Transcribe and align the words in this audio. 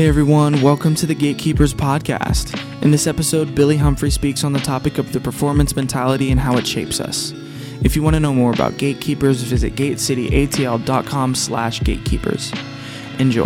Hey 0.00 0.08
everyone, 0.08 0.62
welcome 0.62 0.94
to 0.94 1.04
the 1.04 1.14
Gatekeepers 1.14 1.74
Podcast. 1.74 2.58
In 2.82 2.90
this 2.90 3.06
episode, 3.06 3.54
Billy 3.54 3.76
Humphrey 3.76 4.08
speaks 4.08 4.44
on 4.44 4.54
the 4.54 4.58
topic 4.58 4.96
of 4.96 5.12
the 5.12 5.20
performance 5.20 5.76
mentality 5.76 6.30
and 6.30 6.40
how 6.40 6.56
it 6.56 6.66
shapes 6.66 7.00
us. 7.00 7.34
If 7.82 7.94
you 7.94 8.02
want 8.02 8.14
to 8.14 8.20
know 8.20 8.32
more 8.32 8.50
about 8.50 8.78
gatekeepers, 8.78 9.42
visit 9.42 9.74
gatecityatl.com 9.74 11.34
slash 11.34 11.82
gatekeepers. 11.82 12.50
Enjoy. 13.18 13.44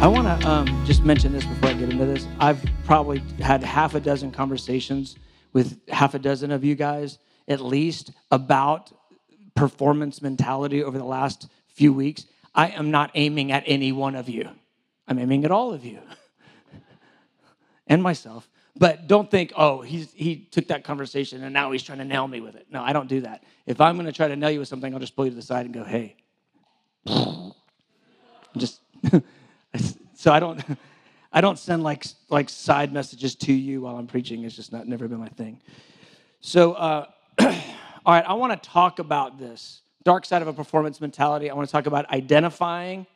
I 0.00 0.06
want 0.06 0.28
to 0.28 0.48
um, 0.48 0.84
just 0.86 1.02
mention 1.04 1.32
this 1.32 1.44
before 1.44 1.70
I 1.70 1.72
get 1.72 1.90
into 1.90 2.06
this. 2.06 2.28
I've 2.38 2.64
probably 2.84 3.18
had 3.40 3.64
half 3.64 3.96
a 3.96 4.00
dozen 4.00 4.30
conversations 4.30 5.16
with 5.54 5.76
half 5.88 6.14
a 6.14 6.20
dozen 6.20 6.52
of 6.52 6.62
you 6.62 6.76
guys, 6.76 7.18
at 7.48 7.60
least, 7.60 8.12
about 8.30 8.92
performance 9.60 10.22
mentality 10.22 10.82
over 10.82 10.96
the 10.96 11.04
last 11.04 11.48
few 11.68 11.92
weeks. 11.92 12.24
I 12.54 12.68
am 12.68 12.90
not 12.90 13.10
aiming 13.14 13.52
at 13.52 13.62
any 13.66 13.92
one 13.92 14.14
of 14.14 14.28
you, 14.28 14.48
I'm 15.06 15.18
aiming 15.18 15.44
at 15.44 15.50
all 15.50 15.74
of 15.74 15.84
you 15.84 15.98
and 17.86 18.02
myself. 18.02 18.48
But 18.76 19.06
don't 19.06 19.30
think, 19.30 19.52
oh, 19.56 19.82
he's, 19.82 20.10
he 20.14 20.48
took 20.50 20.68
that 20.68 20.84
conversation 20.84 21.42
and 21.42 21.52
now 21.52 21.70
he's 21.72 21.82
trying 21.82 21.98
to 21.98 22.04
nail 22.04 22.26
me 22.26 22.40
with 22.40 22.54
it. 22.54 22.66
No, 22.70 22.82
I 22.82 22.94
don't 22.94 23.08
do 23.08 23.20
that. 23.22 23.44
If 23.66 23.80
I'm 23.80 23.96
going 23.96 24.06
to 24.06 24.12
try 24.12 24.28
to 24.28 24.36
nail 24.36 24.50
you 24.50 24.60
with 24.60 24.68
something, 24.68 24.94
I'll 24.94 25.00
just 25.00 25.14
pull 25.14 25.26
you 25.26 25.32
to 25.32 25.36
the 25.36 25.42
side 25.42 25.66
and 25.66 25.74
go, 25.74 25.84
hey. 25.84 26.16
just 28.56 28.80
so 30.14 30.32
I 30.32 30.40
don't 30.40 30.62
I 31.32 31.40
don't 31.40 31.58
send 31.58 31.82
like 31.82 32.06
like 32.28 32.48
side 32.48 32.92
messages 32.92 33.34
to 33.36 33.52
you 33.52 33.82
while 33.82 33.96
I'm 33.96 34.06
preaching. 34.06 34.44
It's 34.44 34.56
just 34.56 34.72
not 34.72 34.88
never 34.88 35.08
been 35.08 35.18
my 35.18 35.28
thing. 35.28 35.60
So 36.40 36.72
uh, 36.72 37.06
all 38.10 38.16
right, 38.16 38.24
I 38.26 38.32
want 38.32 38.60
to 38.60 38.68
talk 38.68 38.98
about 38.98 39.38
this 39.38 39.82
dark 40.02 40.24
side 40.24 40.42
of 40.42 40.48
a 40.48 40.52
performance 40.52 41.00
mentality. 41.00 41.48
I 41.48 41.54
want 41.54 41.68
to 41.68 41.70
talk 41.70 41.86
about 41.86 42.10
identifying 42.10 43.06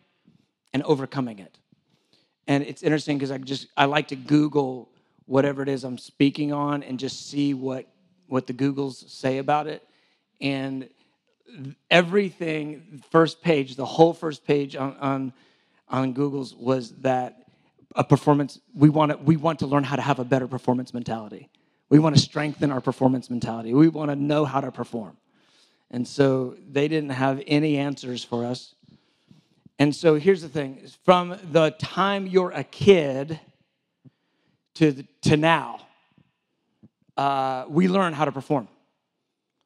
and 0.72 0.84
overcoming 0.84 1.40
it. 1.40 1.58
And 2.46 2.62
it's 2.62 2.80
interesting 2.84 3.18
because 3.18 3.32
I 3.32 3.38
just 3.38 3.66
I 3.76 3.86
like 3.86 4.06
to 4.08 4.14
Google 4.14 4.88
whatever 5.26 5.64
it 5.64 5.68
is 5.68 5.82
I'm 5.82 5.98
speaking 5.98 6.52
on 6.52 6.84
and 6.84 7.00
just 7.00 7.28
see 7.28 7.54
what 7.54 7.88
what 8.28 8.46
the 8.46 8.52
Googles 8.52 9.10
say 9.10 9.38
about 9.38 9.66
it. 9.66 9.82
And 10.40 10.88
everything, 11.90 13.02
first 13.10 13.42
page, 13.42 13.74
the 13.74 13.84
whole 13.84 14.14
first 14.14 14.46
page 14.46 14.76
on, 14.76 14.96
on 15.00 15.32
on 15.88 16.12
Google's 16.12 16.54
was 16.54 16.92
that 16.98 17.48
a 17.96 18.04
performance 18.04 18.60
we 18.72 18.90
want 18.90 19.10
to 19.10 19.16
we 19.16 19.34
want 19.36 19.58
to 19.58 19.66
learn 19.66 19.82
how 19.82 19.96
to 19.96 20.02
have 20.02 20.20
a 20.20 20.24
better 20.24 20.46
performance 20.46 20.94
mentality. 20.94 21.50
We 21.94 22.00
want 22.00 22.16
to 22.16 22.20
strengthen 22.20 22.72
our 22.72 22.80
performance 22.80 23.30
mentality. 23.30 23.72
We 23.72 23.86
want 23.86 24.10
to 24.10 24.16
know 24.16 24.44
how 24.44 24.60
to 24.60 24.72
perform. 24.72 25.16
And 25.92 26.08
so 26.08 26.56
they 26.68 26.88
didn't 26.88 27.10
have 27.10 27.40
any 27.46 27.76
answers 27.76 28.24
for 28.24 28.44
us. 28.44 28.74
And 29.78 29.94
so 29.94 30.16
here's 30.16 30.42
the 30.42 30.48
thing 30.48 30.88
from 31.04 31.38
the 31.52 31.70
time 31.78 32.26
you're 32.26 32.50
a 32.50 32.64
kid 32.64 33.38
to, 34.74 34.90
the, 34.90 35.06
to 35.22 35.36
now, 35.36 35.86
uh, 37.16 37.66
we 37.68 37.86
learn 37.86 38.12
how 38.12 38.24
to 38.24 38.32
perform. 38.32 38.66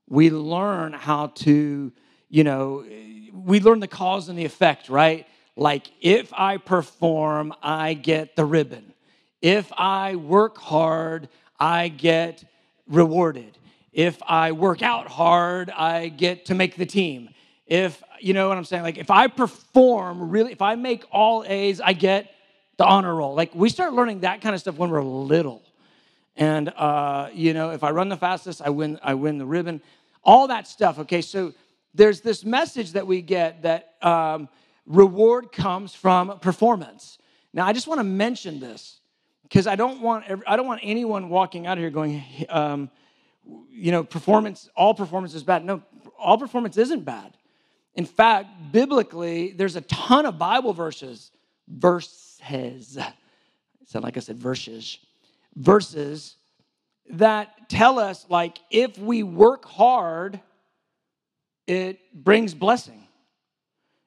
We 0.07 0.29
learn 0.29 0.92
how 0.92 1.29
to, 1.29 1.91
you 2.29 2.45
know, 2.45 2.85
we 3.33 3.59
learn 3.59 3.81
the 3.81 3.89
cause 3.89 4.29
and 4.29 4.39
the 4.39 4.45
effect, 4.45 4.91
right? 4.91 5.27
Like, 5.57 5.91
if 6.03 6.31
I 6.35 6.59
perform, 6.59 7.55
I 7.63 7.95
get 7.95 8.36
the 8.36 8.45
ribbon. 8.45 8.92
If 9.41 9.73
I 9.73 10.17
work 10.17 10.58
hard, 10.58 11.31
I 11.58 11.89
get 11.89 12.45
rewarded. 12.86 13.58
If 13.92 14.23
I 14.23 14.52
work 14.52 14.83
out 14.83 15.08
hard, 15.08 15.70
I 15.70 16.08
get 16.08 16.46
to 16.46 16.55
make 16.55 16.77
the 16.77 16.86
team. 16.86 17.30
If, 17.67 18.02
you 18.20 18.33
know 18.33 18.48
what 18.48 18.57
I'm 18.57 18.64
saying? 18.64 18.83
Like, 18.83 18.98
if 18.98 19.11
I 19.11 19.27
perform 19.27 20.30
really, 20.30 20.52
if 20.52 20.63
I 20.63 20.74
make 20.74 21.05
all 21.11 21.45
A's, 21.46 21.80
I 21.80 21.92
get 21.92 22.33
the 22.77 22.85
honor 22.85 23.14
roll. 23.14 23.35
Like, 23.35 23.55
we 23.55 23.69
start 23.69 23.92
learning 23.92 24.20
that 24.20 24.41
kind 24.41 24.55
of 24.55 24.61
stuff 24.61 24.77
when 24.77 24.91
we're 24.91 25.02
little. 25.02 25.63
And, 26.36 26.69
uh, 26.69 27.30
you 27.35 27.52
know, 27.52 27.70
if 27.70 27.83
I 27.83 27.90
run 27.90 28.08
the 28.08 28.17
fastest, 28.17 28.63
I 28.63 28.70
win, 28.70 28.98
I 29.02 29.14
win 29.14 29.39
the 29.39 29.46
ribbon. 29.46 29.83
All 30.23 30.46
that 30.48 30.69
stuff, 30.69 31.01
okay? 31.01 31.20
So 31.20 31.52
there's 31.92 32.20
this 32.20 32.45
message 32.45 32.92
that 32.92 33.07
we 33.07 33.20
get 33.20 33.63
that, 33.63 33.95
um, 34.02 34.48
reward 34.86 35.51
comes 35.51 35.95
from 35.95 36.39
performance. 36.39 37.19
Now, 37.52 37.67
I 37.67 37.73
just 37.73 37.89
want 37.89 37.98
to 37.98 38.05
mention 38.05 38.61
this 38.61 39.01
because 39.48 39.67
I 39.67 39.77
don't 39.77 40.01
want 40.01 40.25
I 40.47 40.57
don't 40.57 40.67
want 40.67 40.81
anyone 40.83 41.29
walking 41.29 41.67
out 41.67 41.79
of 41.79 41.83
here 41.83 41.91
going, 41.91 42.23
um, 42.48 42.91
you 43.70 43.92
know, 43.92 44.05
performance. 44.05 44.69
All 44.77 44.95
performance 44.95 45.35
is 45.35 45.42
bad. 45.42 45.64
No, 45.64 45.83
all 46.19 46.39
performance 46.39 46.77
isn't 46.77 47.05
bad. 47.05 47.35
In 47.95 48.05
fact, 48.05 48.73
biblically, 48.73 49.53
there's 49.53 49.77
a 49.77 49.81
ton 49.83 50.27
of 50.27 50.39
Bible 50.39 50.73
verses, 50.73 51.31
verses. 51.67 52.98
Sound 53.87 54.05
like 54.05 54.17
I 54.19 54.20
said 54.20 54.39
verses, 54.39 54.98
verses 55.57 56.37
that 57.11 57.70
tell 57.70 57.98
us 57.98 58.27
like 58.29 58.58
if 58.70 58.98
we 58.98 59.23
work 59.23 59.64
hard, 59.64 60.41
it 61.67 61.98
brings 62.13 62.53
blessing. 62.53 63.03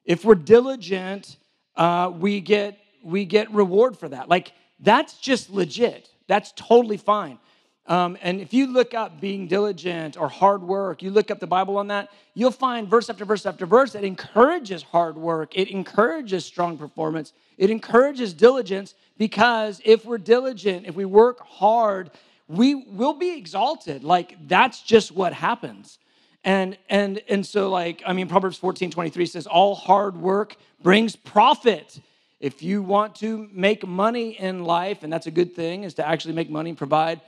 If 0.04 0.24
we're 0.24 0.36
diligent, 0.36 1.36
uh, 1.76 2.12
we 2.14 2.40
get 2.40 2.78
we 3.02 3.24
get 3.24 3.50
reward 3.52 3.98
for 3.98 4.08
that. 4.08 4.28
Like 4.28 4.52
that's 4.82 5.14
just 5.18 5.50
legit. 5.50 6.10
That's 6.26 6.52
totally 6.56 6.96
fine. 6.96 7.38
Um, 7.86 8.16
and 8.22 8.40
if 8.40 8.54
you 8.54 8.68
look 8.68 8.94
up 8.94 9.20
being 9.20 9.48
diligent 9.48 10.16
or 10.16 10.28
hard 10.28 10.62
work, 10.62 11.02
you 11.02 11.10
look 11.10 11.30
up 11.32 11.40
the 11.40 11.48
Bible 11.48 11.78
on 11.78 11.88
that, 11.88 12.10
you'll 12.34 12.52
find 12.52 12.88
verse 12.88 13.10
after 13.10 13.24
verse 13.24 13.44
after 13.44 13.66
verse 13.66 13.92
that 13.92 14.04
encourages 14.04 14.82
hard 14.84 15.16
work. 15.16 15.56
It 15.56 15.68
encourages 15.68 16.44
strong 16.44 16.78
performance. 16.78 17.32
It 17.58 17.70
encourages 17.70 18.34
diligence 18.34 18.94
because 19.18 19.80
if 19.84 20.04
we're 20.04 20.18
diligent, 20.18 20.86
if 20.86 20.94
we 20.94 21.04
work 21.04 21.40
hard, 21.40 22.12
we 22.46 22.74
will 22.74 23.14
be 23.14 23.36
exalted. 23.36 24.04
Like 24.04 24.36
that's 24.46 24.82
just 24.82 25.10
what 25.10 25.32
happens. 25.32 25.98
And 26.44 26.78
and 26.88 27.20
and 27.28 27.44
so 27.44 27.68
like 27.68 28.02
I 28.06 28.12
mean 28.12 28.28
Proverbs 28.28 28.58
14, 28.58 28.92
23 28.92 29.26
says, 29.26 29.46
all 29.48 29.74
hard 29.74 30.16
work 30.16 30.56
brings 30.82 31.16
profit. 31.16 32.00
If 32.42 32.62
you 32.62 32.82
want 32.82 33.14
to 33.16 33.48
make 33.52 33.86
money 33.86 34.38
in 34.38 34.64
life, 34.64 35.02
and 35.02 35.10
that's 35.12 35.26
a 35.26 35.30
good 35.30 35.54
thing, 35.54 35.84
is 35.84 35.94
to 35.94 36.06
actually 36.06 36.34
make 36.34 36.50
money 36.50 36.70
and 36.70 36.76
provide, 36.76 37.22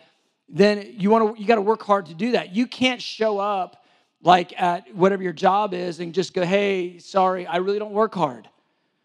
then 0.50 0.94
you 0.98 1.08
want 1.08 1.36
to 1.36 1.40
you 1.40 1.46
got 1.46 1.54
to 1.54 1.62
work 1.62 1.82
hard 1.82 2.06
to 2.06 2.14
do 2.14 2.32
that. 2.32 2.54
You 2.54 2.66
can't 2.66 3.00
show 3.00 3.38
up 3.38 3.82
like 4.22 4.60
at 4.60 4.94
whatever 4.94 5.22
your 5.22 5.32
job 5.32 5.72
is 5.72 6.00
and 6.00 6.12
just 6.12 6.34
go, 6.34 6.44
hey, 6.44 6.98
sorry, 6.98 7.46
I 7.46 7.56
really 7.56 7.78
don't 7.78 7.92
work 7.92 8.14
hard. 8.14 8.46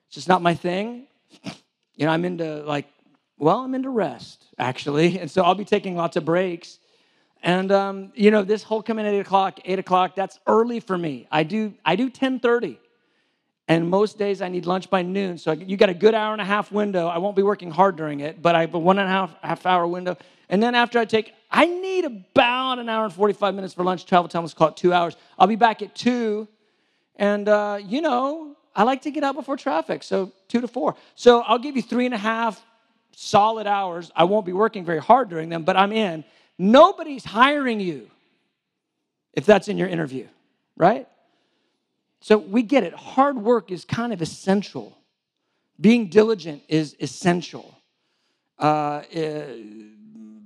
It's 0.08 0.16
just 0.16 0.28
not 0.28 0.42
my 0.42 0.56
thing. 0.56 1.08
You 1.96 2.06
know, 2.06 2.12
I'm 2.12 2.25
into 2.25 2.64
like, 2.64 2.88
well, 3.38 3.59
I'm 3.59 3.75
into 3.75 3.90
rest, 3.90 4.46
actually. 4.58 5.19
And 5.22 5.31
so 5.31 5.44
I'll 5.44 5.56
be 5.56 5.66
taking 5.66 5.96
lots 5.96 6.18
of 6.18 6.25
breaks 6.25 6.80
and 7.42 7.72
um, 7.72 8.12
you 8.16 8.31
know, 8.31 8.44
this 8.44 8.64
whole 8.64 8.84
coming 8.84 9.06
at 9.06 9.14
eight 9.14 9.19
o'clock, 9.19 9.59
eight 9.66 9.80
o'clock, 9.80 10.16
that's 10.16 10.40
early 10.46 10.80
for 10.80 10.98
me. 10.98 11.28
I 11.31 11.44
do 11.44 11.74
I 11.86 11.96
do 11.96 12.09
10:30. 12.09 12.78
And 13.69 13.88
most 13.88 14.18
days 14.18 14.41
I 14.41 14.50
need 14.50 14.66
lunch 14.66 14.90
by 14.90 15.03
noon. 15.03 15.38
So 15.38 15.52
you 15.52 15.78
got 15.78 15.90
a 15.90 15.94
good 15.94 16.16
hour 16.16 16.34
and 16.34 16.41
a 16.41 16.46
half 16.46 16.72
window. 16.72 17.07
I 17.07 17.19
won't 17.19 17.35
be 17.35 17.44
working 17.44 17.69
hard 17.69 17.96
during 17.96 18.19
it, 18.19 18.41
but 18.41 18.56
I 18.56 18.62
have 18.62 18.74
a 18.74 18.80
one 18.80 18.97
and 18.97 19.07
a 19.07 19.12
half, 19.12 19.35
half 19.44 19.66
hour 19.68 19.85
window. 19.85 20.18
And 20.50 20.62
then 20.62 20.74
after 20.74 20.97
I 20.97 21.06
take, 21.06 21.35
I 21.52 21.68
need 21.68 22.03
about 22.03 22.80
an 22.80 22.90
hour 22.90 23.06
and 23.06 23.13
45 23.13 23.53
minutes 23.53 23.75
for 23.75 23.84
lunch. 23.84 24.07
Travel 24.07 24.28
time, 24.28 24.41
let's 24.41 24.56
call 24.56 24.69
it 24.69 24.75
two 24.75 24.91
hours. 24.91 25.16
I'll 25.38 25.45
be 25.45 25.56
back 25.56 25.83
at 25.83 25.94
two. 25.94 26.48
And, 27.16 27.48
uh, 27.48 27.77
you 27.80 28.01
know, 28.01 28.56
I 28.75 28.83
like 28.83 29.04
to 29.04 29.12
get 29.12 29.24
out 29.24 29.36
before 29.36 29.56
traffic, 29.56 30.01
so 30.01 30.31
two 30.48 30.62
to 30.62 30.68
four. 30.68 30.95
So 31.13 31.42
I'll 31.42 31.60
give 31.60 31.75
you 31.75 31.83
three 31.83 32.06
and 32.06 32.16
a 32.16 32.18
half 32.19 32.60
solid 33.12 33.68
hours. 33.68 34.12
I 34.16 34.24
won't 34.24 34.48
be 34.48 34.54
working 34.54 34.83
very 34.83 35.00
hard 35.00 35.30
during 35.30 35.50
them, 35.50 35.63
but 35.63 35.77
I'm 35.77 35.92
in. 35.92 36.24
Nobody's 36.57 37.24
hiring 37.24 37.80
you 37.80 38.10
if 39.33 39.45
that's 39.45 39.68
in 39.68 39.77
your 39.77 39.88
interview, 39.88 40.27
right? 40.75 41.07
So 42.21 42.38
we 42.38 42.63
get 42.63 42.83
it. 42.83 42.94
Hard 42.94 43.38
work 43.38 43.71
is 43.71 43.86
kind 43.86 44.13
of 44.13 44.21
essential. 44.21 44.98
Being 45.80 46.07
diligent 46.07 46.63
is 46.68 46.95
essential. 47.00 47.77
Uh, 48.57 49.04
eh, 49.12 49.45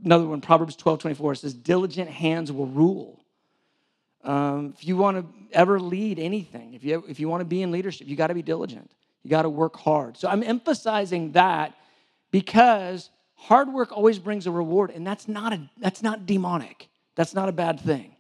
another 0.04 0.26
one, 0.26 0.42
Proverbs 0.42 0.76
12 0.76 1.00
24 1.00 1.36
says, 1.36 1.54
Diligent 1.54 2.10
hands 2.10 2.52
will 2.52 2.68
rule. 2.68 3.20
Um, 4.24 4.74
if 4.78 4.86
you 4.88 4.96
want 4.96 5.18
to 5.18 5.58
ever 5.58 5.80
lead 5.80 6.20
anything, 6.20 6.74
if 6.74 6.84
you, 6.84 7.04
if 7.08 7.20
you 7.20 7.28
want 7.28 7.42
to 7.42 7.46
be 7.46 7.62
in 7.62 7.72
leadership, 7.72 8.08
you 8.08 8.16
got 8.16 8.28
to 8.28 8.34
be 8.34 8.42
diligent. 8.42 8.90
You 9.24 9.30
got 9.30 9.42
to 9.42 9.50
work 9.50 9.76
hard. 9.76 10.16
So 10.18 10.30
I'm 10.30 10.44
emphasizing 10.44 11.34
that 11.34 11.74
because 12.32 13.10
hard 13.44 13.72
work 13.72 13.92
always 13.92 14.20
brings 14.20 14.48
a 14.48 14.52
reward 14.52 14.90
and 14.92 15.06
that's 15.06 15.28
not 15.28 15.54
a 15.54 15.70
that's 15.78 16.02
not 16.02 16.26
demonic 16.26 16.90
that's 17.16 17.34
not 17.34 17.50
a 17.50 17.52
bad 17.52 17.80
thing 17.80 18.16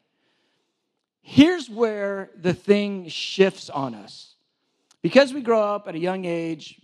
here's 1.23 1.69
where 1.69 2.29
the 2.35 2.53
thing 2.53 3.07
shifts 3.07 3.69
on 3.71 3.95
us 3.95 4.35
because 5.01 5.33
we 5.33 5.41
grow 5.41 5.61
up 5.61 5.87
at 5.87 5.95
a 5.95 5.99
young 5.99 6.25
age 6.25 6.79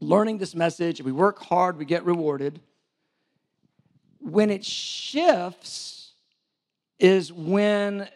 learning 0.00 0.38
this 0.38 0.54
message 0.56 1.00
we 1.00 1.12
work 1.12 1.40
hard 1.40 1.76
we 1.76 1.84
get 1.84 2.04
rewarded 2.04 2.60
when 4.18 4.50
it 4.50 4.64
shifts 4.64 6.12
is 6.98 7.32
when 7.32 8.08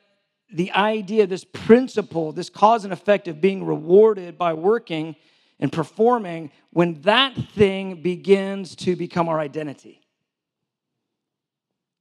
the 0.52 0.70
idea, 0.72 1.26
this 1.26 1.44
principle, 1.44 2.32
this 2.32 2.50
cause 2.50 2.84
and 2.84 2.92
effect 2.92 3.26
of 3.26 3.40
being 3.40 3.64
rewarded 3.64 4.38
by 4.38 4.52
working 4.52 5.16
and 5.58 5.72
performing, 5.72 6.50
when 6.70 7.00
that 7.02 7.34
thing 7.34 8.02
begins 8.02 8.76
to 8.76 8.94
become 8.94 9.28
our 9.28 9.40
identity. 9.40 10.00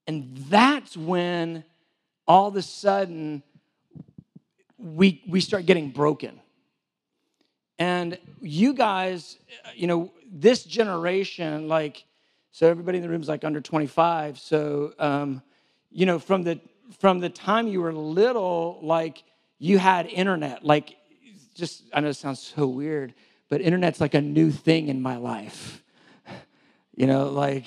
And 0.06 0.36
that's 0.50 0.98
when 0.98 1.64
all 2.28 2.48
of 2.48 2.56
a 2.56 2.62
sudden 2.62 3.44
we, 4.78 5.24
we 5.28 5.42
start 5.42 5.66
getting 5.66 5.90
broken. 5.90 6.40
And 7.80 8.18
you 8.42 8.74
guys, 8.74 9.38
you 9.76 9.88
know, 9.88 10.12
this 10.32 10.64
generation, 10.64 11.68
like, 11.68 12.06
so 12.52 12.70
everybody 12.70 12.98
in 12.98 13.02
the 13.02 13.10
room 13.10 13.22
is 13.22 13.28
like 13.28 13.44
under 13.44 13.62
25. 13.62 14.38
So, 14.40 14.94
um, 15.00 15.42
you 15.92 16.06
know, 16.06 16.20
from 16.20 16.44
the 16.44 16.60
from 17.00 17.20
the 17.20 17.30
time 17.30 17.68
you 17.68 17.82
were 17.82 17.94
little, 17.94 18.80
like 18.82 19.24
you 19.58 19.80
had 19.80 20.06
internet. 20.06 20.64
Like, 20.64 20.96
just 21.56 21.84
I 21.94 22.02
know 22.02 22.10
it 22.10 22.16
sounds 22.16 22.40
so 22.40 22.68
weird, 22.68 23.14
but 23.50 23.62
internet's 23.62 24.02
like 24.02 24.14
a 24.14 24.22
new 24.22 24.52
thing 24.52 24.88
in 24.90 25.02
my 25.02 25.18
life. 25.18 25.82
You 26.96 27.08
know, 27.08 27.30
like 27.30 27.66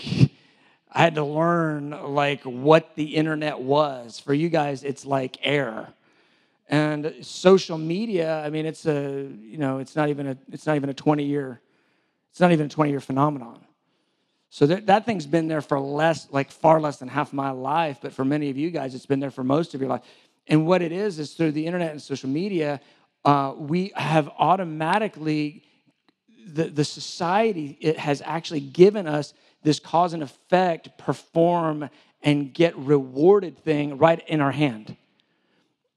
I 0.96 1.00
had 1.00 1.16
to 1.16 1.24
learn 1.24 1.90
like 1.90 2.42
what 2.44 2.94
the 2.94 3.16
internet 3.16 3.60
was. 3.60 4.18
For 4.18 4.32
you 4.32 4.48
guys, 4.48 4.82
it's 4.82 5.04
like 5.04 5.36
air. 5.42 5.88
And 6.70 7.14
social 7.20 7.76
media, 7.76 8.42
I 8.42 8.48
mean, 8.48 8.64
it's 8.64 8.86
a, 8.86 9.28
you 9.42 9.58
know, 9.58 9.78
it's 9.78 9.94
not 9.94 10.08
even 10.08 10.26
a, 10.26 10.38
it's 10.50 10.66
not 10.66 10.76
even 10.76 10.88
a 10.88 10.94
20 10.94 11.22
year, 11.22 11.60
it's 12.30 12.40
not 12.40 12.50
even 12.50 12.64
a 12.64 12.68
20 12.70 12.90
year 12.90 13.00
phenomenon. 13.00 13.62
So 14.48 14.64
that, 14.68 14.86
that 14.86 15.04
thing's 15.04 15.26
been 15.26 15.48
there 15.48 15.60
for 15.60 15.78
less, 15.78 16.28
like 16.30 16.50
far 16.50 16.80
less 16.80 16.96
than 16.96 17.08
half 17.08 17.30
my 17.30 17.50
life. 17.50 17.98
But 18.00 18.14
for 18.14 18.24
many 18.24 18.48
of 18.48 18.56
you 18.56 18.70
guys, 18.70 18.94
it's 18.94 19.04
been 19.04 19.20
there 19.20 19.30
for 19.30 19.44
most 19.44 19.74
of 19.74 19.82
your 19.82 19.90
life. 19.90 20.02
And 20.48 20.66
what 20.66 20.80
it 20.80 20.92
is, 20.92 21.18
is 21.18 21.34
through 21.34 21.52
the 21.52 21.66
internet 21.66 21.90
and 21.90 22.00
social 22.00 22.30
media, 22.30 22.80
uh, 23.22 23.52
we 23.54 23.92
have 23.96 24.30
automatically, 24.38 25.62
the, 26.46 26.64
the 26.64 26.84
society, 26.84 27.76
it 27.82 27.98
has 27.98 28.22
actually 28.24 28.60
given 28.60 29.06
us 29.06 29.34
this 29.62 29.80
cause 29.80 30.12
and 30.12 30.22
effect, 30.22 30.96
perform 30.98 31.88
and 32.22 32.52
get 32.52 32.76
rewarded 32.76 33.58
thing 33.58 33.98
right 33.98 34.22
in 34.28 34.40
our 34.40 34.52
hand. 34.52 34.96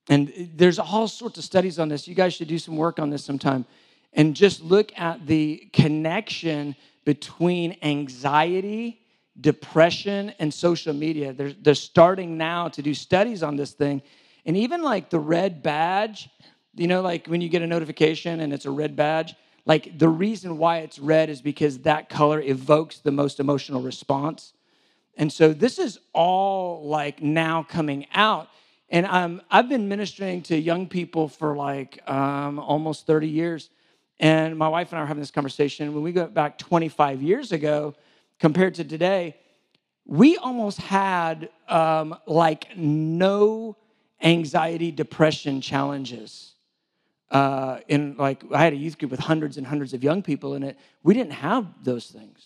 And 0.10 0.34
there's 0.56 0.80
all 0.80 1.08
sorts 1.08 1.38
of 1.38 1.44
studies 1.44 1.78
on 1.80 1.88
this. 1.88 2.08
You 2.08 2.16
guys 2.16 2.34
should 2.34 2.48
do 2.48 2.58
some 2.58 2.78
work 2.78 3.00
on 3.00 3.10
this 3.10 3.24
sometime 3.24 3.66
and 4.14 4.36
just 4.36 4.62
look 4.62 4.92
at 4.98 5.26
the 5.28 5.70
connection 5.72 6.76
between 7.06 7.78
anxiety, 7.84 9.02
depression, 9.40 10.34
and 10.40 10.54
social 10.54 10.94
media. 10.94 11.34
They're, 11.34 11.54
they're 11.54 11.76
starting 11.76 12.38
now 12.38 12.70
to 12.70 12.82
do 12.82 12.94
studies 12.94 13.44
on 13.44 13.56
this 13.56 13.72
thing. 13.72 14.02
And 14.46 14.58
even 14.58 14.82
like 14.82 15.10
the 15.10 15.20
red 15.20 15.62
badge, 15.62 16.30
you 16.76 16.88
know, 16.88 17.02
like 17.02 17.28
when 17.28 17.42
you 17.42 17.50
get 17.50 17.62
a 17.62 17.68
notification 17.68 18.40
and 18.40 18.52
it's 18.52 18.66
a 18.66 18.72
red 18.72 18.96
badge, 18.96 19.36
like 19.70 20.00
the 20.00 20.10
reason 20.10 20.58
why 20.58 20.80
it's 20.80 20.98
red 20.98 21.30
is 21.30 21.44
because 21.44 21.78
that 21.82 22.10
color 22.10 22.42
evokes 22.42 23.02
the 23.02 23.12
most 23.12 23.40
emotional 23.40 23.84
response. 23.84 24.54
And 25.16 25.32
so 25.32 25.54
this 25.54 25.78
is 25.78 26.00
all 26.12 26.88
like 26.88 27.22
now 27.22 27.62
coming 27.62 28.08
out. 28.16 28.48
And 28.90 29.06
um, 29.06 29.44
I've 29.52 29.70
been 29.70 29.88
ministering 29.88 30.42
to 30.44 30.58
young 30.58 30.88
people 30.88 31.28
for 31.28 31.56
like 31.56 32.02
um, 32.10 32.58
almost 32.58 33.06
30 33.06 33.28
years. 33.28 33.70
And 34.20 34.58
my 34.58 34.68
wife 34.68 34.92
and 34.92 34.98
I 34.98 35.04
are 35.04 35.06
having 35.06 35.22
this 35.22 35.30
conversation. 35.30 35.94
When 35.94 36.02
we 36.02 36.14
go 36.14 36.26
back 36.26 36.58
25 36.58 37.22
years 37.22 37.52
ago, 37.52 37.94
compared 38.40 38.74
to 38.74 38.84
today, 38.84 39.38
we 40.04 40.38
almost 40.38 40.80
had 40.80 41.50
um, 41.68 42.18
like 42.26 42.76
no 42.76 43.78
anxiety, 44.20 44.90
depression 44.90 45.62
challenges. 45.62 46.56
Uh, 47.32 47.80
in 47.88 48.16
like, 48.18 48.44
I 48.52 48.64
had 48.64 48.74
a 48.74 48.76
youth 48.76 48.98
group 48.98 49.12
with 49.12 49.20
hundreds 49.20 49.58
and 49.58 49.68
hundreds 49.68 49.94
of 49.94 50.04
young 50.04 50.24
people 50.24 50.56
in 50.56 50.64
it. 50.64 50.78
We 51.04 51.14
didn't 51.14 51.34
have 51.34 51.68
those 51.84 52.08
things. 52.08 52.46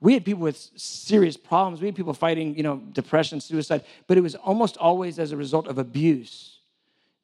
We 0.00 0.14
had 0.14 0.24
people 0.24 0.42
with 0.42 0.56
serious 0.76 1.36
problems. 1.36 1.80
We 1.80 1.86
had 1.86 1.94
people 1.94 2.14
fighting, 2.14 2.56
you 2.56 2.62
know, 2.62 2.78
depression, 2.92 3.40
suicide, 3.40 3.84
but 4.06 4.16
it 4.16 4.22
was 4.22 4.34
almost 4.34 4.76
always 4.78 5.18
as 5.18 5.32
a 5.32 5.36
result 5.36 5.68
of 5.68 5.78
abuse. 5.78 6.58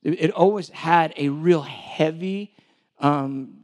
It, 0.02 0.20
it 0.20 0.30
always 0.32 0.68
had 0.68 1.14
a 1.16 1.30
real 1.30 1.62
heavy 1.62 2.54
um, 3.00 3.54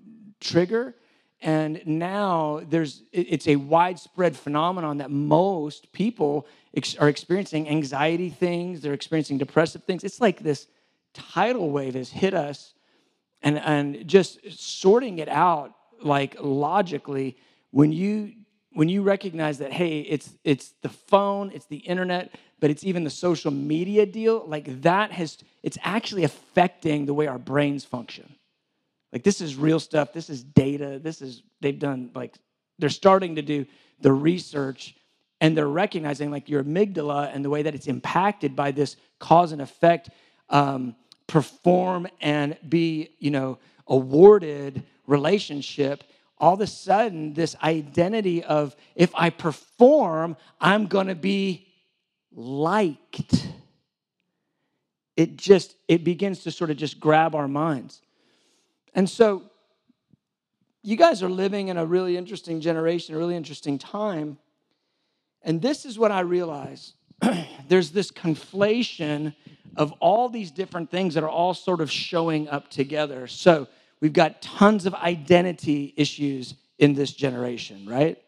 trigger. 0.41 0.95
And 1.43 1.83
now 1.87 2.63
there's 2.69 3.03
it's 3.13 3.49
a 3.49 3.57
widespread 3.57 4.37
phenomenon 4.37 4.99
that 4.99 5.11
most 5.11 5.93
people 5.93 6.47
ex- 6.75 6.97
are 6.97 7.09
experiencing 7.09 7.69
anxiety 7.69 8.31
things, 8.31 8.81
they're 8.81 8.93
experiencing 8.93 9.39
depressive 9.39 9.85
things. 9.85 10.05
It's 10.05 10.21
like 10.21 10.41
this 10.41 10.69
tidal 11.13 11.71
wave 11.71 11.95
has 11.95 12.11
hit 12.11 12.33
us 12.33 12.75
and, 13.43 13.59
and 13.59 14.07
just 14.07 14.39
sorting 14.51 15.19
it 15.19 15.29
out 15.29 15.75
like 16.03 16.37
logically 16.41 17.37
when 17.71 17.93
you 17.93 18.33
when 18.73 18.89
you 18.89 19.03
recognize 19.03 19.59
that 19.59 19.73
hey 19.73 20.01
it's 20.01 20.31
it's 20.45 20.75
the 20.83 20.89
phone 20.89 21.51
it's 21.53 21.67
the 21.67 21.77
internet 21.77 22.33
but 22.61 22.71
it's 22.71 22.85
even 22.85 23.05
the 23.05 23.11
social 23.11 23.51
media 23.51 24.07
deal 24.07 24.45
like 24.47 24.83
that 24.83 25.13
has 25.13 25.39
it's 25.63 25.79
actually 25.83 26.25
affecting 26.25 27.07
the 27.07 27.15
way 27.15 27.27
our 27.27 27.39
brains 27.39 27.85
function. 27.85 28.35
Like 29.13 29.23
this 29.23 29.41
is 29.41 29.57
real 29.57 29.79
stuff. 29.79 30.13
This 30.13 30.31
is 30.31 30.43
data. 30.43 30.99
This 31.03 31.23
is 31.23 31.43
they've 31.61 31.79
done 31.79 32.11
like 32.15 32.35
they're 32.79 32.89
starting 32.89 33.37
to 33.37 33.43
do 33.43 33.67
the 34.01 34.13
research 34.13 34.97
and 35.41 35.57
they're 35.57 35.69
recognizing 35.69 36.31
like 36.31 36.49
your 36.49 36.65
amygdala 36.65 37.35
and 37.35 37.45
the 37.45 37.51
way 37.51 37.63
that 37.63 37.75
it's 37.75 37.87
impacted 37.87 38.57
by 38.57 38.71
this 38.71 38.97
cause 39.19 39.53
and 39.53 39.61
effect 39.61 40.11
um, 40.49 40.97
perform 41.33 42.07
and 42.21 42.57
be 42.69 43.11
you 43.19 43.31
know 43.31 43.59
awarded 43.87 44.83
relationship 45.07 46.05
all 46.39 46.55
of 46.55 46.61
a 46.61 46.67
sudden 46.67 47.33
this 47.35 47.57
identity 47.63 48.45
of 48.45 48.77
if 48.95 49.11
i 49.15 49.31
perform 49.31 50.37
i'm 50.61 50.87
going 50.87 51.09
to 51.09 51.15
be 51.15 51.67
liked. 52.35 53.47
It 55.17 55.37
just 55.37 55.77
it 55.89 56.05
begins 56.05 56.43
to 56.45 56.51
sort 56.51 56.71
of 56.71 56.77
just 56.77 56.99
grab 56.99 57.35
our 57.35 57.49
minds. 57.49 58.01
And 58.95 59.09
so 59.09 59.43
you 60.83 60.97
guys 60.97 61.23
are 61.23 61.29
living 61.29 61.69
in 61.69 61.77
a 61.77 61.87
really 61.87 62.17
interesting 62.17 62.61
generation 62.61 63.15
a 63.15 63.19
really 63.19 63.37
interesting 63.37 63.79
time. 63.79 64.39
And 65.43 65.61
this 65.61 65.85
is 65.85 65.99
what 65.99 66.11
i 66.11 66.21
realize 66.21 66.95
there's 67.69 67.91
this 67.91 68.11
conflation 68.11 69.35
of 69.77 69.93
all 70.01 70.29
these 70.29 70.51
different 70.51 70.91
things 70.91 71.15
that 71.15 71.23
are 71.23 71.31
all 71.31 71.55
sort 71.55 71.81
of 71.81 71.91
showing 71.91 72.49
up 72.49 72.69
together 72.69 73.27
so 73.27 73.67
We've 74.03 74.13
got 74.13 74.43
tons 74.43 74.85
of 74.85 74.95
identity 74.95 75.95
issues 75.97 76.57
in 76.77 76.93
this 76.93 77.13
generation, 77.13 77.87
right? 77.89 78.19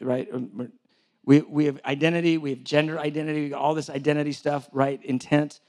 Right? 0.00 0.28
Um, 0.32 0.72
we, 1.26 1.42
we 1.42 1.66
have 1.66 1.78
identity, 1.84 2.38
we 2.38 2.48
have 2.48 2.64
gender 2.64 2.98
identity, 2.98 3.42
we 3.42 3.48
got 3.50 3.60
all 3.60 3.74
this 3.74 3.90
identity 3.90 4.32
stuff, 4.32 4.66
right? 4.72 4.98
Intent. 5.04 5.60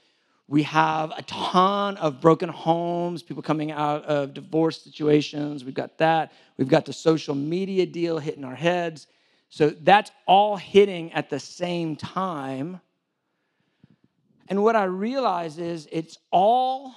We 0.48 0.62
have 0.62 1.12
a 1.14 1.20
ton 1.20 1.98
of 1.98 2.22
broken 2.22 2.48
homes, 2.48 3.22
people 3.22 3.42
coming 3.42 3.72
out 3.72 4.06
of 4.06 4.32
divorce 4.32 4.80
situations. 4.80 5.64
We've 5.64 5.74
got 5.74 5.98
that. 5.98 6.32
We've 6.56 6.66
got 6.66 6.86
the 6.86 6.94
social 6.94 7.34
media 7.34 7.84
deal 7.84 8.18
hitting 8.18 8.42
our 8.42 8.54
heads. 8.54 9.06
So 9.52 9.68
that's 9.68 10.10
all 10.26 10.56
hitting 10.56 11.12
at 11.12 11.28
the 11.28 11.38
same 11.38 11.94
time. 11.94 12.80
And 14.48 14.62
what 14.62 14.76
I 14.76 14.84
realize 14.84 15.58
is 15.58 15.86
it's 15.92 16.16
all 16.30 16.94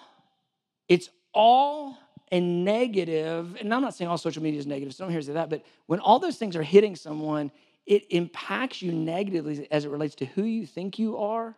it's 0.87 1.09
all 1.33 1.97
a 2.31 2.39
negative, 2.39 3.57
and 3.59 3.73
I'm 3.73 3.81
not 3.81 3.93
saying 3.93 4.09
all 4.09 4.17
social 4.17 4.41
media 4.41 4.57
is 4.57 4.65
negative, 4.65 4.95
so 4.95 5.03
don't 5.03 5.11
hear 5.11 5.21
say 5.21 5.33
that, 5.33 5.49
but 5.49 5.65
when 5.87 5.99
all 5.99 6.17
those 6.17 6.37
things 6.37 6.55
are 6.55 6.63
hitting 6.63 6.95
someone, 6.95 7.51
it 7.85 8.05
impacts 8.09 8.81
you 8.81 8.93
negatively 8.93 9.67
as 9.69 9.83
it 9.83 9.89
relates 9.89 10.15
to 10.15 10.25
who 10.25 10.43
you 10.43 10.65
think 10.65 10.97
you 10.97 11.17
are 11.17 11.57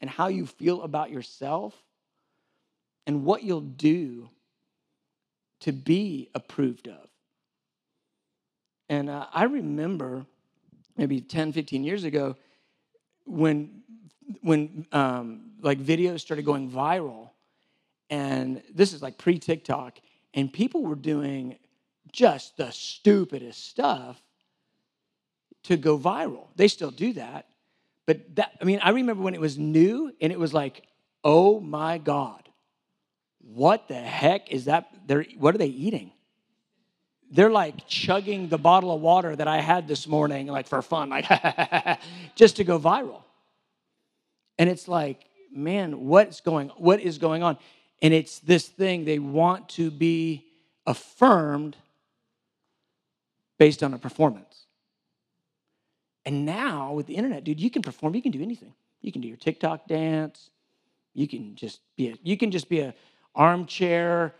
and 0.00 0.10
how 0.10 0.26
you 0.26 0.46
feel 0.46 0.82
about 0.82 1.12
yourself 1.12 1.74
and 3.06 3.24
what 3.24 3.44
you'll 3.44 3.60
do 3.60 4.28
to 5.60 5.70
be 5.70 6.28
approved 6.34 6.88
of. 6.88 7.13
And 8.88 9.08
uh, 9.08 9.26
I 9.32 9.44
remember 9.44 10.26
maybe 10.96 11.20
10, 11.20 11.52
15 11.52 11.84
years 11.84 12.04
ago 12.04 12.36
when, 13.24 13.82
when 14.42 14.86
um, 14.92 15.52
like 15.60 15.78
videos 15.78 16.20
started 16.20 16.44
going 16.44 16.70
viral 16.70 17.30
and 18.10 18.62
this 18.72 18.92
is 18.92 19.02
like 19.02 19.18
pre 19.18 19.38
TikTok, 19.38 19.98
and 20.34 20.52
people 20.52 20.82
were 20.82 20.94
doing 20.94 21.56
just 22.12 22.56
the 22.56 22.70
stupidest 22.70 23.68
stuff 23.68 24.22
to 25.64 25.76
go 25.76 25.98
viral. 25.98 26.48
They 26.56 26.68
still 26.68 26.90
do 26.90 27.14
that. 27.14 27.46
But 28.06 28.36
that, 28.36 28.52
I 28.60 28.64
mean, 28.64 28.80
I 28.82 28.90
remember 28.90 29.22
when 29.22 29.34
it 29.34 29.40
was 29.40 29.58
new 29.58 30.12
and 30.20 30.30
it 30.30 30.38
was 30.38 30.52
like, 30.52 30.82
oh 31.24 31.58
my 31.58 31.98
God, 31.98 32.48
what 33.40 33.88
the 33.88 33.94
heck 33.94 34.52
is 34.52 34.66
that? 34.66 34.90
They're, 35.06 35.24
what 35.38 35.54
are 35.54 35.58
they 35.58 35.66
eating? 35.66 36.12
They're 37.34 37.50
like 37.50 37.88
chugging 37.88 38.48
the 38.48 38.58
bottle 38.58 38.94
of 38.94 39.00
water 39.00 39.34
that 39.34 39.48
I 39.48 39.60
had 39.60 39.88
this 39.88 40.06
morning, 40.06 40.46
like 40.46 40.68
for 40.68 40.80
fun, 40.82 41.10
like 41.10 41.26
just 42.36 42.56
to 42.56 42.64
go 42.64 42.78
viral. 42.78 43.22
And 44.56 44.70
it's 44.70 44.86
like, 44.86 45.24
man, 45.52 46.06
what's 46.06 46.40
going 46.40 46.68
what 46.76 47.00
is 47.00 47.18
going 47.18 47.42
on? 47.42 47.58
And 48.00 48.14
it's 48.14 48.38
this 48.38 48.68
thing 48.68 49.04
they 49.04 49.18
want 49.18 49.68
to 49.70 49.90
be 49.90 50.46
affirmed 50.86 51.76
based 53.58 53.82
on 53.82 53.94
a 53.94 53.98
performance. 53.98 54.66
And 56.24 56.46
now 56.46 56.92
with 56.92 57.06
the 57.06 57.16
internet, 57.16 57.42
dude, 57.42 57.58
you 57.58 57.68
can 57.68 57.82
perform, 57.82 58.14
you 58.14 58.22
can 58.22 58.30
do 58.30 58.42
anything. 58.42 58.74
You 59.00 59.10
can 59.10 59.20
do 59.20 59.26
your 59.28 59.36
TikTok 59.36 59.88
dance. 59.88 60.50
You 61.14 61.26
can 61.26 61.56
just 61.56 61.80
be 61.96 62.10
a, 62.10 62.16
you 62.22 62.36
can 62.36 62.52
just 62.52 62.68
be 62.68 62.78
a 62.78 62.94
armchair, 63.34 64.34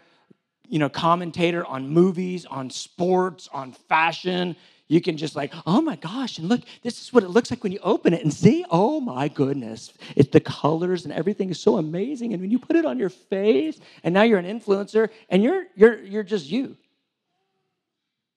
you 0.69 0.79
know, 0.79 0.89
commentator 0.89 1.65
on 1.67 1.89
movies, 1.89 2.47
on 2.47 2.71
sports, 2.71 3.49
on 3.53 3.73
fashion. 3.73 4.57
You 4.89 5.01
can 5.01 5.17
just 5.17 5.35
like, 5.35 5.53
oh 5.67 5.81
my 5.81 5.97
gosh, 5.97 6.39
and 6.39 6.49
look, 6.49 6.61
this 6.83 7.01
is 7.01 7.13
what 7.13 7.23
it 7.23 7.31
looks 7.31 7.51
like 7.51 7.63
when 7.63 7.73
you 7.73 7.79
open 7.83 8.13
it 8.13 8.23
and 8.23 8.33
see, 8.33 8.65
oh 8.71 9.01
my 9.01 9.29
goodness. 9.29 9.93
It's 10.15 10.31
the 10.31 10.41
colors 10.41 11.05
and 11.05 11.13
everything 11.13 11.51
is 11.51 11.59
so 11.59 11.79
amazing. 11.79 12.33
And 12.33 12.43
when 12.43 12.51
you 12.51 12.59
put 12.59 12.77
it 12.77 12.85
on 12.85 12.99
your 12.99 13.09
face, 13.09 13.81
and 14.03 14.13
now 14.13 14.23
you're 14.23 14.39
an 14.39 14.61
influencer, 14.61 15.09
and 15.31 15.43
you're 15.43 15.65
you're 15.75 16.03
you're 16.03 16.23
just 16.23 16.51
you. 16.51 16.77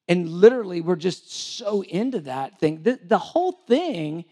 And 0.07 0.29
literally, 0.29 0.79
we're 0.79 0.95
just 0.95 1.31
so 1.57 1.83
into 1.83 2.21
that 2.21 2.59
thing. 2.59 2.81
The, 2.81 2.97
the 3.03 3.17
whole 3.17 3.51
thing 3.51 4.23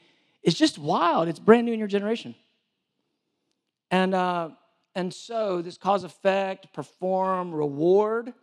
is 0.41 0.53
just 0.53 0.77
wild. 0.77 1.27
It's 1.27 1.39
brand 1.39 1.65
new 1.65 1.73
in 1.73 1.79
your 1.79 1.87
generation. 1.89 2.33
And 3.91 4.15
uh, 4.15 4.49
and 4.95 5.13
so 5.13 5.61
this 5.61 5.77
cause 5.77 6.03
effect, 6.05 6.71
perform, 6.73 7.53
reward, 7.53 8.33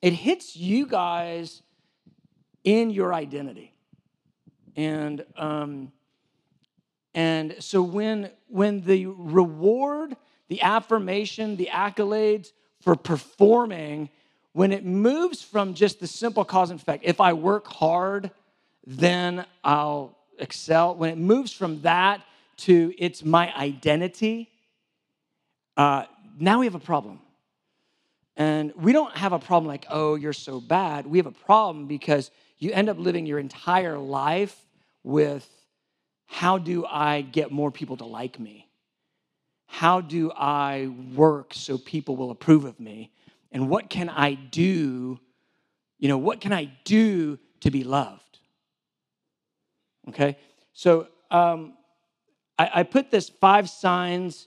it 0.00 0.14
hits 0.14 0.56
you 0.56 0.86
guys 0.86 1.62
in 2.64 2.90
your 2.90 3.12
identity. 3.12 3.74
And 4.74 5.24
um, 5.36 5.92
and 7.14 7.56
so 7.60 7.82
when 7.82 8.30
when 8.48 8.82
the 8.82 9.06
reward, 9.06 10.16
the 10.48 10.62
affirmation, 10.62 11.56
the 11.56 11.70
accolades 11.72 12.52
for 12.80 12.94
performing, 12.94 14.10
when 14.52 14.72
it 14.72 14.84
moves 14.84 15.42
from 15.42 15.74
just 15.74 16.00
the 16.00 16.06
simple 16.06 16.44
cause 16.44 16.70
and 16.70 16.80
effect, 16.80 17.04
if 17.04 17.20
I 17.20 17.32
work 17.32 17.66
hard, 17.66 18.30
then 18.86 19.44
I'll 19.64 20.16
excel. 20.38 20.94
When 20.94 21.10
it 21.10 21.18
moves 21.18 21.52
from 21.52 21.80
that 21.82 22.22
to 22.58 22.92
it's 22.98 23.24
my 23.24 23.54
identity, 23.54 24.50
uh, 25.76 26.04
now 26.38 26.60
we 26.60 26.66
have 26.66 26.74
a 26.74 26.80
problem. 26.80 27.20
And 28.36 28.72
we 28.76 28.92
don't 28.92 29.16
have 29.16 29.32
a 29.32 29.38
problem 29.38 29.66
like, 29.66 29.86
oh, 29.88 30.14
you're 30.14 30.34
so 30.34 30.60
bad. 30.60 31.06
We 31.06 31.18
have 31.18 31.26
a 31.26 31.32
problem 31.32 31.86
because 31.86 32.30
you 32.58 32.70
end 32.72 32.88
up 32.88 32.98
living 32.98 33.24
your 33.24 33.38
entire 33.38 33.98
life 33.98 34.54
with 35.02 35.48
how 36.26 36.58
do 36.58 36.84
I 36.84 37.22
get 37.22 37.50
more 37.50 37.70
people 37.70 37.96
to 37.98 38.04
like 38.04 38.38
me? 38.38 38.68
How 39.66 40.00
do 40.00 40.32
I 40.32 40.90
work 41.14 41.54
so 41.54 41.78
people 41.78 42.16
will 42.16 42.30
approve 42.30 42.64
of 42.64 42.78
me? 42.78 43.12
And 43.52 43.68
what 43.68 43.88
can 43.88 44.08
I 44.08 44.34
do? 44.34 45.18
You 45.98 46.08
know, 46.08 46.18
what 46.18 46.40
can 46.40 46.52
I 46.52 46.70
do 46.84 47.38
to 47.60 47.70
be 47.70 47.84
loved? 47.84 48.22
Okay, 50.08 50.36
so 50.72 51.08
um, 51.30 51.74
I, 52.58 52.70
I 52.74 52.82
put 52.82 53.10
this 53.10 53.28
five 53.28 53.68
signs 53.68 54.46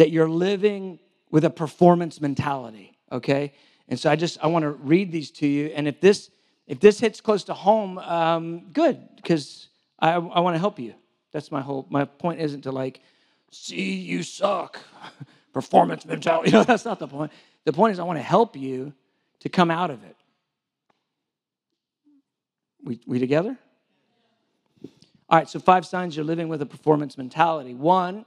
that 0.00 0.10
you're 0.10 0.28
living 0.28 0.98
with 1.30 1.44
a 1.44 1.50
performance 1.50 2.20
mentality. 2.20 2.98
Okay, 3.12 3.52
and 3.88 3.98
so 3.98 4.10
I 4.10 4.16
just 4.16 4.38
I 4.42 4.46
want 4.46 4.62
to 4.62 4.70
read 4.70 5.12
these 5.12 5.30
to 5.32 5.46
you, 5.46 5.66
and 5.66 5.86
if 5.86 6.00
this 6.00 6.30
if 6.70 6.78
this 6.78 7.00
hits 7.00 7.20
close 7.20 7.42
to 7.44 7.52
home, 7.52 7.98
um, 7.98 8.70
good, 8.72 8.96
because 9.16 9.68
I, 9.98 10.12
I 10.12 10.38
want 10.38 10.54
to 10.54 10.60
help 10.60 10.78
you. 10.78 10.94
That's 11.32 11.50
my 11.50 11.60
whole, 11.60 11.84
my 11.90 12.04
point 12.04 12.40
isn't 12.40 12.62
to 12.62 12.70
like, 12.70 13.00
see, 13.50 13.94
you 13.94 14.22
suck, 14.22 14.78
performance 15.52 16.06
mentality. 16.06 16.50
You 16.52 16.58
know, 16.58 16.62
that's 16.62 16.84
not 16.84 17.00
the 17.00 17.08
point. 17.08 17.32
The 17.64 17.72
point 17.72 17.94
is, 17.94 17.98
I 17.98 18.04
want 18.04 18.20
to 18.20 18.22
help 18.22 18.56
you 18.56 18.92
to 19.40 19.48
come 19.48 19.68
out 19.68 19.90
of 19.90 20.04
it. 20.04 20.14
We, 22.84 23.00
we 23.04 23.18
together? 23.18 23.58
All 25.28 25.38
right, 25.38 25.48
so 25.48 25.58
five 25.58 25.84
signs 25.84 26.14
you're 26.14 26.24
living 26.24 26.48
with 26.48 26.62
a 26.62 26.66
performance 26.66 27.18
mentality. 27.18 27.74
One, 27.74 28.24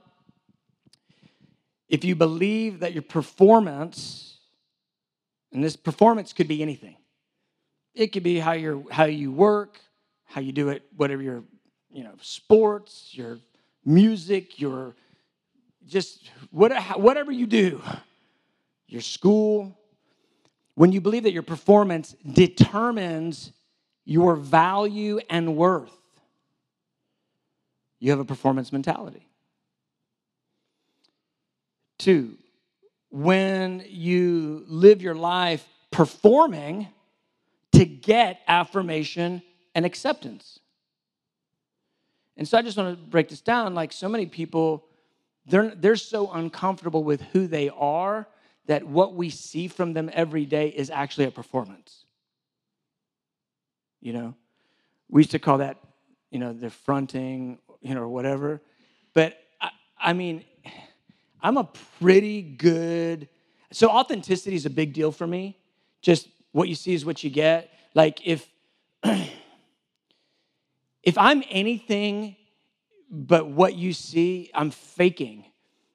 if 1.94 2.04
you 2.04 2.16
believe 2.16 2.80
that 2.80 2.92
your 2.92 3.04
performance, 3.04 4.38
and 5.52 5.62
this 5.62 5.76
performance 5.76 6.32
could 6.32 6.48
be 6.48 6.60
anything, 6.60 6.96
it 7.94 8.08
could 8.08 8.24
be 8.24 8.40
how 8.40 8.50
you 8.50 8.88
how 8.90 9.04
you 9.04 9.30
work, 9.30 9.78
how 10.24 10.40
you 10.40 10.50
do 10.50 10.70
it, 10.70 10.82
whatever 10.96 11.22
your 11.22 11.44
you 11.92 12.02
know 12.02 12.14
sports, 12.20 13.10
your 13.12 13.38
music, 13.84 14.58
your 14.60 14.96
just 15.86 16.28
whatever 16.50 17.30
you 17.30 17.46
do, 17.46 17.80
your 18.88 19.00
school. 19.00 19.78
When 20.74 20.90
you 20.90 21.00
believe 21.00 21.22
that 21.22 21.32
your 21.32 21.44
performance 21.44 22.16
determines 22.32 23.52
your 24.04 24.34
value 24.34 25.20
and 25.30 25.56
worth, 25.56 25.96
you 28.00 28.10
have 28.10 28.18
a 28.18 28.24
performance 28.24 28.72
mentality. 28.72 29.28
Two, 32.04 32.36
when 33.08 33.82
you 33.88 34.62
live 34.66 35.00
your 35.00 35.14
life 35.14 35.66
performing, 35.90 36.88
to 37.72 37.86
get 37.86 38.40
affirmation 38.46 39.40
and 39.74 39.86
acceptance. 39.86 40.60
And 42.36 42.46
so 42.46 42.58
I 42.58 42.60
just 42.62 42.76
want 42.76 42.94
to 42.94 43.02
break 43.06 43.30
this 43.30 43.40
down. 43.40 43.74
Like 43.74 43.90
so 43.90 44.10
many 44.10 44.26
people, 44.26 44.84
they're, 45.46 45.74
they're 45.74 45.96
so 45.96 46.30
uncomfortable 46.30 47.02
with 47.02 47.22
who 47.32 47.46
they 47.46 47.70
are 47.70 48.28
that 48.66 48.86
what 48.86 49.14
we 49.14 49.30
see 49.30 49.66
from 49.66 49.94
them 49.94 50.10
every 50.12 50.44
day 50.44 50.68
is 50.68 50.90
actually 50.90 51.24
a 51.24 51.30
performance. 51.30 52.04
You 54.02 54.12
know, 54.12 54.34
we 55.08 55.22
used 55.22 55.30
to 55.30 55.38
call 55.38 55.56
that, 55.56 55.78
you 56.30 56.38
know, 56.38 56.52
the 56.52 56.68
fronting, 56.68 57.60
you 57.80 57.94
know, 57.94 58.02
or 58.02 58.08
whatever. 58.08 58.60
But 59.14 59.38
I, 59.58 59.70
I 59.98 60.12
mean, 60.12 60.44
I'm 61.44 61.58
a 61.58 61.68
pretty 62.00 62.40
good, 62.40 63.28
so 63.70 63.90
authenticity 63.90 64.56
is 64.56 64.64
a 64.64 64.70
big 64.70 64.94
deal 64.94 65.12
for 65.12 65.26
me. 65.26 65.58
Just 66.00 66.26
what 66.52 66.68
you 66.68 66.74
see 66.74 66.94
is 66.94 67.04
what 67.04 67.22
you 67.22 67.28
get. 67.28 67.70
Like 67.94 68.26
if 68.26 68.48
if 71.02 71.18
I'm 71.18 71.44
anything 71.50 72.36
but 73.10 73.46
what 73.46 73.74
you 73.74 73.92
see, 73.92 74.50
I'm 74.54 74.70
faking. 74.70 75.44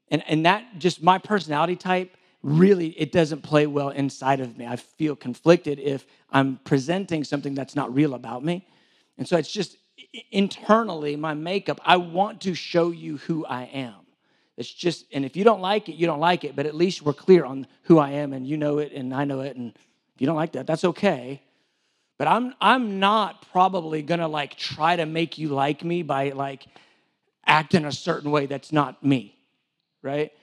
And 0.10 0.24
and 0.28 0.46
that 0.46 0.78
just 0.78 1.02
my 1.02 1.18
personality 1.18 1.76
type 1.76 2.16
really 2.44 2.90
it 2.90 3.12
doesn't 3.12 3.42
play 3.42 3.66
well 3.66 3.90
inside 3.90 4.42
of 4.42 4.56
me. 4.56 4.68
I 4.68 4.76
feel 4.76 5.16
conflicted 5.16 5.80
if 5.80 6.06
I'm 6.30 6.60
presenting 6.64 7.24
something 7.24 7.56
that's 7.56 7.76
not 7.76 7.92
real 7.94 8.14
about 8.14 8.44
me. 8.44 8.68
And 9.18 9.28
so 9.28 9.36
it's 9.36 9.52
just 9.52 9.78
internally 10.32 11.16
my 11.16 11.34
makeup, 11.34 11.82
I 11.84 11.98
want 11.98 12.42
to 12.42 12.54
show 12.54 12.92
you 12.92 13.18
who 13.18 13.48
I 13.48 13.64
am. 13.64 14.06
It's 14.60 14.70
just, 14.70 15.06
and 15.14 15.24
if 15.24 15.38
you 15.38 15.46
don't 15.46 15.62
like 15.62 15.88
it, 15.88 15.94
you 15.94 16.06
don't 16.06 16.20
like 16.20 16.44
it, 16.44 16.54
but 16.54 16.66
at 16.66 16.76
least 16.76 17.02
we're 17.02 17.14
clear 17.14 17.46
on 17.46 17.66
who 17.84 17.98
I 17.98 18.12
am 18.12 18.34
and 18.34 18.46
you 18.46 18.58
know 18.58 18.80
it 18.80 18.92
and 18.92 19.16
I 19.16 19.24
know 19.24 19.40
it 19.40 19.56
and 19.56 19.74
if 19.74 20.22
you 20.22 20.28
don't 20.28 20.36
like 20.36 20.52
that, 20.52 20.68
that's 20.68 20.84
okay. 20.84 21.42
But 22.18 22.28
I'm 22.28 22.54
I'm 22.60 23.00
not 23.00 23.50
probably 23.54 24.02
gonna 24.02 24.28
like 24.28 24.58
try 24.58 24.98
to 24.98 25.06
make 25.06 25.38
you 25.38 25.48
like 25.48 25.86
me 25.86 26.04
by 26.04 26.32
like 26.32 26.68
acting 27.46 27.86
a 27.86 27.92
certain 27.94 28.32
way 28.32 28.48
that's 28.48 28.74
not 28.74 29.02
me, 29.02 29.38
right? 30.02 30.34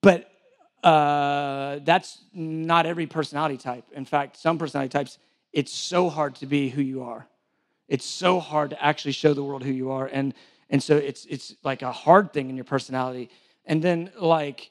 But 0.00 0.30
uh, 0.82 1.80
that's 1.84 2.24
not 2.32 2.86
every 2.86 3.06
personality 3.06 3.58
type. 3.58 3.84
In 3.92 4.06
fact, 4.06 4.38
some 4.38 4.56
personality 4.56 4.88
types, 4.88 5.18
it's 5.52 5.70
so 5.70 6.08
hard 6.08 6.36
to 6.36 6.46
be 6.46 6.70
who 6.70 6.80
you 6.80 7.02
are. 7.02 7.26
It's 7.88 8.06
so 8.06 8.40
hard 8.40 8.70
to 8.70 8.82
actually 8.82 9.12
show 9.12 9.34
the 9.34 9.44
world 9.44 9.62
who 9.62 9.72
you 9.72 9.90
are, 9.90 10.06
and 10.06 10.32
and 10.70 10.82
so 10.82 10.96
it's 10.96 11.24
it's 11.26 11.54
like 11.62 11.82
a 11.82 11.92
hard 11.92 12.32
thing 12.32 12.50
in 12.50 12.56
your 12.56 12.64
personality. 12.64 13.30
And 13.66 13.82
then 13.82 14.10
like 14.18 14.70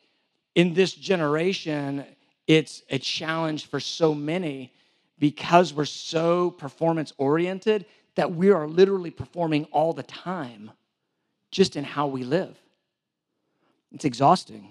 in 0.55 0.73
this 0.73 0.93
generation, 0.93 2.05
it's 2.47 2.83
a 2.89 2.99
challenge 2.99 3.67
for 3.67 3.79
so 3.79 4.13
many 4.13 4.73
because 5.19 5.73
we're 5.73 5.85
so 5.85 6.51
performance 6.51 7.13
oriented 7.17 7.85
that 8.15 8.33
we 8.35 8.51
are 8.51 8.67
literally 8.67 9.11
performing 9.11 9.65
all 9.65 9.93
the 9.93 10.03
time 10.03 10.71
just 11.51 11.75
in 11.75 11.83
how 11.83 12.07
we 12.07 12.23
live. 12.23 12.57
It's 13.91 14.05
exhausting. 14.05 14.69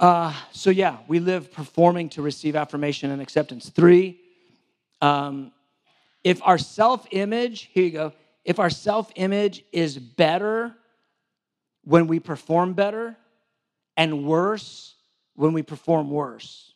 Uh, 0.00 0.32
so, 0.52 0.70
yeah, 0.70 0.98
we 1.08 1.18
live 1.18 1.52
performing 1.52 2.08
to 2.10 2.22
receive 2.22 2.54
affirmation 2.54 3.10
and 3.10 3.20
acceptance. 3.20 3.68
Three, 3.68 4.20
um, 5.02 5.50
if 6.22 6.40
our 6.44 6.58
self 6.58 7.06
image, 7.10 7.68
here 7.72 7.84
you 7.84 7.90
go, 7.90 8.12
if 8.48 8.58
our 8.58 8.70
self 8.70 9.12
image 9.16 9.62
is 9.72 9.98
better 9.98 10.74
when 11.84 12.08
we 12.08 12.18
perform 12.20 12.72
better 12.72 13.16
and 13.96 14.26
worse 14.26 14.96
when 15.34 15.52
we 15.52 15.62
perform 15.62 16.10
worse. 16.10 16.74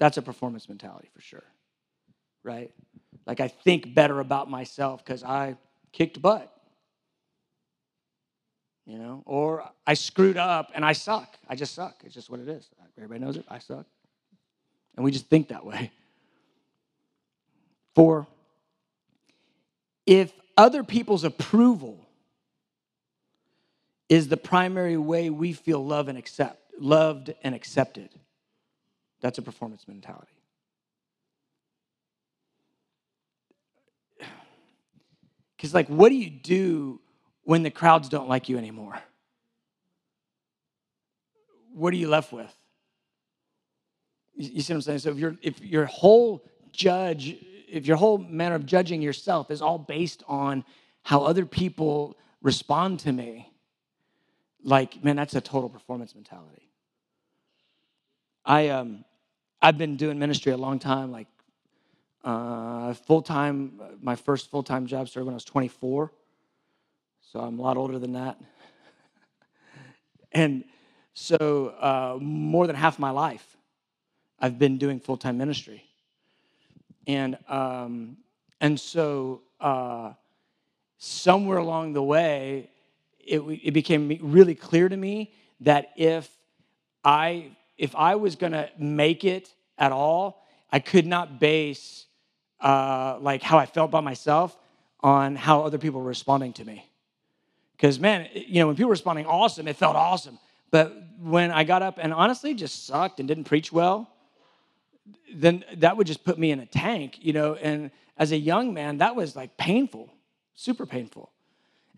That's 0.00 0.16
a 0.16 0.22
performance 0.22 0.68
mentality 0.68 1.08
for 1.14 1.20
sure, 1.20 1.44
right? 2.44 2.72
Like 3.26 3.40
I 3.40 3.48
think 3.48 3.94
better 3.94 4.20
about 4.20 4.50
myself 4.50 5.04
because 5.04 5.22
I 5.22 5.56
kicked 5.92 6.20
butt. 6.22 6.52
you 8.86 8.98
know, 8.98 9.22
or 9.26 9.64
I 9.86 9.94
screwed 9.94 10.36
up 10.36 10.72
and 10.74 10.84
I 10.84 10.92
suck. 10.92 11.36
I 11.48 11.54
just 11.54 11.74
suck. 11.74 12.02
It's 12.04 12.14
just 12.14 12.30
what 12.30 12.40
it 12.40 12.48
is. 12.48 12.68
Everybody 12.98 13.20
knows 13.20 13.36
it. 13.36 13.44
I 13.48 13.58
suck. 13.58 13.86
And 14.96 15.04
we 15.04 15.10
just 15.12 15.28
think 15.28 15.48
that 15.48 15.64
way. 15.64 15.90
Four, 17.94 18.26
if 20.06 20.32
other 20.56 20.82
people's 20.84 21.24
approval 21.24 22.06
is 24.08 24.28
the 24.28 24.36
primary 24.36 24.96
way 24.96 25.30
we 25.30 25.52
feel 25.52 25.84
love 25.84 26.08
and 26.08 26.18
accept, 26.18 26.58
loved 26.78 27.32
and 27.42 27.54
accepted, 27.54 28.10
that's 29.20 29.38
a 29.38 29.42
performance 29.42 29.86
mentality. 29.88 30.32
Because, 35.56 35.74
like, 35.74 35.86
what 35.86 36.08
do 36.08 36.16
you 36.16 36.28
do 36.28 37.00
when 37.44 37.62
the 37.62 37.70
crowds 37.70 38.08
don't 38.08 38.28
like 38.28 38.48
you 38.48 38.58
anymore? 38.58 38.98
What 41.72 41.94
are 41.94 41.96
you 41.96 42.08
left 42.08 42.32
with? 42.32 42.52
You 44.34 44.60
see 44.60 44.72
what 44.72 44.78
I'm 44.78 44.82
saying? 44.82 44.98
So 44.98 45.10
if 45.10 45.18
your 45.18 45.36
if 45.40 45.60
your 45.62 45.84
whole 45.84 46.44
judge, 46.72 47.36
if 47.72 47.86
your 47.86 47.96
whole 47.96 48.18
manner 48.18 48.54
of 48.54 48.66
judging 48.66 49.00
yourself 49.00 49.50
is 49.50 49.62
all 49.62 49.78
based 49.78 50.22
on 50.28 50.62
how 51.02 51.24
other 51.24 51.46
people 51.46 52.18
respond 52.42 53.00
to 53.00 53.12
me, 53.12 53.50
like 54.62 55.02
man, 55.02 55.16
that's 55.16 55.34
a 55.34 55.40
total 55.40 55.70
performance 55.70 56.14
mentality. 56.14 56.68
I 58.44 58.68
um 58.68 59.04
I've 59.62 59.78
been 59.78 59.96
doing 59.96 60.18
ministry 60.18 60.52
a 60.52 60.56
long 60.56 60.78
time, 60.78 61.10
like 61.10 61.28
uh, 62.24 62.92
full 62.92 63.22
time. 63.22 63.80
My 64.02 64.16
first 64.16 64.50
full 64.50 64.62
time 64.62 64.86
job 64.86 65.08
started 65.08 65.24
when 65.24 65.32
I 65.32 65.36
was 65.36 65.44
24, 65.44 66.12
so 67.32 67.40
I'm 67.40 67.58
a 67.58 67.62
lot 67.62 67.78
older 67.78 67.98
than 67.98 68.12
that. 68.12 68.38
and 70.32 70.64
so 71.14 71.74
uh, 71.80 72.18
more 72.20 72.66
than 72.66 72.76
half 72.76 72.98
my 72.98 73.10
life 73.10 73.56
I've 74.38 74.58
been 74.58 74.76
doing 74.76 75.00
full 75.00 75.16
time 75.16 75.38
ministry. 75.38 75.84
And, 77.06 77.38
um, 77.48 78.16
and 78.60 78.78
so 78.78 79.42
uh, 79.60 80.12
somewhere 80.98 81.58
along 81.58 81.94
the 81.94 82.02
way, 82.02 82.70
it, 83.18 83.40
it 83.40 83.70
became 83.72 84.18
really 84.20 84.54
clear 84.54 84.88
to 84.88 84.96
me 84.96 85.32
that 85.60 85.90
if 85.96 86.28
I, 87.04 87.56
if 87.78 87.94
I 87.94 88.16
was 88.16 88.36
going 88.36 88.52
to 88.52 88.68
make 88.78 89.24
it 89.24 89.52
at 89.78 89.92
all, 89.92 90.44
I 90.70 90.78
could 90.78 91.06
not 91.06 91.40
base 91.40 92.06
uh, 92.60 93.18
like 93.20 93.42
how 93.42 93.58
I 93.58 93.66
felt 93.66 93.90
about 93.90 94.04
myself 94.04 94.56
on 95.00 95.34
how 95.36 95.62
other 95.62 95.78
people 95.78 96.00
were 96.00 96.06
responding 96.06 96.52
to 96.54 96.64
me. 96.64 96.88
Because 97.72 97.98
man, 97.98 98.28
you 98.32 98.60
know, 98.60 98.68
when 98.68 98.76
people 98.76 98.88
were 98.88 98.92
responding 98.92 99.26
awesome, 99.26 99.66
it 99.66 99.76
felt 99.76 99.96
awesome. 99.96 100.38
But 100.70 100.96
when 101.20 101.50
I 101.50 101.64
got 101.64 101.82
up 101.82 101.98
and 102.00 102.12
honestly 102.12 102.54
just 102.54 102.86
sucked 102.86 103.18
and 103.18 103.28
didn't 103.28 103.44
preach 103.44 103.72
well, 103.72 104.08
then 105.34 105.64
that 105.76 105.96
would 105.96 106.06
just 106.06 106.24
put 106.24 106.38
me 106.38 106.50
in 106.50 106.60
a 106.60 106.66
tank, 106.66 107.18
you 107.20 107.32
know. 107.32 107.54
And 107.54 107.90
as 108.16 108.32
a 108.32 108.36
young 108.36 108.74
man, 108.74 108.98
that 108.98 109.16
was 109.16 109.34
like 109.34 109.56
painful, 109.56 110.12
super 110.54 110.86
painful. 110.86 111.30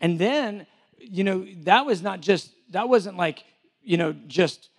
And 0.01 0.19
then, 0.19 0.67
you 0.99 1.25
know, 1.25 1.47
that 1.63 1.87
was 1.87 2.03
not 2.03 2.21
just, 2.21 2.51
that 2.71 2.89
wasn't 2.89 3.17
like, 3.17 3.45
you 3.83 3.97
know, 3.97 4.15
just, 4.27 4.71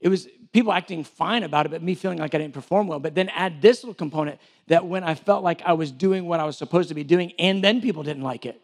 it 0.00 0.08
was 0.08 0.28
people 0.52 0.72
acting 0.72 1.04
fine 1.04 1.42
about 1.42 1.66
it, 1.66 1.70
but 1.70 1.82
me 1.82 1.94
feeling 1.94 2.18
like 2.18 2.34
I 2.34 2.38
didn't 2.38 2.54
perform 2.54 2.86
well. 2.86 2.98
But 2.98 3.14
then 3.14 3.28
add 3.30 3.60
this 3.60 3.82
little 3.82 3.94
component 3.94 4.38
that 4.68 4.86
when 4.86 5.04
I 5.04 5.14
felt 5.14 5.44
like 5.44 5.62
I 5.64 5.74
was 5.74 5.90
doing 5.90 6.26
what 6.26 6.40
I 6.40 6.44
was 6.44 6.56
supposed 6.56 6.88
to 6.88 6.94
be 6.94 7.04
doing, 7.04 7.32
and 7.38 7.62
then 7.62 7.80
people 7.80 8.02
didn't 8.02 8.22
like 8.22 8.46
it. 8.46 8.60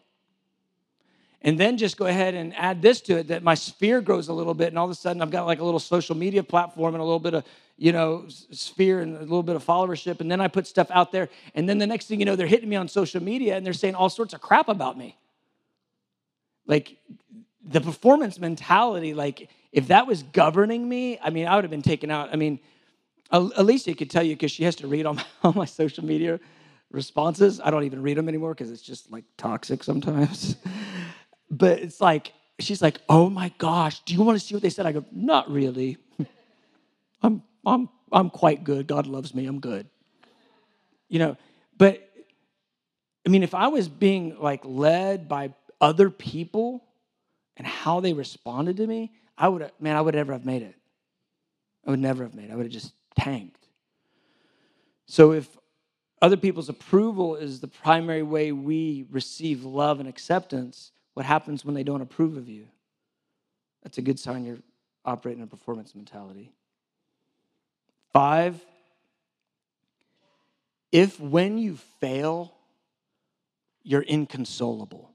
And 1.41 1.59
then 1.59 1.77
just 1.77 1.97
go 1.97 2.05
ahead 2.05 2.35
and 2.35 2.55
add 2.55 2.81
this 2.81 3.01
to 3.01 3.17
it 3.17 3.27
that 3.27 3.43
my 3.43 3.53
sphere 3.53 3.99
grows 3.99 4.29
a 4.29 4.33
little 4.33 4.53
bit, 4.53 4.69
and 4.69 4.79
all 4.79 4.85
of 4.85 4.91
a 4.91 4.95
sudden 4.95 5.21
I've 5.21 5.31
got 5.31 5.45
like 5.45 5.59
a 5.59 5.63
little 5.63 5.79
social 5.79 6.15
media 6.15 6.41
platform 6.41 6.95
and 6.95 7.01
a 7.01 7.03
little 7.03 7.19
bit 7.19 7.33
of 7.33 7.43
you 7.77 7.91
know, 7.91 8.25
sphere 8.27 9.01
and 9.01 9.15
a 9.15 9.21
little 9.21 9.43
bit 9.43 9.55
of 9.55 9.65
followership. 9.65 10.21
And 10.21 10.29
then 10.29 10.39
I 10.39 10.47
put 10.47 10.67
stuff 10.67 10.89
out 10.91 11.11
there. 11.11 11.29
And 11.55 11.67
then 11.67 11.79
the 11.79 11.87
next 11.87 12.05
thing 12.07 12.19
you 12.19 12.25
know, 12.25 12.35
they're 12.35 12.47
hitting 12.47 12.69
me 12.69 12.75
on 12.75 12.87
social 12.87 13.21
media 13.21 13.57
and 13.57 13.65
they're 13.65 13.73
saying 13.73 13.95
all 13.95 14.09
sorts 14.09 14.33
of 14.33 14.41
crap 14.41 14.69
about 14.69 14.97
me. 14.97 15.17
Like 16.65 16.97
the 17.63 17.81
performance 17.81 18.39
mentality, 18.39 19.13
like 19.13 19.49
if 19.71 19.87
that 19.87 20.07
was 20.07 20.23
governing 20.23 20.87
me, 20.87 21.19
I 21.21 21.29
mean, 21.29 21.47
I 21.47 21.55
would 21.55 21.63
have 21.63 21.71
been 21.71 21.81
taken 21.81 22.11
out. 22.11 22.29
I 22.31 22.35
mean, 22.35 22.59
Alicia 23.31 23.95
could 23.95 24.11
tell 24.11 24.23
you 24.23 24.35
because 24.35 24.51
she 24.51 24.63
has 24.63 24.75
to 24.77 24.87
read 24.87 25.05
all 25.05 25.15
my, 25.15 25.25
all 25.43 25.53
my 25.53 25.65
social 25.65 26.05
media 26.05 26.39
responses. 26.91 27.59
I 27.59 27.71
don't 27.71 27.83
even 27.83 28.03
read 28.03 28.17
them 28.17 28.29
anymore 28.29 28.53
because 28.53 28.71
it's 28.71 28.81
just 28.81 29.11
like 29.11 29.25
toxic 29.35 29.83
sometimes. 29.83 30.57
but 31.49 31.79
it's 31.79 31.99
like, 31.99 32.33
she's 32.59 32.81
like, 32.81 33.01
oh 33.09 33.29
my 33.29 33.51
gosh, 33.57 34.01
do 34.01 34.13
you 34.13 34.21
want 34.21 34.39
to 34.39 34.45
see 34.45 34.53
what 34.53 34.61
they 34.61 34.69
said? 34.69 34.85
I 34.85 34.91
go, 34.91 35.03
not 35.11 35.49
really. 35.49 35.97
I'm 37.23 37.41
I'm, 37.65 37.89
I'm 38.11 38.29
quite 38.29 38.63
good. 38.63 38.87
God 38.87 39.07
loves 39.07 39.33
me. 39.33 39.45
I'm 39.45 39.59
good. 39.59 39.87
You 41.09 41.19
know, 41.19 41.37
but 41.77 42.09
I 43.25 43.29
mean, 43.29 43.43
if 43.43 43.53
I 43.53 43.67
was 43.67 43.87
being 43.87 44.37
like 44.39 44.61
led 44.63 45.27
by 45.29 45.53
other 45.79 46.09
people 46.09 46.83
and 47.57 47.65
how 47.65 47.99
they 47.99 48.13
responded 48.13 48.77
to 48.77 48.87
me, 48.87 49.11
I 49.37 49.47
would, 49.47 49.69
man, 49.79 49.95
I 49.95 50.01
would 50.01 50.15
never 50.15 50.33
have 50.33 50.45
made 50.45 50.61
it. 50.61 50.75
I 51.85 51.91
would 51.91 51.99
never 51.99 52.23
have 52.23 52.33
made 52.33 52.45
it. 52.45 52.51
I 52.51 52.55
would 52.55 52.65
have 52.65 52.71
just 52.71 52.93
tanked. 53.17 53.67
So 55.05 55.31
if 55.31 55.47
other 56.21 56.37
people's 56.37 56.69
approval 56.69 57.35
is 57.35 57.59
the 57.59 57.67
primary 57.67 58.23
way 58.23 58.51
we 58.51 59.05
receive 59.11 59.63
love 59.63 59.99
and 59.99 60.07
acceptance, 60.07 60.91
what 61.13 61.25
happens 61.25 61.65
when 61.65 61.75
they 61.75 61.83
don't 61.83 62.01
approve 62.01 62.37
of 62.37 62.47
you? 62.47 62.67
That's 63.83 63.97
a 63.97 64.01
good 64.01 64.19
sign 64.19 64.45
you're 64.45 64.59
operating 65.05 65.43
a 65.43 65.47
performance 65.47 65.93
mentality. 65.93 66.53
Five, 68.13 68.61
if 70.91 71.19
when 71.19 71.57
you 71.57 71.77
fail, 71.99 72.53
you're 73.81 74.03
inconsolable. 74.03 75.09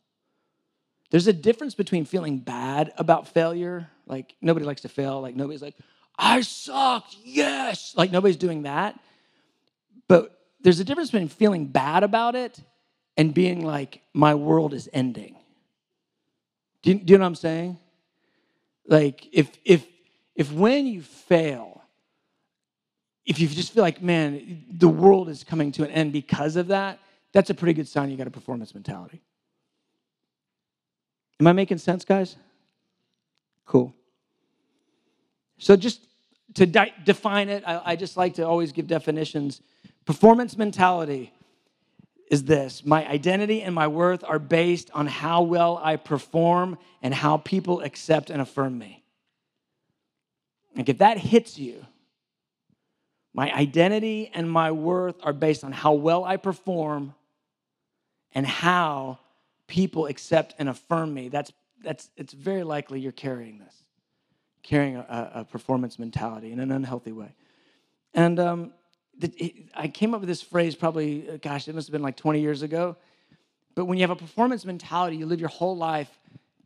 There's 1.11 1.27
a 1.27 1.33
difference 1.33 1.75
between 1.75 2.05
feeling 2.05 2.39
bad 2.39 2.93
about 2.99 3.29
failure, 3.29 3.89
like 4.07 4.35
nobody 4.43 4.67
likes 4.67 4.83
to 4.83 4.89
fail, 4.89 5.21
like 5.21 5.37
nobody's 5.37 5.63
like, 5.63 5.77
I 6.19 6.41
sucked, 6.41 7.17
yes, 7.25 7.95
like 7.97 8.11
nobody's 8.11 8.37
doing 8.37 8.63
that. 8.63 8.99
But 10.09 10.37
there's 10.61 10.81
a 10.81 10.85
difference 10.85 11.11
between 11.11 11.29
feeling 11.29 11.67
bad 11.67 12.03
about 12.03 12.35
it 12.35 12.61
and 13.17 13.33
being 13.33 13.65
like, 13.65 14.03
my 14.13 14.35
world 14.35 14.75
is 14.75 14.89
ending. 14.93 15.37
Do 16.83 16.91
you, 16.91 16.99
do 16.99 17.13
you 17.13 17.19
know 17.19 17.23
what 17.23 17.29
I'm 17.29 17.35
saying? 17.37 17.79
Like, 18.87 19.29
if, 19.33 19.51
if, 19.65 19.87
if 20.35 20.53
when 20.53 20.87
you 20.87 21.03
fail, 21.03 21.78
if 23.29 23.39
you 23.39 23.47
just 23.47 23.75
feel 23.75 23.83
like, 23.83 24.03
man, 24.03 24.65
the 24.71 24.89
world 24.89 25.29
is 25.29 25.45
coming 25.45 25.71
to 25.73 25.85
an 25.85 25.91
end 25.91 26.15
because 26.15 26.57
of 26.57 26.69
that, 26.69 26.99
that's 27.33 27.51
a 27.51 27.55
pretty 27.55 27.75
good 27.75 27.87
sign 27.87 28.11
you 28.11 28.17
got 28.17 28.27
a 28.27 28.31
performance 28.31 28.75
mentality. 28.75 29.21
Am 31.39 31.47
I 31.47 31.53
making 31.53 31.77
sense, 31.77 32.07
guys? 32.07 32.37
Cool. 33.67 33.95
So, 35.59 35.77
just 35.77 36.01
to 36.55 36.65
di- 36.65 36.95
define 37.05 37.51
it, 37.51 37.65
I, 37.67 37.83
I 37.85 37.97
just 37.97 38.17
like 38.17 38.35
to 38.35 38.47
always 38.47 38.73
give 38.73 38.87
definitions. 38.87 39.61
Performance 40.07 40.57
mentality 40.57 41.31
is 42.31 42.45
this 42.45 42.83
my 42.85 43.07
identity 43.07 43.61
and 43.61 43.75
my 43.75 43.89
worth 43.89 44.25
are 44.25 44.39
based 44.39 44.91
on 44.95 45.07
how 45.07 45.43
well 45.43 45.79
I 45.83 45.97
perform 45.97 46.79
and 47.03 47.13
how 47.13 47.37
people 47.37 47.83
accept 47.83 48.31
and 48.31 48.41
affirm 48.41 48.79
me. 48.79 49.05
Like, 50.75 50.89
if 50.89 50.99
that 50.99 51.19
hits 51.19 51.59
you, 51.59 51.85
my 53.35 53.53
identity 53.53 54.31
and 54.35 54.51
my 54.51 54.73
worth 54.73 55.17
are 55.23 55.33
based 55.33 55.65
on 55.65 55.73
how 55.73 55.93
well 55.93 56.25
I 56.25 56.37
perform 56.37 57.15
and 58.33 58.47
how 58.47 59.19
people 59.67 60.07
accept 60.07 60.55
and 60.59 60.69
affirm 60.69 61.13
me. 61.13 61.29
That's, 61.29 61.53
that's, 61.83 62.11
it's 62.17 62.33
very 62.33 62.65
likely 62.65 63.01
you're 63.01 63.13
carrying 63.13 63.59
this, 63.59 63.85
carrying 64.63 64.97
a, 64.97 65.31
a 65.35 65.45
performance 65.45 65.99
mentality 65.99 66.53
in 66.53 66.61
an 66.61 66.73
unhealthy 66.73 67.13
way. 67.13 67.35
And 68.15 68.41
um, 68.41 68.73
I 69.75 69.89
came 69.89 70.15
up 70.15 70.21
with 70.21 70.29
this 70.29 70.43
phrase 70.43 70.75
probably, 70.75 71.29
uh, 71.29 71.37
gosh, 71.37 71.69
it 71.69 71.75
must 71.75 71.89
have 71.89 71.93
been 71.93 72.03
like 72.03 72.17
20 72.17 72.41
years 72.41 72.63
ago. 72.63 72.97
But 73.75 73.85
when 73.85 73.99
you 73.99 74.03
have 74.03 74.11
a 74.11 74.17
performance 74.17 74.65
mentality, 74.65 75.17
you 75.17 75.27
live 75.27 75.41
your 75.41 75.51
whole 75.51 75.77
life 75.77 76.11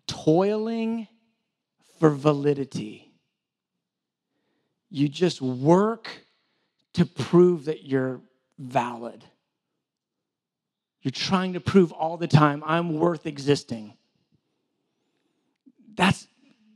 toiling 0.07 1.09
for 1.99 2.11
validity. 2.11 3.13
You 4.89 5.09
just 5.09 5.43
work 5.43 6.09
to 6.95 7.07
prove 7.07 7.67
that 7.67 7.85
you're 7.85 8.21
valid. 8.59 9.25
You're 11.03 11.13
trying 11.13 11.55
to 11.55 11.61
prove 11.61 11.93
all 11.93 12.17
the 12.17 12.29
time, 12.29 12.63
I'm 12.65 12.99
worth 12.99 13.27
existing. 13.27 13.95
That's, 15.95 16.27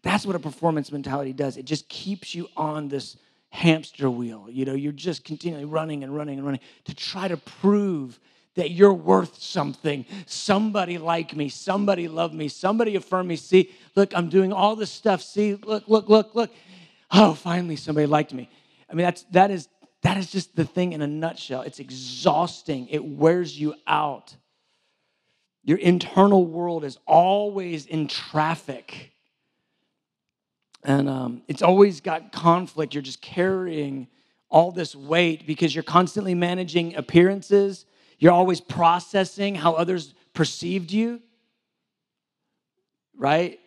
that's 0.02 0.26
what 0.26 0.37
a 0.37 0.40
performance 0.40 0.90
mentality 0.90 1.33
does. 1.33 1.57
It 1.57 1.64
just 1.64 1.88
keeps 1.88 2.35
you 2.35 2.48
on 2.57 2.88
this 2.88 3.16
hamster 3.50 4.11
wheel. 4.11 4.46
You 4.50 4.64
know, 4.64 4.74
you're 4.74 4.92
just 4.92 5.24
continually 5.24 5.64
running 5.64 6.02
and 6.02 6.14
running 6.14 6.38
and 6.38 6.46
running 6.46 6.61
to 6.85 6.94
try 6.94 7.29
to 7.29 7.37
prove 7.37 8.18
that 8.57 8.70
you're 8.70 8.92
worth 8.92 9.40
something. 9.40 10.05
Somebody 10.26 10.98
like 10.98 11.37
me, 11.37 11.48
somebody 11.48 12.09
love 12.09 12.35
me, 12.35 12.48
somebody 12.48 12.96
affirm 12.96 13.29
me. 13.29 13.37
See, 13.37 13.70
look, 13.94 14.14
I'm 14.16 14.29
doing 14.29 14.52
all 14.52 14.76
this 14.76 14.90
stuff. 14.90 15.22
See, 15.22 15.55
look, 15.55 15.85
look, 15.87 16.09
look, 16.09 16.35
look. 16.35 16.50
Oh, 17.12 17.35
finally 17.35 17.76
somebody 17.76 18.07
liked 18.07 18.33
me. 18.33 18.48
I 18.90 18.94
mean, 18.94 19.05
that's 19.05 19.22
that 19.31 19.50
is 19.50 19.68
that 20.07 20.16
is 20.19 20.31
just 20.31 20.55
the 20.55 20.64
thing 20.64 20.92
in 20.92 21.03
a 21.03 21.07
nutshell. 21.09 21.62
It's 21.62 21.81
exhausting. 21.81 22.87
It 22.88 23.05
wears 23.05 23.59
you 23.59 23.75
out. 23.88 24.37
Your 25.64 25.79
internal 25.79 26.47
world 26.47 26.85
is 26.85 26.97
always 27.07 27.87
in 27.87 28.07
traffic. 28.07 29.11
And 30.85 31.09
um, 31.09 31.42
it's 31.49 31.61
always 31.61 32.01
got 32.01 32.31
conflict. 32.31 32.95
You're 32.95 33.03
just 33.03 33.21
carrying 33.21 34.07
all 34.49 34.71
this 34.71 34.95
weight 34.95 35.45
because 35.45 35.75
you're 35.75 35.83
constantly 35.83 36.37
managing 36.37 36.95
appearances. 36.95 37.85
You're 38.21 38.31
always 38.31 38.61
processing 38.61 39.57
how 39.57 39.73
others 39.73 40.14
perceived 40.35 40.92
you. 40.92 41.21
Right? 43.19 43.59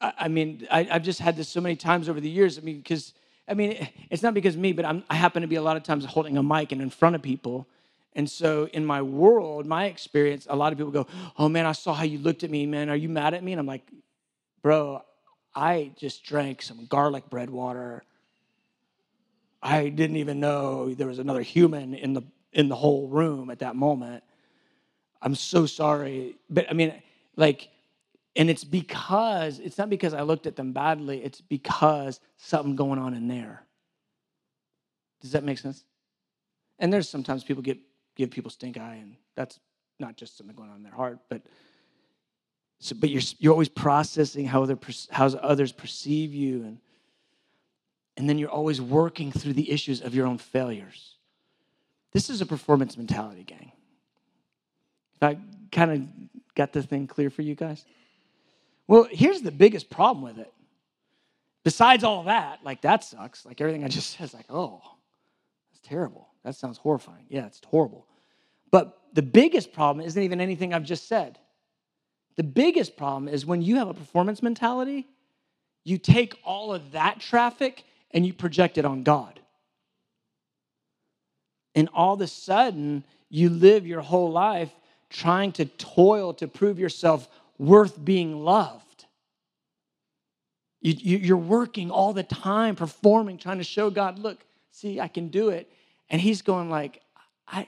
I, 0.00 0.14
I 0.18 0.28
mean, 0.28 0.66
I, 0.68 0.82
have 0.82 1.04
just 1.04 1.20
had 1.20 1.36
this 1.36 1.48
so 1.48 1.60
many 1.60 1.76
times 1.76 2.08
over 2.08 2.20
the 2.20 2.28
years. 2.28 2.58
I 2.58 2.62
mean, 2.62 2.78
because, 2.78 3.14
I 3.50 3.54
mean, 3.54 3.88
it's 4.10 4.22
not 4.22 4.32
because 4.32 4.56
me, 4.56 4.72
but 4.72 4.84
I'm, 4.84 5.02
I 5.10 5.16
happen 5.16 5.42
to 5.42 5.48
be 5.48 5.56
a 5.56 5.62
lot 5.62 5.76
of 5.76 5.82
times 5.82 6.04
holding 6.04 6.38
a 6.38 6.42
mic 6.42 6.70
and 6.70 6.80
in 6.80 6.88
front 6.88 7.16
of 7.16 7.22
people. 7.22 7.66
And 8.14 8.30
so 8.30 8.68
in 8.72 8.84
my 8.84 9.02
world, 9.02 9.66
my 9.66 9.86
experience, 9.86 10.46
a 10.48 10.56
lot 10.56 10.72
of 10.72 10.78
people 10.78 10.92
go, 10.92 11.06
Oh 11.36 11.48
man, 11.48 11.66
I 11.66 11.72
saw 11.72 11.92
how 11.92 12.04
you 12.04 12.18
looked 12.18 12.44
at 12.44 12.50
me, 12.50 12.64
man. 12.66 12.88
Are 12.88 12.96
you 12.96 13.08
mad 13.08 13.34
at 13.34 13.42
me? 13.42 13.52
And 13.52 13.60
I'm 13.60 13.66
like, 13.66 13.82
Bro, 14.62 15.02
I 15.54 15.90
just 15.96 16.24
drank 16.24 16.62
some 16.62 16.86
garlic 16.86 17.28
bread 17.28 17.50
water. 17.50 18.04
I 19.62 19.88
didn't 19.88 20.16
even 20.16 20.40
know 20.40 20.94
there 20.94 21.08
was 21.08 21.18
another 21.18 21.42
human 21.42 21.94
in 21.94 22.14
the 22.14 22.22
in 22.52 22.68
the 22.68 22.76
whole 22.76 23.08
room 23.08 23.50
at 23.50 23.60
that 23.60 23.76
moment. 23.76 24.22
I'm 25.22 25.34
so 25.34 25.66
sorry. 25.66 26.36
But 26.48 26.70
I 26.70 26.72
mean, 26.72 26.94
like, 27.36 27.68
and 28.36 28.48
it's 28.48 28.64
because 28.64 29.58
it's 29.58 29.78
not 29.78 29.90
because 29.90 30.14
I 30.14 30.22
looked 30.22 30.46
at 30.46 30.56
them 30.56 30.72
badly, 30.72 31.22
it's 31.22 31.40
because 31.40 32.20
something 32.36 32.76
going 32.76 32.98
on 32.98 33.14
in 33.14 33.28
there. 33.28 33.64
Does 35.20 35.32
that 35.32 35.44
make 35.44 35.58
sense? 35.58 35.84
And 36.78 36.92
there's 36.92 37.08
sometimes 37.08 37.44
people 37.44 37.62
get 37.62 37.78
give 38.16 38.30
people 38.30 38.50
stink 38.50 38.78
eye, 38.78 38.98
and 39.00 39.16
that's 39.34 39.58
not 39.98 40.16
just 40.16 40.36
something 40.38 40.56
going 40.56 40.70
on 40.70 40.76
in 40.76 40.82
their 40.82 40.92
heart, 40.92 41.18
but 41.28 41.42
so, 42.78 42.96
but 42.98 43.10
you're 43.10 43.22
you're 43.38 43.52
always 43.52 43.68
processing 43.68 44.46
how 44.46 44.62
other 44.62 44.78
how 45.10 45.26
others 45.26 45.72
perceive 45.72 46.32
you, 46.32 46.62
and 46.62 46.78
and 48.16 48.28
then 48.28 48.38
you're 48.38 48.50
always 48.50 48.80
working 48.80 49.32
through 49.32 49.52
the 49.52 49.70
issues 49.70 50.00
of 50.00 50.14
your 50.14 50.26
own 50.26 50.38
failures. 50.38 51.16
This 52.12 52.30
is 52.30 52.40
a 52.40 52.46
performance 52.46 52.96
mentality, 52.96 53.44
gang. 53.44 53.72
If 55.16 55.22
I 55.22 55.38
kind 55.70 55.90
of 55.90 56.30
got 56.54 56.72
the 56.72 56.82
thing 56.82 57.06
clear 57.06 57.30
for 57.30 57.42
you 57.42 57.54
guys. 57.54 57.84
Well, 58.90 59.06
here's 59.08 59.40
the 59.40 59.52
biggest 59.52 59.88
problem 59.88 60.24
with 60.24 60.40
it. 60.40 60.52
Besides 61.62 62.02
all 62.02 62.24
that, 62.24 62.58
like 62.64 62.80
that 62.80 63.04
sucks. 63.04 63.46
Like 63.46 63.60
everything 63.60 63.84
I 63.84 63.88
just 63.88 64.10
said 64.18 64.24
is 64.24 64.34
like, 64.34 64.46
oh, 64.50 64.82
that's 65.70 65.88
terrible. 65.88 66.26
That 66.42 66.56
sounds 66.56 66.76
horrifying. 66.76 67.24
Yeah, 67.28 67.46
it's 67.46 67.60
horrible. 67.64 68.08
But 68.72 68.98
the 69.12 69.22
biggest 69.22 69.72
problem 69.72 70.04
isn't 70.04 70.20
even 70.20 70.40
anything 70.40 70.74
I've 70.74 70.82
just 70.82 71.06
said. 71.06 71.38
The 72.34 72.42
biggest 72.42 72.96
problem 72.96 73.28
is 73.28 73.46
when 73.46 73.62
you 73.62 73.76
have 73.76 73.86
a 73.86 73.94
performance 73.94 74.42
mentality, 74.42 75.06
you 75.84 75.96
take 75.96 76.34
all 76.42 76.74
of 76.74 76.90
that 76.90 77.20
traffic 77.20 77.84
and 78.10 78.26
you 78.26 78.32
project 78.32 78.76
it 78.76 78.84
on 78.84 79.04
God. 79.04 79.38
And 81.76 81.88
all 81.94 82.14
of 82.14 82.20
a 82.22 82.26
sudden, 82.26 83.04
you 83.28 83.50
live 83.50 83.86
your 83.86 84.00
whole 84.00 84.32
life 84.32 84.72
trying 85.10 85.52
to 85.52 85.64
toil 85.64 86.34
to 86.34 86.48
prove 86.48 86.80
yourself 86.80 87.28
worth 87.60 88.02
being 88.02 88.42
loved. 88.42 89.04
You, 90.80 91.34
are 91.34 91.36
working 91.36 91.90
all 91.90 92.14
the 92.14 92.22
time, 92.22 92.74
performing, 92.74 93.36
trying 93.36 93.58
to 93.58 93.64
show 93.64 93.90
God, 93.90 94.18
look, 94.18 94.42
see, 94.70 94.98
I 94.98 95.08
can 95.08 95.28
do 95.28 95.50
it. 95.50 95.70
And 96.08 96.22
He's 96.22 96.40
going 96.40 96.70
like, 96.70 97.02
I, 97.46 97.66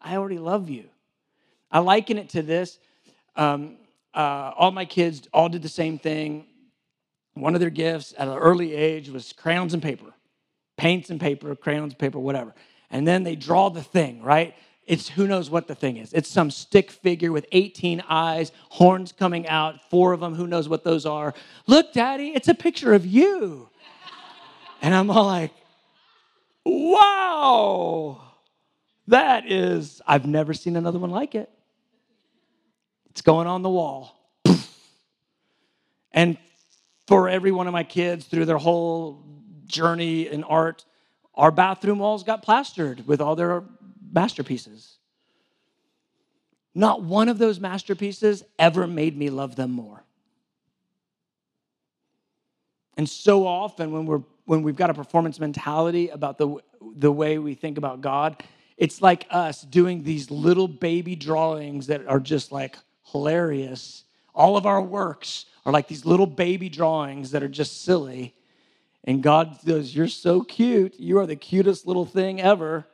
I 0.00 0.16
already 0.16 0.38
love 0.38 0.70
you. 0.70 0.84
I 1.72 1.80
liken 1.80 2.18
it 2.18 2.28
to 2.30 2.42
this. 2.42 2.78
Um, 3.34 3.78
uh, 4.14 4.52
all 4.56 4.70
my 4.70 4.84
kids 4.84 5.28
all 5.32 5.48
did 5.48 5.62
the 5.62 5.68
same 5.68 5.98
thing. 5.98 6.46
One 7.34 7.54
of 7.54 7.60
their 7.60 7.68
gifts 7.68 8.14
at 8.16 8.28
an 8.28 8.38
early 8.38 8.74
age 8.74 9.08
was 9.08 9.32
crayons 9.32 9.74
and 9.74 9.82
paper, 9.82 10.14
paints 10.76 11.10
and 11.10 11.20
paper, 11.20 11.56
crayons, 11.56 11.94
paper, 11.94 12.20
whatever. 12.20 12.54
And 12.92 13.08
then 13.08 13.24
they 13.24 13.34
draw 13.34 13.70
the 13.70 13.82
thing, 13.82 14.22
right? 14.22 14.54
It's 14.86 15.08
who 15.08 15.26
knows 15.26 15.50
what 15.50 15.66
the 15.66 15.74
thing 15.74 15.96
is. 15.96 16.12
It's 16.12 16.28
some 16.28 16.50
stick 16.50 16.92
figure 16.92 17.32
with 17.32 17.46
18 17.50 18.04
eyes, 18.08 18.52
horns 18.68 19.10
coming 19.10 19.48
out, 19.48 19.90
four 19.90 20.12
of 20.12 20.20
them, 20.20 20.34
who 20.34 20.46
knows 20.46 20.68
what 20.68 20.84
those 20.84 21.04
are. 21.04 21.34
Look, 21.66 21.92
daddy, 21.92 22.28
it's 22.28 22.48
a 22.48 22.54
picture 22.54 22.94
of 22.94 23.04
you. 23.04 23.68
And 24.80 24.94
I'm 24.94 25.10
all 25.10 25.26
like, 25.26 25.52
wow. 26.64 28.22
That 29.08 29.50
is, 29.50 30.00
I've 30.06 30.26
never 30.26 30.54
seen 30.54 30.76
another 30.76 30.98
one 30.98 31.10
like 31.10 31.34
it. 31.34 31.50
It's 33.10 33.22
going 33.22 33.46
on 33.46 33.62
the 33.62 33.70
wall. 33.70 34.12
And 36.12 36.38
for 37.06 37.28
every 37.28 37.52
one 37.52 37.66
of 37.66 37.72
my 37.72 37.84
kids 37.84 38.24
through 38.26 38.46
their 38.46 38.58
whole 38.58 39.22
journey 39.66 40.28
in 40.28 40.44
art, 40.44 40.84
our 41.34 41.50
bathroom 41.50 41.98
walls 41.98 42.24
got 42.24 42.42
plastered 42.42 43.06
with 43.06 43.20
all 43.20 43.36
their 43.36 43.64
masterpieces. 44.16 44.96
Not 46.74 47.02
one 47.02 47.28
of 47.28 47.38
those 47.38 47.60
masterpieces 47.60 48.42
ever 48.58 48.86
made 48.88 49.16
me 49.16 49.30
love 49.30 49.54
them 49.54 49.70
more. 49.70 50.02
And 52.96 53.08
so 53.08 53.46
often 53.46 53.92
when 53.92 54.06
we're 54.06 54.22
when 54.46 54.62
we've 54.62 54.76
got 54.76 54.90
a 54.90 54.94
performance 54.94 55.38
mentality 55.38 56.08
about 56.08 56.38
the 56.38 56.56
the 56.96 57.12
way 57.12 57.38
we 57.38 57.54
think 57.54 57.78
about 57.78 58.00
God, 58.00 58.42
it's 58.76 59.00
like 59.00 59.26
us 59.30 59.62
doing 59.62 60.02
these 60.02 60.30
little 60.30 60.68
baby 60.68 61.14
drawings 61.14 61.86
that 61.88 62.06
are 62.06 62.20
just 62.20 62.52
like 62.52 62.76
hilarious. 63.12 64.04
All 64.34 64.56
of 64.56 64.66
our 64.66 64.82
works 64.82 65.46
are 65.64 65.72
like 65.72 65.88
these 65.88 66.04
little 66.04 66.26
baby 66.26 66.68
drawings 66.68 67.30
that 67.32 67.42
are 67.42 67.48
just 67.48 67.82
silly. 67.82 68.34
And 69.04 69.22
God 69.22 69.58
goes, 69.64 69.94
You're 69.94 70.08
so 70.08 70.42
cute. 70.42 70.98
You 70.98 71.18
are 71.18 71.26
the 71.26 71.36
cutest 71.36 71.86
little 71.86 72.06
thing 72.06 72.40
ever. 72.40 72.86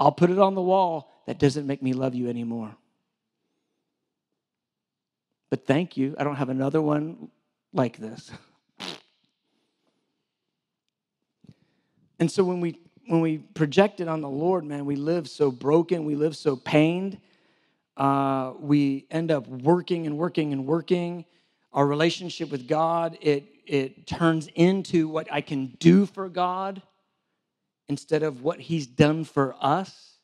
I'll 0.00 0.10
put 0.10 0.30
it 0.30 0.38
on 0.38 0.54
the 0.54 0.62
wall. 0.62 1.12
That 1.26 1.38
doesn't 1.38 1.66
make 1.66 1.82
me 1.82 1.92
love 1.92 2.14
you 2.14 2.28
anymore. 2.28 2.74
But 5.50 5.66
thank 5.66 5.96
you. 5.96 6.16
I 6.18 6.24
don't 6.24 6.36
have 6.36 6.48
another 6.48 6.80
one 6.80 7.28
like 7.74 7.98
this. 7.98 8.30
And 12.18 12.30
so 12.30 12.42
when 12.42 12.60
we 12.60 12.80
when 13.06 13.20
we 13.20 13.38
project 13.38 14.00
it 14.00 14.08
on 14.08 14.20
the 14.20 14.28
Lord, 14.28 14.64
man, 14.64 14.86
we 14.86 14.94
live 14.94 15.28
so 15.28 15.50
broken, 15.50 16.04
we 16.04 16.14
live 16.14 16.36
so 16.36 16.54
pained. 16.54 17.18
Uh, 17.96 18.52
we 18.60 19.06
end 19.10 19.32
up 19.32 19.48
working 19.48 20.06
and 20.06 20.16
working 20.16 20.52
and 20.52 20.64
working. 20.64 21.24
Our 21.72 21.86
relationship 21.86 22.50
with 22.50 22.68
God, 22.68 23.18
it, 23.20 23.44
it 23.66 24.06
turns 24.06 24.48
into 24.54 25.08
what 25.08 25.26
I 25.32 25.40
can 25.40 25.76
do 25.80 26.06
for 26.06 26.28
God 26.28 26.82
instead 27.90 28.22
of 28.22 28.42
what 28.42 28.60
He's 28.60 28.86
done 28.86 29.24
for 29.24 29.56
us. 29.60 30.14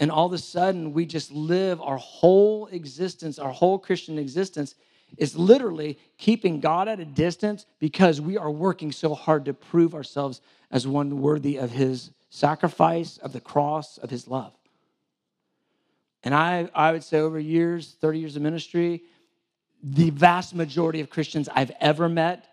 And 0.00 0.10
all 0.10 0.26
of 0.26 0.32
a 0.32 0.38
sudden, 0.38 0.92
we 0.92 1.06
just 1.06 1.30
live 1.30 1.80
our 1.80 1.96
whole 1.96 2.66
existence, 2.66 3.38
our 3.38 3.52
whole 3.52 3.78
Christian 3.78 4.18
existence 4.18 4.74
is 5.16 5.36
literally 5.36 5.98
keeping 6.18 6.60
God 6.60 6.88
at 6.88 7.00
a 7.00 7.04
distance 7.04 7.64
because 7.78 8.20
we 8.20 8.36
are 8.36 8.50
working 8.50 8.92
so 8.92 9.14
hard 9.14 9.44
to 9.46 9.54
prove 9.54 9.94
ourselves 9.94 10.40
as 10.70 10.86
one 10.86 11.22
worthy 11.22 11.56
of 11.56 11.70
his 11.70 12.10
sacrifice, 12.28 13.16
of 13.18 13.32
the 13.32 13.40
cross, 13.40 13.98
of 13.98 14.10
his 14.10 14.28
love. 14.28 14.52
And 16.24 16.34
I, 16.34 16.68
I 16.74 16.90
would 16.90 17.04
say 17.04 17.20
over 17.20 17.38
years, 17.38 17.96
30 18.00 18.18
years 18.18 18.36
of 18.36 18.42
ministry, 18.42 19.04
the 19.82 20.10
vast 20.10 20.54
majority 20.54 21.00
of 21.00 21.08
Christians 21.08 21.48
I've 21.48 21.72
ever 21.80 22.08
met 22.08 22.46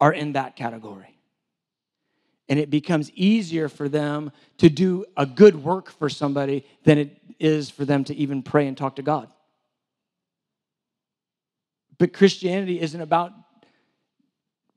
are 0.00 0.12
in 0.12 0.32
that 0.32 0.54
category. 0.54 1.15
And 2.48 2.58
it 2.58 2.70
becomes 2.70 3.10
easier 3.12 3.68
for 3.68 3.88
them 3.88 4.30
to 4.58 4.68
do 4.68 5.04
a 5.16 5.26
good 5.26 5.62
work 5.62 5.90
for 5.90 6.08
somebody 6.08 6.64
than 6.84 6.98
it 6.98 7.18
is 7.38 7.70
for 7.70 7.84
them 7.84 8.04
to 8.04 8.14
even 8.14 8.42
pray 8.42 8.66
and 8.68 8.76
talk 8.76 8.96
to 8.96 9.02
God. 9.02 9.28
But 11.98 12.12
Christianity 12.12 12.80
isn't 12.80 13.00
about 13.00 13.32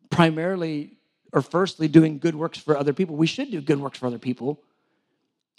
primarily 0.10 0.98
or 1.32 1.42
firstly 1.42 1.88
doing 1.88 2.18
good 2.18 2.36
works 2.36 2.58
for 2.58 2.78
other 2.78 2.94
people. 2.94 3.16
We 3.16 3.28
should 3.28 3.52
do 3.52 3.62
good 3.62 3.80
works 3.80 4.00
for 4.00 4.08
other 4.08 4.18
people. 4.18 4.64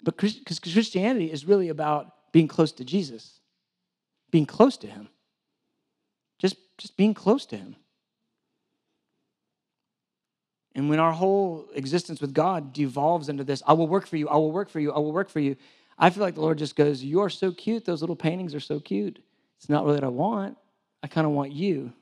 But 0.02 0.16
because 0.16 0.58
Christianity 0.58 1.30
is 1.30 1.44
really 1.44 1.68
about 1.68 2.32
being 2.32 2.48
close 2.48 2.72
to 2.72 2.84
Jesus, 2.84 3.40
being 4.30 4.46
close 4.46 4.76
to 4.78 4.86
Him, 4.86 5.08
just, 6.38 6.56
just 6.78 6.96
being 6.96 7.14
close 7.14 7.46
to 7.46 7.56
Him. 7.56 7.76
And 10.80 10.88
when 10.88 10.98
our 10.98 11.12
whole 11.12 11.68
existence 11.74 12.22
with 12.22 12.32
God 12.32 12.72
devolves 12.72 13.28
into 13.28 13.44
this, 13.44 13.62
I 13.66 13.74
will 13.74 13.86
work 13.86 14.06
for 14.06 14.16
you, 14.16 14.30
I 14.30 14.36
will 14.36 14.50
work 14.50 14.70
for 14.70 14.80
you, 14.80 14.92
I 14.92 14.98
will 14.98 15.12
work 15.12 15.28
for 15.28 15.38
you, 15.38 15.56
I 15.98 16.08
feel 16.08 16.22
like 16.22 16.36
the 16.36 16.40
Lord 16.40 16.56
just 16.56 16.74
goes, 16.74 17.04
You 17.04 17.20
are 17.20 17.28
so 17.28 17.52
cute. 17.52 17.84
Those 17.84 18.00
little 18.00 18.16
paintings 18.16 18.54
are 18.54 18.60
so 18.60 18.80
cute. 18.80 19.22
It's 19.58 19.68
not 19.68 19.84
really 19.84 19.96
what 19.96 20.04
I 20.04 20.08
want. 20.08 20.56
I 21.02 21.06
kind 21.06 21.26
of 21.26 21.34
want 21.34 21.52
you. 21.52 21.92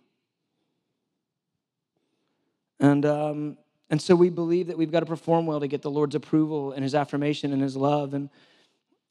And, 2.78 3.04
um, 3.04 3.58
and 3.90 4.00
so 4.00 4.14
we 4.14 4.30
believe 4.30 4.68
that 4.68 4.78
we've 4.78 4.92
got 4.92 5.00
to 5.00 5.06
perform 5.06 5.44
well 5.44 5.58
to 5.58 5.66
get 5.66 5.82
the 5.82 5.90
Lord's 5.90 6.14
approval 6.14 6.70
and 6.70 6.84
his 6.84 6.94
affirmation 6.94 7.52
and 7.52 7.60
his 7.60 7.76
love. 7.76 8.14
And, 8.14 8.30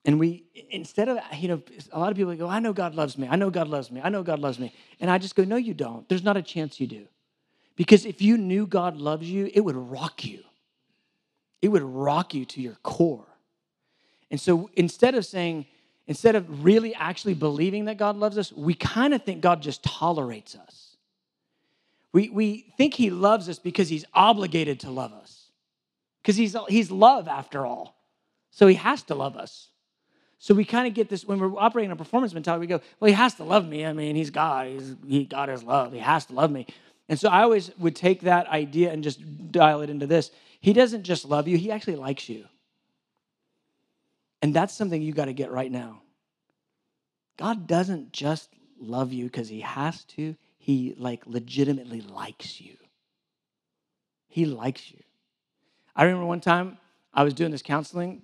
and 0.05 0.17
we, 0.17 0.45
instead 0.69 1.09
of, 1.09 1.19
you 1.37 1.49
know, 1.49 1.61
a 1.91 1.99
lot 1.99 2.09
of 2.11 2.17
people 2.17 2.33
go, 2.37 2.47
I 2.47 2.61
know 2.61 2.71
God 2.71 2.95
loves 2.95 3.17
me. 3.17 3.27
I 3.29 3.35
know 3.35 3.49
God 3.49 3.67
loves 3.67 3.91
me. 3.91 3.99
I 4.01 4.07
know 4.07 4.23
God 4.23 4.39
loves 4.39 4.59
me. 4.59 4.73
And 5.01 5.11
I 5.11 5.17
just 5.17 5.35
go, 5.35 5.43
No, 5.43 5.57
you 5.57 5.73
don't. 5.73 6.07
There's 6.07 6.23
not 6.23 6.37
a 6.37 6.41
chance 6.41 6.79
you 6.79 6.87
do. 6.87 7.07
Because 7.77 8.05
if 8.05 8.21
you 8.21 8.37
knew 8.37 8.67
God 8.67 8.97
loves 8.97 9.29
you, 9.29 9.49
it 9.53 9.61
would 9.61 9.77
rock 9.77 10.25
you. 10.25 10.43
It 11.61 11.69
would 11.69 11.83
rock 11.83 12.33
you 12.33 12.43
to 12.43 12.61
your 12.61 12.75
core. 12.83 13.27
And 14.29 14.41
so 14.41 14.69
instead 14.73 15.15
of 15.15 15.25
saying, 15.25 15.67
instead 16.07 16.35
of 16.35 16.65
really 16.65 16.93
actually 16.95 17.35
believing 17.35 17.85
that 17.85 17.97
God 17.97 18.17
loves 18.17 18.37
us, 18.37 18.51
we 18.51 18.73
kind 18.73 19.13
of 19.13 19.23
think 19.23 19.41
God 19.41 19.61
just 19.61 19.83
tolerates 19.83 20.55
us. 20.55 20.97
We, 22.11 22.29
we 22.29 22.73
think 22.77 22.95
He 22.95 23.09
loves 23.11 23.47
us 23.47 23.59
because 23.59 23.89
He's 23.89 24.05
obligated 24.13 24.79
to 24.81 24.89
love 24.89 25.13
us, 25.13 25.51
because 26.21 26.35
he's, 26.35 26.55
he's 26.67 26.89
love 26.89 27.27
after 27.27 27.65
all. 27.65 27.95
So 28.49 28.65
He 28.65 28.75
has 28.75 29.03
to 29.03 29.15
love 29.15 29.37
us. 29.37 29.69
So 30.39 30.53
we 30.53 30.65
kind 30.65 30.87
of 30.87 30.93
get 30.93 31.09
this 31.09 31.25
when 31.25 31.39
we're 31.39 31.55
operating 31.57 31.91
a 31.91 31.95
performance 31.95 32.33
mentality, 32.33 32.61
we 32.61 32.67
go, 32.67 32.81
well, 32.99 33.07
He 33.07 33.13
has 33.13 33.35
to 33.35 33.43
love 33.43 33.67
me. 33.67 33.85
I 33.85 33.93
mean, 33.93 34.15
He's 34.15 34.31
God. 34.31 34.67
He's, 34.67 34.95
he, 35.07 35.25
God 35.25 35.49
is 35.49 35.63
love. 35.63 35.93
He 35.93 35.99
has 35.99 36.25
to 36.25 36.33
love 36.33 36.49
me. 36.49 36.65
And 37.09 37.19
so 37.19 37.29
I 37.29 37.43
always 37.43 37.71
would 37.77 37.95
take 37.95 38.21
that 38.21 38.47
idea 38.47 38.91
and 38.91 39.03
just 39.03 39.51
dial 39.51 39.81
it 39.81 39.89
into 39.89 40.07
this. 40.07 40.31
He 40.59 40.73
doesn't 40.73 41.03
just 41.03 41.25
love 41.25 41.47
you, 41.47 41.57
He 41.57 41.71
actually 41.71 41.95
likes 41.95 42.27
you. 42.29 42.45
And 44.41 44.53
that's 44.53 44.73
something 44.73 45.01
you 45.01 45.13
got 45.13 45.25
to 45.25 45.33
get 45.33 45.51
right 45.51 45.71
now. 45.71 46.01
God 47.37 47.67
doesn't 47.67 48.11
just 48.11 48.49
love 48.79 49.13
you 49.13 49.25
because 49.25 49.47
he 49.47 49.61
has 49.61 50.03
to, 50.05 50.35
he 50.57 50.95
like 50.97 51.25
legitimately 51.25 52.01
likes 52.01 52.59
you. 52.59 52.75
He 54.27 54.45
likes 54.45 54.91
you. 54.91 54.99
I 55.95 56.03
remember 56.03 56.25
one 56.25 56.41
time 56.41 56.77
I 57.13 57.23
was 57.23 57.33
doing 57.33 57.51
this 57.51 57.61
counseling, 57.61 58.23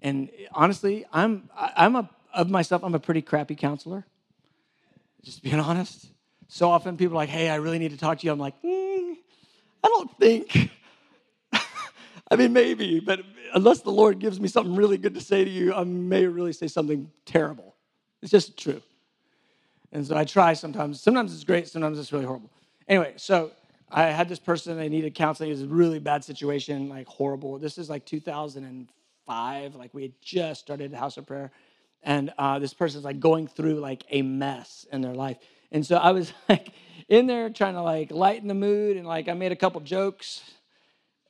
and 0.00 0.30
honestly, 0.52 1.04
I'm 1.12 1.50
I'm 1.54 1.96
a 1.96 2.08
of 2.32 2.48
myself, 2.48 2.82
I'm 2.84 2.94
a 2.94 3.00
pretty 3.00 3.20
crappy 3.20 3.54
counselor. 3.54 4.06
Just 5.22 5.42
being 5.42 5.60
honest. 5.60 6.06
So 6.48 6.70
often 6.70 6.96
people 6.96 7.14
are 7.14 7.20
like, 7.20 7.28
hey, 7.28 7.50
I 7.50 7.56
really 7.56 7.78
need 7.78 7.90
to 7.90 7.98
talk 7.98 8.18
to 8.18 8.26
you. 8.26 8.32
I'm 8.32 8.38
like, 8.38 8.60
mm, 8.62 9.14
I 9.84 9.88
don't 9.88 10.18
think. 10.18 10.70
I 12.30 12.36
mean, 12.36 12.52
maybe, 12.52 13.00
but 13.00 13.20
unless 13.54 13.80
the 13.80 13.90
Lord 13.90 14.18
gives 14.18 14.40
me 14.40 14.48
something 14.48 14.74
really 14.74 14.98
good 14.98 15.14
to 15.14 15.20
say 15.20 15.44
to 15.44 15.50
you, 15.50 15.74
I 15.74 15.84
may 15.84 16.26
really 16.26 16.52
say 16.52 16.66
something 16.66 17.10
terrible. 17.24 17.74
It's 18.22 18.30
just 18.30 18.58
true. 18.58 18.82
And 19.92 20.06
so 20.06 20.16
I 20.16 20.24
try 20.24 20.52
sometimes. 20.54 21.00
Sometimes 21.00 21.34
it's 21.34 21.44
great, 21.44 21.68
sometimes 21.68 21.98
it's 21.98 22.12
really 22.12 22.26
horrible. 22.26 22.50
Anyway, 22.88 23.14
so 23.16 23.52
I 23.90 24.04
had 24.04 24.28
this 24.28 24.38
person, 24.38 24.76
they 24.76 24.88
needed 24.88 25.14
counseling. 25.14 25.50
It 25.50 25.54
was 25.54 25.62
a 25.62 25.66
really 25.66 25.98
bad 25.98 26.24
situation, 26.24 26.88
like 26.88 27.06
horrible. 27.06 27.58
This 27.58 27.78
is 27.78 27.88
like 27.88 28.04
2005. 28.04 29.74
Like 29.74 29.94
we 29.94 30.02
had 30.02 30.12
just 30.20 30.60
started 30.60 30.90
the 30.90 30.98
House 30.98 31.16
of 31.16 31.26
Prayer. 31.26 31.50
And 32.02 32.32
uh, 32.38 32.58
this 32.58 32.74
person's 32.74 33.04
like 33.04 33.20
going 33.20 33.46
through 33.46 33.80
like 33.80 34.04
a 34.10 34.22
mess 34.22 34.86
in 34.92 35.00
their 35.00 35.14
life. 35.14 35.38
And 35.72 35.84
so 35.86 35.96
I 35.96 36.12
was 36.12 36.32
like 36.48 36.72
in 37.08 37.26
there 37.26 37.50
trying 37.50 37.74
to 37.74 37.82
like 37.82 38.10
lighten 38.10 38.48
the 38.48 38.54
mood 38.54 38.96
and 38.96 39.06
like 39.06 39.28
I 39.28 39.34
made 39.34 39.52
a 39.52 39.56
couple 39.56 39.80
jokes 39.80 40.42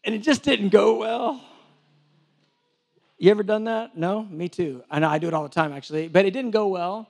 and 0.05 0.15
it 0.15 0.19
just 0.19 0.43
didn't 0.43 0.71
go 0.71 0.97
well. 0.99 1.43
You 3.19 3.31
ever 3.33 3.43
done 3.43 3.65
that? 3.65 3.97
No, 3.97 4.23
me 4.25 4.49
too. 4.49 4.83
I 4.91 5.01
know 5.01 5.09
I 5.09 5.19
do 5.19 5.29
it 5.29 5.35
all 5.35 5.43
the 5.43 5.49
time 5.49 5.73
actually, 5.73 6.09
but 6.09 6.25
it 6.25 6.31
didn't 6.31 6.53
go 6.53 6.69
well. 6.69 7.09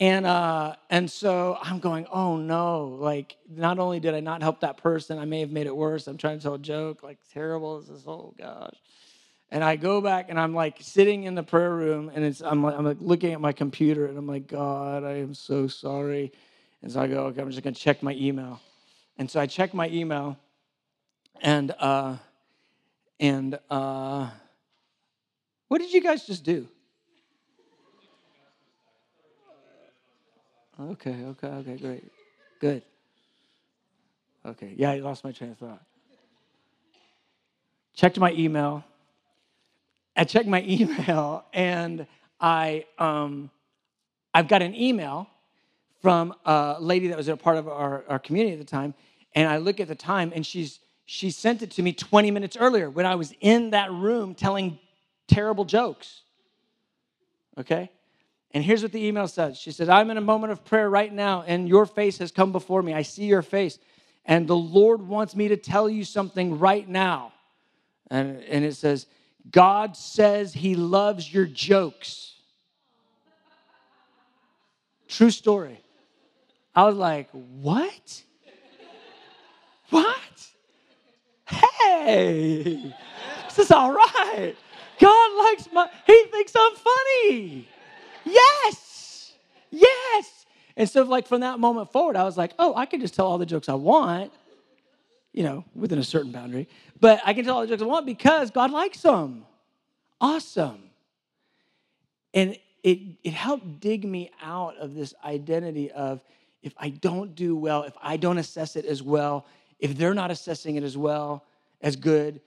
And 0.00 0.26
uh, 0.26 0.76
and 0.90 1.10
so 1.10 1.58
I'm 1.60 1.80
going, 1.80 2.06
oh 2.12 2.36
no! 2.36 2.96
Like, 3.00 3.36
not 3.50 3.80
only 3.80 3.98
did 3.98 4.14
I 4.14 4.20
not 4.20 4.42
help 4.42 4.60
that 4.60 4.76
person, 4.76 5.18
I 5.18 5.24
may 5.24 5.40
have 5.40 5.50
made 5.50 5.66
it 5.66 5.74
worse. 5.76 6.06
I'm 6.06 6.16
trying 6.16 6.38
to 6.38 6.42
tell 6.42 6.54
a 6.54 6.58
joke, 6.58 7.02
like 7.02 7.18
terrible. 7.32 7.80
This 7.80 7.90
is 7.90 8.04
oh 8.06 8.32
gosh. 8.38 8.76
And 9.50 9.64
I 9.64 9.76
go 9.76 10.00
back 10.00 10.26
and 10.28 10.38
I'm 10.38 10.54
like 10.54 10.76
sitting 10.80 11.24
in 11.24 11.34
the 11.34 11.42
prayer 11.42 11.74
room, 11.74 12.10
and 12.14 12.24
it's 12.24 12.42
I'm 12.42 12.62
like, 12.62 12.76
I'm 12.76 12.84
like 12.84 12.98
looking 13.00 13.32
at 13.32 13.40
my 13.40 13.52
computer, 13.52 14.06
and 14.06 14.18
I'm 14.18 14.26
like, 14.26 14.46
God, 14.46 15.04
I 15.04 15.18
am 15.18 15.34
so 15.34 15.66
sorry. 15.66 16.32
And 16.82 16.92
so 16.92 17.00
I 17.00 17.06
go, 17.06 17.24
okay, 17.26 17.40
I'm 17.40 17.50
just 17.50 17.62
gonna 17.62 17.74
check 17.74 18.02
my 18.02 18.12
email. 18.14 18.60
And 19.16 19.30
so 19.30 19.40
I 19.40 19.46
check 19.46 19.72
my 19.72 19.88
email, 19.88 20.36
and 21.40 21.74
uh, 21.78 22.16
and 23.18 23.58
uh, 23.70 24.28
what 25.68 25.78
did 25.78 25.92
you 25.92 26.02
guys 26.02 26.26
just 26.26 26.44
do? 26.44 26.68
Okay, 30.78 31.24
okay, 31.24 31.48
okay, 31.48 31.76
great. 31.76 32.04
Good. 32.60 32.82
Okay, 34.46 34.74
yeah, 34.76 34.90
I 34.90 34.98
lost 34.98 35.24
my 35.24 35.32
train 35.32 35.50
of 35.52 35.58
thought. 35.58 35.82
Checked 37.94 38.18
my 38.20 38.32
email. 38.32 38.84
I 40.18 40.24
checked 40.24 40.48
my 40.48 40.62
email 40.66 41.44
and 41.52 42.06
I 42.40 42.84
um, 42.98 43.50
I've 44.34 44.48
got 44.48 44.62
an 44.62 44.74
email 44.74 45.28
from 46.02 46.34
a 46.44 46.76
lady 46.78 47.08
that 47.08 47.16
was 47.16 47.28
a 47.28 47.36
part 47.36 47.56
of 47.56 47.66
our, 47.68 48.04
our 48.08 48.18
community 48.18 48.52
at 48.54 48.58
the 48.58 48.64
time, 48.64 48.94
and 49.34 49.48
I 49.48 49.56
look 49.56 49.80
at 49.80 49.88
the 49.88 49.94
time 49.94 50.32
and 50.34 50.44
she's 50.44 50.80
she 51.06 51.30
sent 51.30 51.62
it 51.62 51.70
to 51.72 51.82
me 51.82 51.94
20 51.94 52.30
minutes 52.30 52.56
earlier 52.58 52.90
when 52.90 53.06
I 53.06 53.14
was 53.14 53.32
in 53.40 53.70
that 53.70 53.90
room 53.90 54.34
telling 54.34 54.78
terrible 55.26 55.64
jokes. 55.64 56.20
Okay? 57.56 57.90
And 58.50 58.62
here's 58.62 58.82
what 58.82 58.92
the 58.92 59.04
email 59.04 59.26
says 59.26 59.58
She 59.58 59.70
said, 59.70 59.88
I'm 59.88 60.10
in 60.10 60.18
a 60.18 60.22
moment 60.22 60.52
of 60.52 60.64
prayer 60.64 60.90
right 60.90 61.12
now, 61.12 61.44
and 61.46 61.68
your 61.68 61.86
face 61.86 62.18
has 62.18 62.30
come 62.30 62.52
before 62.52 62.82
me. 62.82 62.92
I 62.92 63.02
see 63.02 63.24
your 63.24 63.42
face. 63.42 63.78
And 64.26 64.46
the 64.46 64.56
Lord 64.56 65.00
wants 65.00 65.34
me 65.34 65.48
to 65.48 65.56
tell 65.56 65.88
you 65.88 66.04
something 66.04 66.58
right 66.58 66.86
now. 66.86 67.32
And, 68.10 68.42
and 68.42 68.64
it 68.64 68.74
says, 68.74 69.06
God 69.50 69.96
says 69.96 70.52
he 70.52 70.74
loves 70.74 71.32
your 71.32 71.46
jokes. 71.46 72.34
True 75.08 75.30
story. 75.30 75.80
I 76.74 76.84
was 76.84 76.96
like, 76.96 77.28
what? 77.30 78.22
What? 79.90 80.14
hey, 81.48 82.94
this 83.46 83.58
is 83.58 83.70
all 83.70 83.92
right. 83.92 84.54
God 85.00 85.44
likes 85.44 85.68
my, 85.72 85.88
he 86.06 86.24
thinks 86.30 86.52
I'm 86.56 86.74
funny. 86.74 87.68
Yes, 88.24 89.32
yes. 89.70 90.46
And 90.76 90.88
so, 90.88 91.02
like, 91.02 91.26
from 91.26 91.40
that 91.40 91.58
moment 91.58 91.90
forward, 91.90 92.16
I 92.16 92.24
was 92.24 92.36
like, 92.36 92.52
oh, 92.58 92.74
I 92.76 92.86
can 92.86 93.00
just 93.00 93.14
tell 93.14 93.26
all 93.26 93.38
the 93.38 93.46
jokes 93.46 93.68
I 93.68 93.74
want, 93.74 94.32
you 95.32 95.42
know, 95.42 95.64
within 95.74 95.98
a 95.98 96.04
certain 96.04 96.32
boundary. 96.32 96.68
But 97.00 97.20
I 97.24 97.32
can 97.34 97.44
tell 97.44 97.56
all 97.56 97.60
the 97.62 97.66
jokes 97.66 97.82
I 97.82 97.86
want 97.86 98.06
because 98.06 98.50
God 98.50 98.70
likes 98.70 99.02
them. 99.02 99.44
Awesome. 100.20 100.90
And 102.34 102.56
it, 102.82 102.98
it 103.24 103.32
helped 103.32 103.80
dig 103.80 104.04
me 104.04 104.30
out 104.42 104.76
of 104.78 104.94
this 104.94 105.14
identity 105.24 105.90
of 105.90 106.20
if 106.62 106.72
I 106.76 106.90
don't 106.90 107.34
do 107.34 107.56
well, 107.56 107.84
if 107.84 107.94
I 108.02 108.16
don't 108.16 108.38
assess 108.38 108.76
it 108.76 108.84
as 108.84 109.02
well, 109.02 109.46
if 109.78 109.96
they're 109.96 110.14
not 110.14 110.30
assessing 110.30 110.76
it 110.76 110.82
as 110.82 110.96
well, 110.96 111.44
as 111.80 111.96
good, 111.96 112.40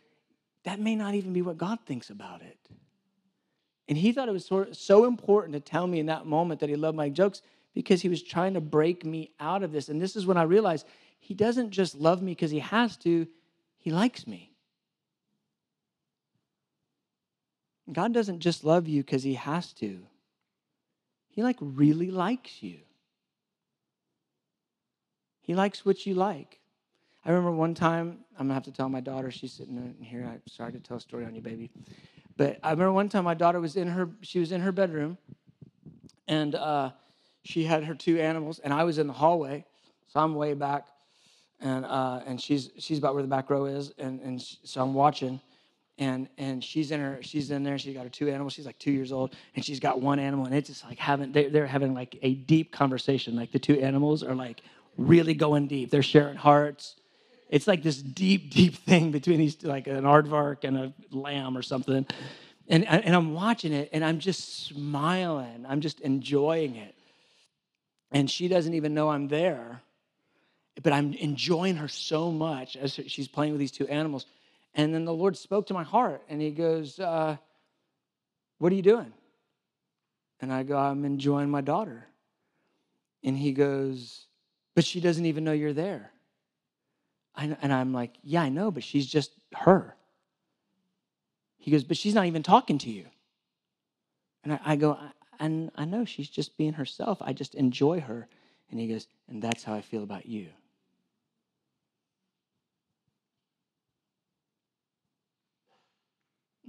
that 0.63 0.79
may 0.79 0.95
not 0.95 1.15
even 1.15 1.33
be 1.33 1.41
what 1.41 1.57
God 1.57 1.79
thinks 1.85 2.09
about 2.09 2.41
it. 2.41 2.57
And 3.87 3.97
he 3.97 4.11
thought 4.11 4.29
it 4.29 4.31
was 4.31 4.49
so 4.73 5.05
important 5.05 5.53
to 5.53 5.59
tell 5.59 5.87
me 5.87 5.99
in 5.99 6.05
that 6.07 6.25
moment 6.25 6.59
that 6.59 6.69
he 6.69 6.75
loved 6.75 6.97
my 6.97 7.09
jokes 7.09 7.41
because 7.73 8.01
he 8.01 8.09
was 8.09 8.21
trying 8.21 8.53
to 8.53 8.61
break 8.61 9.05
me 9.05 9.31
out 9.39 9.63
of 9.63 9.71
this. 9.71 9.89
And 9.89 10.01
this 10.01 10.15
is 10.15 10.25
when 10.25 10.37
I 10.37 10.43
realized 10.43 10.85
he 11.19 11.33
doesn't 11.33 11.71
just 11.71 11.95
love 11.95 12.21
me 12.21 12.31
because 12.31 12.51
he 12.51 12.59
has 12.59 12.97
to, 12.97 13.27
he 13.77 13.91
likes 13.91 14.27
me. 14.27 14.53
God 17.91 18.13
doesn't 18.13 18.39
just 18.39 18.63
love 18.63 18.87
you 18.87 19.03
because 19.03 19.23
he 19.23 19.33
has 19.35 19.73
to. 19.73 19.99
He 21.29 21.43
like 21.43 21.57
really 21.59 22.11
likes 22.11 22.61
you. 22.61 22.79
He 25.41 25.55
likes 25.55 25.85
what 25.85 26.05
you 26.05 26.13
like. 26.13 26.59
I 27.25 27.29
remember 27.29 27.51
one 27.51 27.73
time, 27.73 28.19
I'm 28.37 28.47
gonna 28.47 28.53
have 28.53 28.63
to 28.63 28.71
tell 28.71 28.89
my 28.89 28.99
daughter, 28.99 29.31
she's 29.31 29.53
sitting 29.53 29.77
in 29.77 30.03
here. 30.03 30.27
I'm 30.27 30.41
sorry 30.47 30.71
to 30.73 30.79
tell 30.79 30.97
a 30.97 31.01
story 31.01 31.25
on 31.25 31.35
you, 31.35 31.41
baby. 31.41 31.71
But 32.37 32.59
I 32.63 32.71
remember 32.71 32.93
one 32.93 33.09
time 33.09 33.25
my 33.25 33.33
daughter 33.33 33.59
was 33.59 33.75
in 33.75 33.87
her, 33.87 34.09
she 34.21 34.39
was 34.39 34.51
in 34.51 34.61
her 34.61 34.71
bedroom, 34.71 35.17
and 36.27 36.55
uh, 36.55 36.91
she 37.43 37.63
had 37.63 37.83
her 37.85 37.95
two 37.95 38.19
animals, 38.19 38.59
and 38.59 38.73
I 38.73 38.83
was 38.83 38.97
in 38.97 39.07
the 39.07 39.13
hallway, 39.13 39.65
so 40.07 40.19
I'm 40.19 40.35
way 40.35 40.53
back, 40.53 40.87
and 41.59 41.85
uh, 41.85 42.21
and 42.25 42.39
she's 42.41 42.69
she's 42.77 42.97
about 42.97 43.13
where 43.13 43.23
the 43.23 43.29
back 43.29 43.49
row 43.49 43.65
is, 43.65 43.93
and 43.97 44.19
and 44.21 44.41
she, 44.41 44.57
so 44.63 44.81
I'm 44.81 44.93
watching, 44.93 45.39
and 45.97 46.27
and 46.37 46.63
she's 46.63 46.91
in 46.91 46.99
her 46.99 47.19
she's 47.21 47.51
in 47.51 47.63
there. 47.63 47.77
She's 47.77 47.95
got 47.95 48.03
her 48.03 48.09
two 48.09 48.29
animals. 48.29 48.53
She's 48.53 48.65
like 48.65 48.79
two 48.79 48.91
years 48.91 49.11
old, 49.11 49.35
and 49.55 49.63
she's 49.63 49.79
got 49.79 50.01
one 50.01 50.19
animal, 50.19 50.45
and 50.45 50.55
it's 50.55 50.69
just 50.69 50.85
like 50.85 50.99
having 50.99 51.31
they're, 51.31 51.49
they're 51.49 51.67
having 51.67 51.93
like 51.93 52.17
a 52.21 52.35
deep 52.35 52.71
conversation. 52.71 53.35
Like 53.35 53.51
the 53.51 53.59
two 53.59 53.79
animals 53.79 54.23
are 54.23 54.35
like 54.35 54.61
really 54.97 55.33
going 55.33 55.67
deep. 55.67 55.89
They're 55.89 56.03
sharing 56.03 56.37
hearts 56.37 56.95
it's 57.51 57.67
like 57.67 57.83
this 57.83 58.01
deep, 58.01 58.49
deep 58.49 58.75
thing 58.75 59.11
between 59.11 59.37
these, 59.37 59.61
like 59.63 59.85
an 59.87 60.05
aardvark 60.05 60.63
and 60.63 60.77
a 60.77 60.93
lamb 61.11 61.55
or 61.57 61.61
something. 61.61 62.07
And, 62.69 62.87
and 62.87 63.13
I'm 63.13 63.33
watching 63.33 63.73
it 63.73 63.89
and 63.91 64.03
I'm 64.03 64.19
just 64.19 64.67
smiling. 64.67 65.65
I'm 65.67 65.81
just 65.81 65.99
enjoying 65.99 66.77
it. 66.77 66.95
And 68.11 68.29
she 68.29 68.47
doesn't 68.47 68.73
even 68.73 68.93
know 68.93 69.09
I'm 69.09 69.27
there, 69.27 69.81
but 70.83 70.93
I'm 70.93 71.13
enjoying 71.13 71.77
her 71.77 71.87
so 71.87 72.31
much 72.31 72.75
as 72.75 72.99
she's 73.07 73.27
playing 73.27 73.53
with 73.53 73.59
these 73.59 73.71
two 73.71 73.87
animals. 73.87 74.25
And 74.73 74.93
then 74.93 75.05
the 75.05 75.13
Lord 75.13 75.37
spoke 75.37 75.67
to 75.67 75.73
my 75.73 75.83
heart 75.83 76.21
and 76.29 76.41
He 76.41 76.51
goes, 76.51 76.99
uh, 76.99 77.37
What 78.57 78.71
are 78.71 78.75
you 78.75 78.81
doing? 78.81 79.13
And 80.41 80.51
I 80.51 80.63
go, 80.63 80.77
I'm 80.77 81.05
enjoying 81.05 81.49
my 81.49 81.61
daughter. 81.61 82.07
And 83.23 83.37
He 83.37 83.53
goes, 83.53 84.25
But 84.75 84.85
she 84.85 84.99
doesn't 84.99 85.25
even 85.25 85.43
know 85.43 85.53
you're 85.53 85.73
there. 85.73 86.11
And 87.35 87.73
I'm 87.73 87.93
like, 87.93 88.11
Yeah, 88.23 88.41
I 88.41 88.49
know, 88.49 88.71
but 88.71 88.83
she's 88.83 89.07
just 89.07 89.31
her. 89.55 89.95
He 91.57 91.71
goes, 91.71 91.83
But 91.83 91.97
she's 91.97 92.13
not 92.13 92.25
even 92.25 92.43
talking 92.43 92.77
to 92.79 92.89
you. 92.89 93.05
And 94.43 94.59
I, 94.65 94.75
go, 94.75 94.97
and 95.41 95.71
I 95.75 95.85
know 95.85 96.05
she's 96.05 96.29
just 96.29 96.55
being 96.55 96.73
herself. 96.73 97.17
I 97.19 97.33
just 97.33 97.55
enjoy 97.55 97.99
her. 97.99 98.27
And 98.69 98.79
he 98.79 98.87
goes, 98.87 99.07
And 99.27 99.41
that's 99.41 99.63
how 99.63 99.73
I 99.73 99.81
feel 99.81 100.03
about 100.03 100.27
you. 100.27 100.47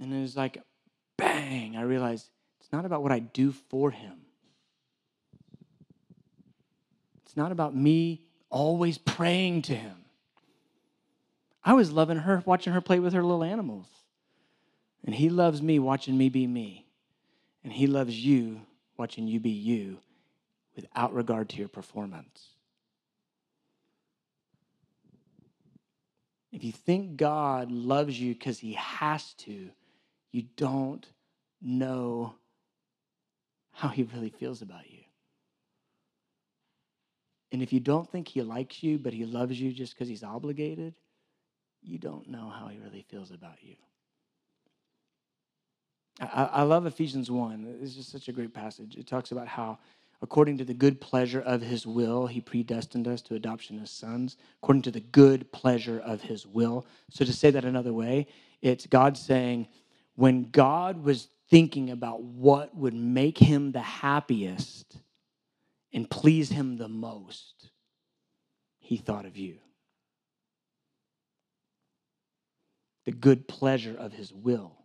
And 0.01 0.11
it 0.11 0.19
was 0.19 0.35
like, 0.35 0.61
bang, 1.17 1.77
I 1.77 1.83
realized 1.83 2.27
it's 2.59 2.73
not 2.73 2.83
about 2.83 3.03
what 3.03 3.11
I 3.11 3.19
do 3.19 3.51
for 3.51 3.91
him. 3.91 4.17
It's 7.23 7.37
not 7.37 7.51
about 7.51 7.75
me 7.75 8.25
always 8.49 8.97
praying 8.97 9.61
to 9.63 9.75
him. 9.75 9.95
I 11.63 11.73
was 11.73 11.91
loving 11.91 12.17
her, 12.17 12.41
watching 12.45 12.73
her 12.73 12.81
play 12.81 12.99
with 12.99 13.13
her 13.13 13.23
little 13.23 13.43
animals. 13.43 13.87
And 15.05 15.15
he 15.15 15.29
loves 15.29 15.61
me 15.61 15.79
watching 15.79 16.17
me 16.17 16.27
be 16.27 16.47
me. 16.47 16.82
And 17.63 17.71
he 17.71 17.87
loves 17.87 18.17
you 18.17 18.61
watching 18.97 19.27
you 19.27 19.39
be 19.39 19.49
you 19.49 19.99
without 20.75 21.13
regard 21.13 21.49
to 21.49 21.57
your 21.57 21.67
performance. 21.67 22.49
If 26.51 26.63
you 26.63 26.71
think 26.71 27.17
God 27.17 27.71
loves 27.71 28.19
you 28.19 28.33
because 28.33 28.59
he 28.59 28.73
has 28.73 29.33
to, 29.35 29.69
you 30.31 30.43
don't 30.55 31.07
know 31.61 32.35
how 33.71 33.87
he 33.87 34.03
really 34.03 34.29
feels 34.29 34.61
about 34.61 34.89
you. 34.89 34.99
And 37.51 37.61
if 37.61 37.71
you 37.71 37.79
don't 37.79 38.09
think 38.09 38.27
he 38.27 38.41
likes 38.41 38.83
you, 38.83 38.97
but 38.97 39.13
he 39.13 39.25
loves 39.25 39.59
you 39.59 39.71
just 39.71 39.93
because 39.93 40.07
he's 40.07 40.23
obligated, 40.23 40.95
you 41.81 41.97
don't 41.97 42.29
know 42.29 42.49
how 42.49 42.67
he 42.67 42.77
really 42.79 43.05
feels 43.09 43.31
about 43.31 43.57
you. 43.61 43.75
I, 46.19 46.49
I 46.51 46.61
love 46.63 46.85
Ephesians 46.85 47.31
1. 47.31 47.79
It's 47.81 47.95
just 47.95 48.11
such 48.11 48.27
a 48.27 48.31
great 48.33 48.53
passage. 48.53 48.95
It 48.95 49.07
talks 49.07 49.31
about 49.31 49.47
how, 49.47 49.79
according 50.21 50.57
to 50.59 50.65
the 50.65 50.73
good 50.73 51.01
pleasure 51.01 51.41
of 51.41 51.61
his 51.61 51.87
will, 51.87 52.27
he 52.27 52.41
predestined 52.41 53.07
us 53.07 53.21
to 53.23 53.35
adoption 53.35 53.79
as 53.79 53.89
sons, 53.89 54.37
according 54.61 54.83
to 54.83 54.91
the 54.91 54.99
good 54.99 55.51
pleasure 55.51 55.99
of 55.99 56.21
his 56.21 56.45
will. 56.45 56.85
So, 57.09 57.25
to 57.25 57.33
say 57.33 57.51
that 57.51 57.65
another 57.65 57.93
way, 57.93 58.27
it's 58.61 58.85
God 58.85 59.17
saying, 59.17 59.67
when 60.15 60.49
God 60.51 61.03
was 61.03 61.27
thinking 61.49 61.89
about 61.89 62.21
what 62.21 62.75
would 62.75 62.93
make 62.93 63.37
him 63.37 63.71
the 63.71 63.81
happiest 63.81 64.97
and 65.91 66.09
please 66.09 66.49
him 66.49 66.77
the 66.77 66.87
most, 66.87 67.71
he 68.79 68.97
thought 68.97 69.25
of 69.25 69.37
you. 69.37 69.57
The 73.05 73.11
good 73.11 73.47
pleasure 73.47 73.95
of 73.97 74.13
his 74.13 74.31
will 74.31 74.82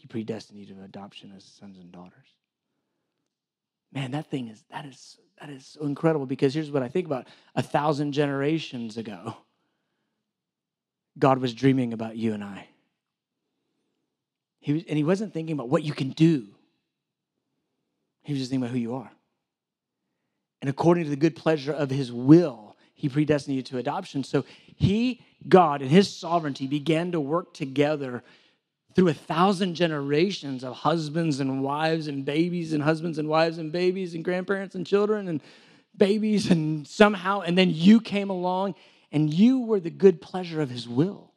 he 0.00 0.06
predestined 0.06 0.58
you 0.58 0.66
to 0.66 0.82
adoption 0.82 1.30
as 1.36 1.44
sons 1.44 1.78
and 1.78 1.92
daughters. 1.92 2.26
Man, 3.92 4.12
that 4.12 4.30
thing 4.30 4.48
is 4.48 4.64
that 4.70 4.86
is 4.86 5.18
that 5.38 5.50
is 5.50 5.66
so 5.66 5.84
incredible 5.84 6.24
because 6.24 6.54
here's 6.54 6.70
what 6.70 6.82
I 6.82 6.88
think 6.88 7.06
about. 7.06 7.26
A 7.54 7.62
thousand 7.62 8.12
generations 8.12 8.96
ago, 8.96 9.36
God 11.18 11.38
was 11.38 11.52
dreaming 11.52 11.92
about 11.92 12.16
you 12.16 12.32
and 12.32 12.42
I. 12.42 12.66
He 14.60 14.72
was, 14.72 14.84
and 14.88 14.96
he 14.96 15.04
wasn't 15.04 15.34
thinking 15.34 15.52
about 15.52 15.68
what 15.68 15.82
you 15.82 15.92
can 15.92 16.10
do. 16.10 16.46
He 18.22 18.32
was 18.32 18.40
just 18.40 18.50
thinking 18.50 18.64
about 18.64 18.72
who 18.72 18.80
you 18.80 18.94
are. 18.94 19.10
And 20.62 20.70
according 20.70 21.04
to 21.04 21.10
the 21.10 21.16
good 21.16 21.36
pleasure 21.36 21.72
of 21.72 21.90
his 21.90 22.12
will, 22.12 22.76
he 22.94 23.08
predestined 23.08 23.56
you 23.56 23.62
to 23.64 23.78
adoption. 23.78 24.24
So 24.24 24.44
he, 24.76 25.22
God, 25.48 25.82
in 25.82 25.88
his 25.88 26.14
sovereignty, 26.14 26.66
began 26.66 27.12
to 27.12 27.20
work 27.20 27.54
together 27.54 28.22
through 28.94 29.08
a 29.08 29.14
thousand 29.14 29.74
generations 29.74 30.64
of 30.64 30.74
husbands 30.74 31.40
and 31.40 31.62
wives 31.62 32.08
and 32.08 32.24
babies 32.24 32.72
and 32.72 32.82
husbands 32.82 33.18
and 33.18 33.28
wives 33.28 33.58
and 33.58 33.70
babies 33.70 34.14
and 34.14 34.24
grandparents 34.24 34.74
and 34.74 34.86
children 34.86 35.28
and 35.28 35.40
babies 35.96 36.50
and 36.50 36.86
somehow 36.86 37.40
and 37.40 37.56
then 37.56 37.70
you 37.72 38.00
came 38.00 38.30
along 38.30 38.74
and 39.12 39.32
you 39.32 39.60
were 39.60 39.80
the 39.80 39.90
good 39.90 40.20
pleasure 40.20 40.60
of 40.60 40.70
his 40.70 40.88
will. 40.88 41.32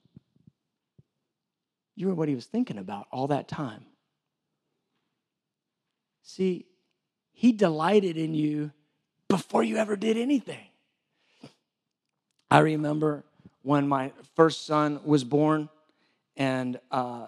You 1.95 2.07
were 2.07 2.15
what 2.15 2.27
he 2.27 2.35
was 2.35 2.45
thinking 2.45 2.77
about 2.77 3.07
all 3.11 3.27
that 3.27 3.47
time. 3.47 3.85
See 6.23 6.65
he 7.33 7.51
delighted 7.51 8.17
in 8.17 8.33
you 8.33 8.71
before 9.27 9.63
you 9.63 9.77
ever 9.77 9.95
did 9.95 10.17
anything. 10.17 10.65
I 12.49 12.59
remember 12.59 13.23
when 13.63 13.87
my 13.87 14.11
first 14.35 14.65
son 14.65 14.99
was 15.03 15.23
born 15.23 15.69
and 16.37 16.79
uh, 16.91 17.27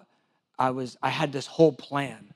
I 0.58 0.72
was 0.72 0.98
I 1.02 1.10
had 1.10 1.32
this 1.32 1.48
whole 1.48 1.72
plan. 1.72 2.34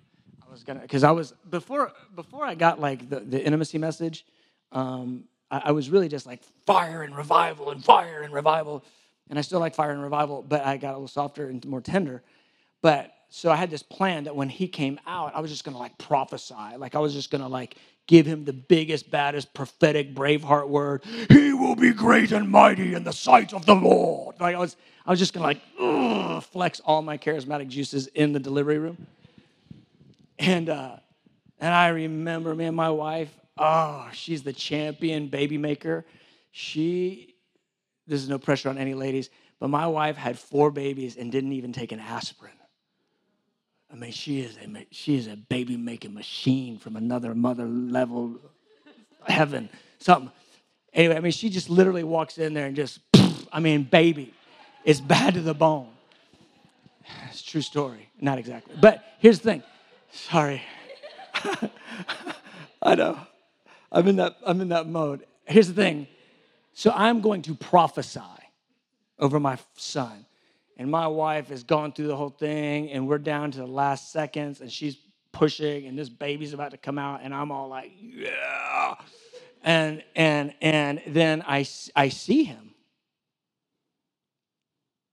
I 0.48 0.52
was 0.52 0.64
gonna 0.64 0.82
because 0.82 1.04
I 1.04 1.12
was 1.12 1.34
before 1.50 1.92
before 2.16 2.46
I 2.46 2.56
got 2.56 2.80
like 2.80 3.10
the, 3.10 3.20
the 3.20 3.44
intimacy 3.44 3.78
message. 3.78 4.26
Um, 4.72 5.26
I, 5.50 5.62
I, 5.66 5.72
was 5.72 5.90
really 5.90 6.08
just 6.10 6.28
like 6.28 6.42
fire 6.66 7.02
and 7.02 7.16
revival 7.16 7.72
and 7.72 7.84
fire 7.84 8.22
and 8.22 8.32
revival, 8.32 8.84
and 9.30 9.40
I 9.40 9.42
still 9.42 9.60
like 9.60 9.74
fire 9.74 9.92
and 9.92 10.02
revival, 10.02 10.46
but 10.48 10.64
I 10.64 10.78
got 10.78 10.92
a 10.92 10.94
little 10.94 11.08
softer 11.08 11.48
and 11.48 11.66
more 11.66 11.82
tender. 11.82 12.22
But 12.82 13.12
so 13.30 13.52
I 13.52 13.56
had 13.56 13.72
this 13.72 13.82
plan 13.82 14.26
that 14.26 14.36
when 14.36 14.48
he 14.50 14.68
came 14.68 15.00
out, 15.08 15.36
I 15.36 15.40
was 15.40 15.50
just 15.50 15.64
gonna 15.64 15.80
like 15.80 15.98
prophesy, 15.98 16.78
like 16.78 16.96
I 16.96 17.00
was 17.00 17.14
just 17.14 17.32
gonna 17.32 17.48
like 17.48 17.78
give 18.10 18.26
him 18.26 18.44
the 18.44 18.54
biggest, 18.54 19.12
baddest 19.12 19.54
prophetic 19.54 20.16
Braveheart 20.16 20.68
word. 20.68 21.04
He 21.30 21.54
will 21.54 21.76
be 21.76 21.94
great 21.94 22.32
and 22.32 22.50
mighty 22.50 22.96
in 22.96 23.04
the 23.04 23.14
sight 23.14 23.54
of 23.54 23.68
the 23.68 23.76
Lord. 23.76 24.36
Like 24.40 24.56
I 24.56 24.60
was, 24.60 24.76
I 25.06 25.12
was 25.12 25.20
just 25.20 25.32
gonna 25.32 25.46
like 25.46 25.62
ugh, 25.80 26.44
flex 26.44 26.80
all 26.80 27.04
my 27.04 27.20
charismatic 27.20 27.68
juices 27.68 28.08
in 28.08 28.34
the 28.34 28.40
delivery 28.40 28.80
room. 28.80 29.06
And 30.40 30.70
uh, 30.70 30.96
and 31.60 31.72
I 31.72 31.90
remember, 31.90 32.56
man, 32.56 32.74
my 32.74 32.90
wife, 32.90 33.30
oh, 33.60 34.10
she's 34.12 34.42
the 34.42 34.54
champion 34.54 35.28
baby 35.28 35.60
maker. 35.60 36.04
She, 36.50 37.36
this 38.08 38.24
is 38.24 38.28
no 38.28 38.40
pressure 38.40 38.70
on 38.70 38.80
any 38.80 38.96
ladies, 38.96 39.30
but 39.60 39.70
my 39.70 39.86
wife 39.86 40.18
had 40.18 40.40
four 40.40 40.72
babies 40.72 41.16
and 41.16 41.32
didn't 41.32 41.52
even 41.52 41.74
take 41.74 41.92
an 41.92 42.00
aspirin. 42.00 42.54
I 43.92 43.96
mean, 43.96 44.12
she 44.12 44.42
is 44.42 44.58
a 44.58 44.86
she 44.92 45.18
is 45.18 45.28
a 45.28 45.36
baby 45.36 45.76
making 45.76 46.14
machine 46.14 46.78
from 46.78 46.96
another 46.96 47.34
mother 47.34 47.66
level 47.66 48.40
heaven, 49.28 49.70
something. 50.00 50.32
Anyway, 50.94 51.16
I 51.16 51.20
mean, 51.20 51.32
she 51.32 51.50
just 51.50 51.70
literally 51.70 52.04
walks 52.04 52.38
in 52.38 52.54
there 52.54 52.66
and 52.66 52.76
just, 52.76 53.00
I 53.52 53.60
mean, 53.60 53.84
baby, 53.84 54.34
it's 54.84 55.02
bad 55.02 55.36
to 55.36 55.42
the 55.42 55.54
bone. 55.54 55.90
It's 57.30 57.42
true 57.42 57.62
story, 57.62 58.10
not 58.20 58.38
exactly. 58.38 58.76
But 58.80 59.04
here's 59.20 59.40
the 59.40 59.52
thing. 59.52 59.64
Sorry, 60.12 60.62
I 62.82 62.96
know. 62.96 63.20
I'm 63.92 64.08
in 64.08 64.18
that. 64.18 64.38
I'm 64.46 64.62
in 64.62 64.70
that 64.70 64.88
mode. 64.88 65.26
Here's 65.46 65.68
the 65.68 65.74
thing. 65.74 66.08
So 66.74 66.92
I'm 66.96 67.22
going 67.22 67.42
to 67.44 67.56
prophesy 67.56 68.22
over 69.18 69.40
my 69.40 69.58
son 69.76 70.26
and 70.80 70.90
my 70.90 71.06
wife 71.08 71.50
has 71.50 71.64
gone 71.64 71.92
through 71.92 72.08
the 72.08 72.16
whole 72.16 72.30
thing 72.30 72.90
and 72.90 73.06
we're 73.06 73.18
down 73.20 73.52
to 73.52 73.60
the 73.60 73.68
last 73.68 74.14
seconds 74.14 74.62
and 74.62 74.72
she's 74.72 74.98
pushing 75.34 75.86
and 75.86 76.00
this 76.00 76.10
baby's 76.10 76.54
about 76.54 76.72
to 76.72 76.78
come 76.78 76.98
out 76.98 77.20
and 77.22 77.36
i'm 77.36 77.52
all 77.52 77.68
like 77.68 77.92
yeah. 78.02 78.96
And 79.62 80.04
and 80.16 80.54
and 80.62 81.02
then 81.06 81.44
i 81.46 81.68
i 81.96 82.10
see 82.10 82.46
him. 82.46 82.72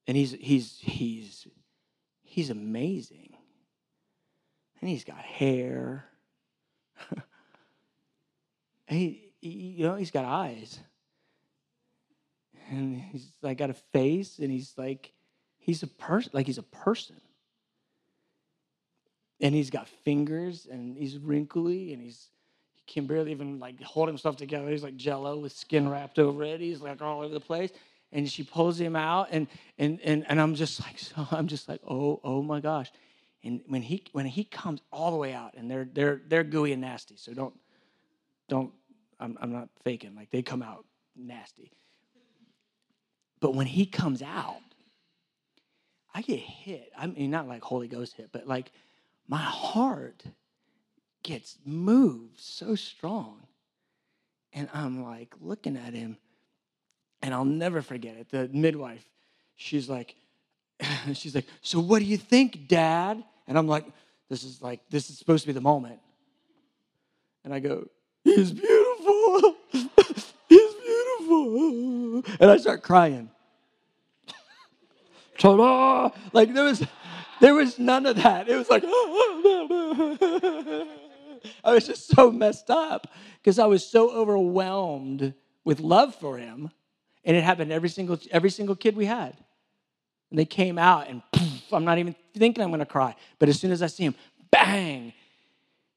And 0.06 0.16
he's 0.16 0.36
he's 0.40 0.78
he's 0.80 1.48
he's 2.22 2.50
amazing. 2.50 3.34
And 4.80 4.88
he's 4.88 5.04
got 5.04 5.18
hair. 5.18 6.06
He, 8.88 9.32
he 9.40 9.48
you 9.48 9.82
know 9.84 9.96
he's 9.96 10.12
got 10.12 10.24
eyes. 10.24 10.78
And 12.70 13.00
he's 13.00 13.32
like 13.42 13.58
got 13.58 13.70
a 13.70 13.74
face 13.74 14.38
and 14.38 14.48
he's 14.48 14.74
like 14.78 15.12
He's 15.66 15.82
a 15.82 15.88
person, 15.88 16.30
like 16.32 16.46
he's 16.46 16.58
a 16.58 16.62
person. 16.62 17.16
And 19.40 19.52
he's 19.52 19.68
got 19.68 19.88
fingers 19.88 20.68
and 20.70 20.96
he's 20.96 21.18
wrinkly 21.18 21.92
and 21.92 22.00
he's 22.00 22.28
he 22.72 22.82
can 22.86 23.08
barely 23.08 23.32
even 23.32 23.58
like 23.58 23.82
hold 23.82 24.06
himself 24.06 24.36
together. 24.36 24.70
He's 24.70 24.84
like 24.84 24.96
jello 24.96 25.36
with 25.36 25.50
skin 25.50 25.88
wrapped 25.88 26.20
over 26.20 26.44
it. 26.44 26.60
He's 26.60 26.80
like 26.80 27.02
all 27.02 27.18
over 27.18 27.34
the 27.34 27.40
place. 27.40 27.72
And 28.12 28.30
she 28.30 28.44
pulls 28.44 28.78
him 28.78 28.94
out 28.94 29.26
and 29.32 29.48
and 29.76 29.98
and, 30.04 30.24
and 30.28 30.40
I'm 30.40 30.54
just 30.54 30.80
like 30.80 30.98
so 31.00 31.26
I'm 31.32 31.48
just 31.48 31.68
like, 31.68 31.80
oh, 31.84 32.20
oh 32.22 32.42
my 32.42 32.60
gosh. 32.60 32.92
And 33.42 33.60
when 33.66 33.82
he 33.82 34.04
when 34.12 34.26
he 34.26 34.44
comes 34.44 34.80
all 34.92 35.10
the 35.10 35.16
way 35.16 35.34
out, 35.34 35.54
and 35.56 35.68
they're 35.68 35.88
they're 35.92 36.20
they're 36.28 36.44
gooey 36.44 36.70
and 36.70 36.80
nasty, 36.80 37.16
so 37.16 37.34
don't 37.34 37.54
don't 38.48 38.72
I'm 39.18 39.36
I'm 39.40 39.52
not 39.52 39.68
faking. 39.82 40.14
Like 40.14 40.30
they 40.30 40.42
come 40.42 40.62
out 40.62 40.84
nasty. 41.16 41.72
But 43.40 43.54
when 43.54 43.66
he 43.66 43.84
comes 43.84 44.22
out, 44.22 44.60
I 46.16 46.22
get 46.22 46.38
hit. 46.38 46.90
I 46.96 47.08
mean, 47.08 47.30
not 47.30 47.46
like 47.46 47.62
Holy 47.62 47.88
Ghost 47.88 48.14
hit, 48.14 48.30
but 48.32 48.48
like 48.48 48.72
my 49.28 49.36
heart 49.36 50.22
gets 51.22 51.58
moved 51.66 52.40
so 52.40 52.74
strong. 52.74 53.42
And 54.54 54.70
I'm 54.72 55.04
like 55.04 55.34
looking 55.42 55.76
at 55.76 55.92
him, 55.92 56.16
and 57.20 57.34
I'll 57.34 57.44
never 57.44 57.82
forget 57.82 58.16
it. 58.16 58.30
The 58.30 58.48
midwife, 58.50 59.04
she's 59.56 59.90
like, 59.90 60.14
she's 61.12 61.34
like, 61.34 61.44
so 61.60 61.80
what 61.80 61.98
do 61.98 62.06
you 62.06 62.16
think, 62.16 62.66
Dad? 62.66 63.22
And 63.46 63.58
I'm 63.58 63.68
like, 63.68 63.84
this 64.30 64.42
is 64.42 64.62
like, 64.62 64.80
this 64.88 65.10
is 65.10 65.18
supposed 65.18 65.42
to 65.42 65.48
be 65.48 65.52
the 65.52 65.60
moment. 65.60 66.00
And 67.44 67.52
I 67.52 67.60
go, 67.60 67.86
he's 68.24 68.52
beautiful. 68.52 69.54
he's 70.48 70.74
beautiful. 70.88 72.22
And 72.40 72.50
I 72.50 72.56
start 72.56 72.82
crying. 72.82 73.28
Ta-da! 75.38 76.10
Like 76.32 76.52
there 76.52 76.64
was 76.64 76.84
there 77.40 77.54
was 77.54 77.78
none 77.78 78.06
of 78.06 78.16
that. 78.16 78.48
It 78.48 78.56
was 78.56 78.70
like 78.70 78.84
I 81.64 81.72
was 81.72 81.86
just 81.86 82.08
so 82.08 82.30
messed 82.30 82.70
up 82.70 83.08
because 83.42 83.58
I 83.58 83.66
was 83.66 83.86
so 83.86 84.10
overwhelmed 84.10 85.34
with 85.64 85.80
love 85.80 86.14
for 86.14 86.38
him. 86.38 86.70
And 87.24 87.36
it 87.36 87.42
happened 87.42 87.72
every 87.72 87.88
single 87.88 88.18
every 88.30 88.50
single 88.50 88.76
kid 88.76 88.96
we 88.96 89.06
had. 89.06 89.36
And 90.30 90.38
they 90.38 90.44
came 90.44 90.78
out 90.78 91.08
and 91.08 91.22
poof, 91.32 91.72
I'm 91.72 91.84
not 91.84 91.98
even 91.98 92.14
thinking 92.34 92.62
I'm 92.62 92.70
gonna 92.70 92.86
cry. 92.86 93.14
But 93.38 93.48
as 93.48 93.60
soon 93.60 93.72
as 93.72 93.82
I 93.82 93.88
see 93.88 94.04
him, 94.04 94.14
bang, 94.50 95.12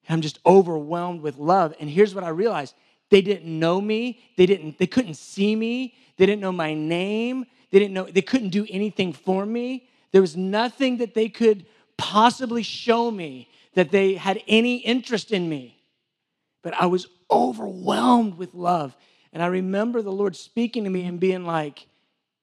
I'm 0.10 0.22
just 0.22 0.40
overwhelmed 0.46 1.22
with 1.22 1.38
love. 1.38 1.74
And 1.80 1.90
here's 1.90 2.16
what 2.16 2.24
I 2.24 2.30
realized. 2.30 2.74
They 3.10 3.22
didn't 3.22 3.60
know 3.60 3.82
me. 3.82 4.20
They 4.38 4.46
didn't, 4.46 4.78
they 4.78 4.88
couldn't 4.88 5.16
see 5.16 5.56
me. 5.56 5.96
They 6.18 6.26
didn't 6.26 6.42
know 6.42 6.52
my 6.52 6.74
name. 6.74 7.46
They 7.72 7.80
didn't 7.80 7.94
know, 7.94 8.06
they 8.06 8.22
couldn't 8.22 8.50
do 8.50 8.66
anything 8.70 9.14
for 9.14 9.46
me. 9.46 9.88
There 10.12 10.22
was 10.22 10.36
nothing 10.36 10.98
that 10.98 11.14
they 11.14 11.30
could 11.30 11.66
possibly 11.98 12.64
show 12.64 13.12
me 13.12 13.50
that 13.74 13.92
they 13.92 14.16
had 14.16 14.42
any 14.48 14.78
interest 14.78 15.32
in 15.32 15.48
me. 15.48 15.78
But 16.62 16.74
I 16.74 16.88
was 16.88 17.08
overwhelmed 17.30 18.36
with 18.36 18.54
love. 18.54 18.96
And 19.32 19.44
I 19.44 19.48
remember 19.48 20.02
the 20.02 20.12
Lord 20.12 20.36
speaking 20.36 20.84
to 20.84 20.90
me 20.90 21.06
and 21.06 21.20
being 21.20 21.46
like, 21.46 21.88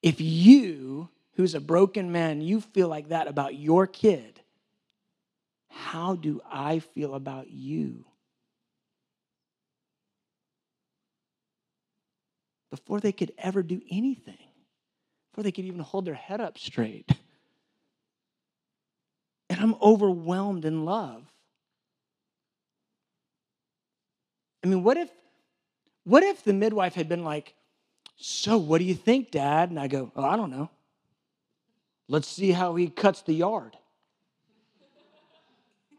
if 0.03 0.21
you, 0.21 1.09
who's 1.33 1.55
a 1.55 1.61
broken 1.61 2.12
man, 2.12 2.41
you 2.41 2.61
feel 2.61 2.89
like 2.89 3.09
that 3.09 3.27
about 3.27 3.57
your 3.57 3.87
kid, 3.87 4.41
how 5.69 6.14
do 6.14 6.41
I 6.51 6.79
feel 6.79 7.14
about 7.14 7.51
you? 7.51 8.05
Before 12.77 13.01
they 13.01 13.12
could 13.12 13.33
ever 13.39 13.62
do 13.62 13.81
anything, 13.91 14.37
before 15.31 15.43
they 15.43 15.53
could 15.53 15.64
even 15.64 15.81
hold 15.81 16.05
their 16.05 16.14
head 16.14 16.41
up 16.41 16.59
straight. 16.59 17.11
And 19.49 19.61
I'm 19.61 19.77
overwhelmed 19.81 20.64
in 20.64 20.85
love. 20.85 21.22
I 24.64 24.66
mean, 24.66 24.83
what 24.83 24.97
if 24.97 25.09
what 26.03 26.24
if 26.24 26.43
the 26.43 26.53
midwife 26.53 26.95
had 26.95 27.09
been 27.09 27.22
like, 27.22 27.55
"So, 28.16 28.59
what 28.59 28.79
do 28.79 28.85
you 28.85 28.97
think, 28.97 29.31
dad?" 29.31 29.70
And 29.70 29.79
I 29.79 29.87
go, 29.87 30.11
"Oh, 30.16 30.24
I 30.24 30.37
don't 30.37 30.51
know. 30.51 30.68
Let's 32.09 32.27
see 32.27 32.51
how 32.51 32.74
he 32.74 32.89
cuts 32.89 33.22
the 33.22 33.35
yard. 33.35 33.77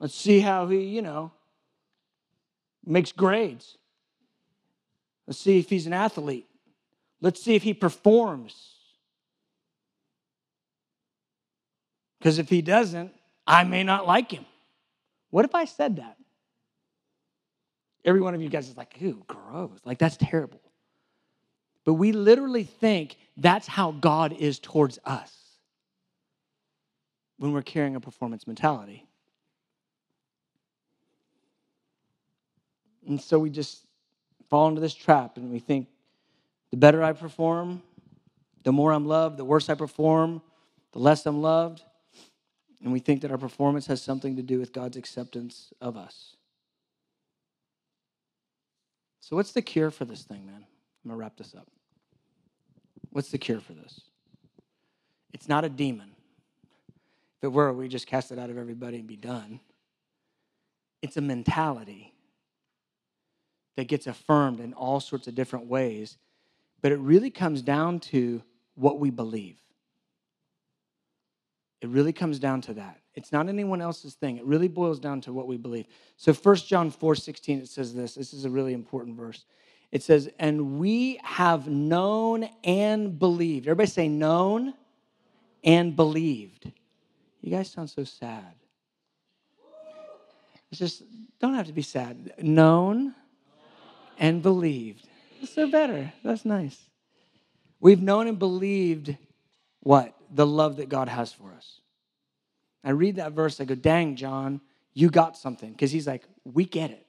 Let's 0.01 0.13
see 0.13 0.41
how 0.41 0.67
he, 0.67 0.82
you 0.84 1.01
know, 1.01 1.32
makes 2.86 3.13
grades. 3.13 3.78
Let's 5.25 5.39
see 5.39 5.57
if 5.59 5.69
he's 5.69 5.88
an 5.88 5.93
athlete. 5.93 6.46
Let's 7.22 7.41
see 7.41 7.55
if 7.55 7.63
he 7.63 7.74
performs. 7.74 8.76
Because 12.20 12.39
if 12.39 12.49
he 12.49 12.61
doesn't, 12.61 13.11
I 13.45 13.63
may 13.63 13.84
not 13.84 14.05
like 14.05 14.32
him. 14.32 14.45
What 15.30 15.45
if 15.45 15.55
I 15.55 15.65
said 15.65 15.97
that? 15.97 16.18
Every 18.05 18.22
one 18.22 18.34
of 18.34 18.41
you 18.41 18.49
guys 18.49 18.70
is 18.70 18.78
like, 18.78 18.99
ew, 18.99 19.24
gross. 19.28 19.80
Like, 19.84 19.97
that's 19.97 20.18
terrible. 20.18 20.61
But 21.86 21.93
we 21.95 22.11
literally 22.11 22.63
think 22.63 23.18
that's 23.36 23.68
how 23.68 23.91
God 23.91 24.34
is 24.34 24.59
towards 24.59 24.99
us 25.05 25.34
when 27.38 27.53
we're 27.53 27.61
carrying 27.61 27.95
a 27.95 27.99
performance 27.99 28.47
mentality. 28.47 29.07
And 33.07 33.22
so 33.22 33.39
we 33.39 33.49
just 33.49 33.86
fall 34.49 34.68
into 34.68 34.82
this 34.82 34.93
trap 34.93 35.38
and 35.38 35.51
we 35.51 35.59
think 35.59 35.88
the 36.78 36.80
better 36.80 37.03
I 37.03 37.11
perform, 37.11 37.82
the 38.63 38.71
more 38.71 38.93
I'm 38.93 39.07
loved, 39.07 39.38
the 39.38 39.45
worse 39.45 39.67
I 39.67 39.73
perform, 39.73 40.43
the 40.91 40.99
less 40.99 41.25
I'm 41.25 41.41
loved. 41.41 41.82
And 42.84 42.93
we 42.93 42.99
think 42.99 43.21
that 43.21 43.32
our 43.32 43.38
performance 43.39 43.88
has 43.88 43.99
something 43.99 44.36
to 44.36 44.43
do 44.43 44.59
with 44.59 44.73
God's 44.73 44.95
acceptance 44.95 45.73
of 45.82 45.97
us. 45.97 46.36
So, 49.21 49.36
what's 49.36 49.53
the 49.53 49.61
cure 49.63 49.89
for 49.89 50.05
this 50.05 50.21
thing, 50.21 50.45
man? 50.45 50.67
I'm 51.03 51.09
going 51.09 51.17
to 51.17 51.19
wrap 51.19 51.36
this 51.36 51.55
up. 51.55 51.67
What's 53.09 53.32
the 53.32 53.39
cure 53.39 53.59
for 53.59 53.73
this? 53.73 54.01
It's 55.34 55.49
not 55.49 55.65
a 55.65 55.69
demon. 55.69 56.11
If 57.39 57.45
it 57.45 57.51
were, 57.51 57.73
we 57.73 57.88
just 57.88 58.05
cast 58.05 58.32
it 58.32 58.38
out 58.38 58.51
of 58.51 58.57
everybody 58.59 58.99
and 58.99 59.07
be 59.07 59.15
done. 59.15 59.61
It's 61.01 61.17
a 61.17 61.21
mentality 61.21 62.13
that 63.78 63.88
gets 63.88 64.05
affirmed 64.05 64.59
in 64.59 64.73
all 64.73 64.99
sorts 64.99 65.28
of 65.28 65.34
different 65.34 65.65
ways, 65.65 66.17
but 66.82 66.91
it 66.91 66.99
really 66.99 67.30
comes 67.30 67.61
down 67.61 67.99
to 67.99 68.41
what 68.75 68.99
we 68.99 69.09
believe. 69.09 69.57
It 71.82 71.89
really 71.89 72.13
comes 72.13 72.39
down 72.39 72.61
to 72.61 72.73
that. 72.75 72.99
It's 73.13 73.32
not 73.32 73.49
anyone 73.49 73.82
else's 73.82 74.13
thing. 74.15 74.38
It 74.38 74.45
really 74.45 74.67
boils 74.67 74.99
down 74.99 75.21
to 75.21 75.34
what 75.34 75.47
we 75.47 75.57
believe. 75.57 75.88
So 76.17 76.34
1 76.34 76.55
John 76.57 76.91
4 76.91 77.15
16, 77.15 77.59
it 77.59 77.67
says 77.67 77.93
this. 77.93 78.15
This 78.15 78.34
is 78.34 78.45
a 78.45 78.49
really 78.49 78.73
important 78.73 79.17
verse. 79.17 79.45
It 79.91 80.03
says, 80.03 80.30
And 80.39 80.80
we 80.80 81.19
have 81.23 81.67
known 81.67 82.49
and 82.63 83.17
believed. 83.17 83.67
Everybody 83.67 83.89
say, 83.89 84.07
known 84.07 84.73
and 85.63 85.95
believed. 85.95 86.71
You 87.41 87.51
guys 87.51 87.71
sound 87.71 87.89
so 87.89 88.03
sad. 88.03 88.53
It's 90.71 90.80
just, 90.80 91.03
don't 91.39 91.53
have 91.53 91.67
to 91.67 91.73
be 91.73 91.82
sad. 91.82 92.34
Known 92.41 93.15
and 94.19 94.41
believed. 94.41 95.07
So 95.45 95.69
better. 95.69 96.13
That's 96.23 96.45
nice. 96.45 96.77
We've 97.79 98.01
known 98.01 98.27
and 98.27 98.39
believed 98.39 99.15
what? 99.81 100.13
The 100.33 100.45
love 100.45 100.77
that 100.77 100.89
God 100.89 101.07
has 101.07 101.31
for 101.31 101.51
us. 101.53 101.81
I 102.83 102.91
read 102.91 103.17
that 103.17 103.33
verse, 103.33 103.59
I 103.59 103.65
go, 103.65 103.75
dang, 103.75 104.15
John, 104.15 104.61
you 104.93 105.09
got 105.09 105.38
something. 105.38 105.71
Because 105.71 105.91
he's 105.91 106.07
like, 106.07 106.23
we 106.43 106.65
get 106.65 106.91
it. 106.91 107.05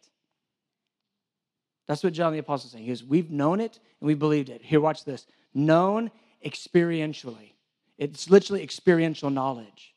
That's 1.87 2.05
what 2.05 2.13
John 2.13 2.33
the 2.33 2.39
Apostle 2.39 2.67
is 2.67 2.73
saying. 2.73 2.85
He 2.85 2.91
goes, 2.91 3.03
We've 3.03 3.31
known 3.31 3.61
it 3.61 3.79
and 4.01 4.07
we 4.07 4.15
believed 4.15 4.51
it. 4.51 4.63
Here, 4.63 4.81
watch 4.81 5.05
this. 5.05 5.27
Known 5.55 6.11
experientially. 6.45 7.53
It's 7.97 8.31
literally 8.31 8.63
experiential 8.63 9.31
knowledge. 9.31 9.95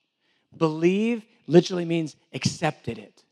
Believe 0.58 1.26
literally 1.48 1.86
means 1.86 2.16
accepted 2.34 2.98
it. 2.98 3.24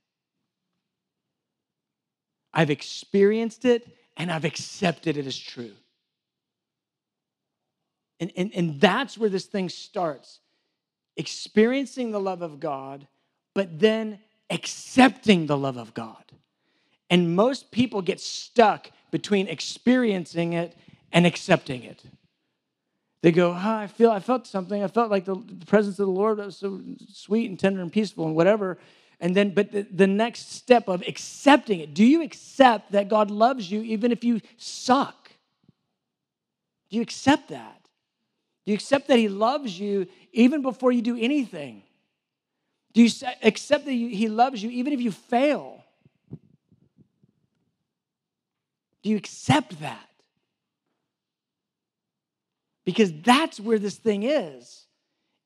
I've 2.53 2.69
experienced 2.69 3.63
it 3.65 3.87
and 4.19 4.31
I've 4.31 4.45
accepted 4.45 5.17
it 5.17 5.25
as 5.25 5.37
true. 5.37 5.71
And, 8.19 8.31
and, 8.35 8.51
and 8.53 8.81
that's 8.81 9.17
where 9.17 9.29
this 9.29 9.45
thing 9.45 9.69
starts 9.69 10.39
experiencing 11.15 12.11
the 12.11 12.19
love 12.19 12.41
of 12.41 12.59
God, 12.59 13.07
but 13.53 13.79
then 13.79 14.19
accepting 14.49 15.47
the 15.47 15.57
love 15.57 15.77
of 15.77 15.93
God. 15.93 16.23
And 17.09 17.35
most 17.35 17.71
people 17.71 18.01
get 18.01 18.19
stuck 18.19 18.91
between 19.11 19.47
experiencing 19.47 20.53
it 20.53 20.77
and 21.11 21.25
accepting 21.25 21.83
it. 21.83 22.03
They 23.21 23.31
go, 23.31 23.51
oh, 23.51 23.55
I 23.55 23.87
feel 23.87 24.11
I 24.11 24.19
felt 24.19 24.47
something. 24.47 24.81
I 24.81 24.87
felt 24.87 25.11
like 25.11 25.25
the, 25.25 25.35
the 25.35 25.65
presence 25.65 25.99
of 25.99 26.05
the 26.05 26.11
Lord 26.11 26.37
was 26.37 26.57
so 26.57 26.79
sweet 27.11 27.49
and 27.49 27.59
tender 27.59 27.81
and 27.81 27.91
peaceful 27.91 28.25
and 28.25 28.35
whatever. 28.35 28.77
And 29.19 29.35
then, 29.35 29.49
but 29.53 29.71
the, 29.71 29.81
the 29.83 30.07
next 30.07 30.53
step 30.53 30.87
of 30.87 31.03
accepting 31.07 31.81
it. 31.81 31.93
Do 31.93 32.05
you 32.05 32.21
accept 32.21 32.93
that 32.93 33.09
God 33.09 33.29
loves 33.29 33.69
you 33.69 33.81
even 33.81 34.11
if 34.11 34.23
you 34.23 34.39
suck? 34.57 35.31
Do 36.89 36.95
you 36.95 37.01
accept 37.01 37.49
that? 37.49 37.81
Do 38.65 38.71
you 38.71 38.75
accept 38.75 39.07
that 39.07 39.17
He 39.17 39.27
loves 39.27 39.79
you 39.79 40.07
even 40.31 40.61
before 40.61 40.91
you 40.91 41.01
do 41.01 41.17
anything? 41.17 41.83
Do 42.93 43.01
you 43.03 43.09
accept 43.43 43.85
that 43.85 43.91
He 43.91 44.27
loves 44.29 44.63
you 44.63 44.69
even 44.69 44.93
if 44.93 45.01
you 45.01 45.11
fail? 45.11 45.83
Do 49.03 49.09
you 49.09 49.17
accept 49.17 49.79
that? 49.81 50.09
Because 52.85 53.13
that's 53.21 53.59
where 53.59 53.79
this 53.79 53.95
thing 53.95 54.23
is. 54.23 54.85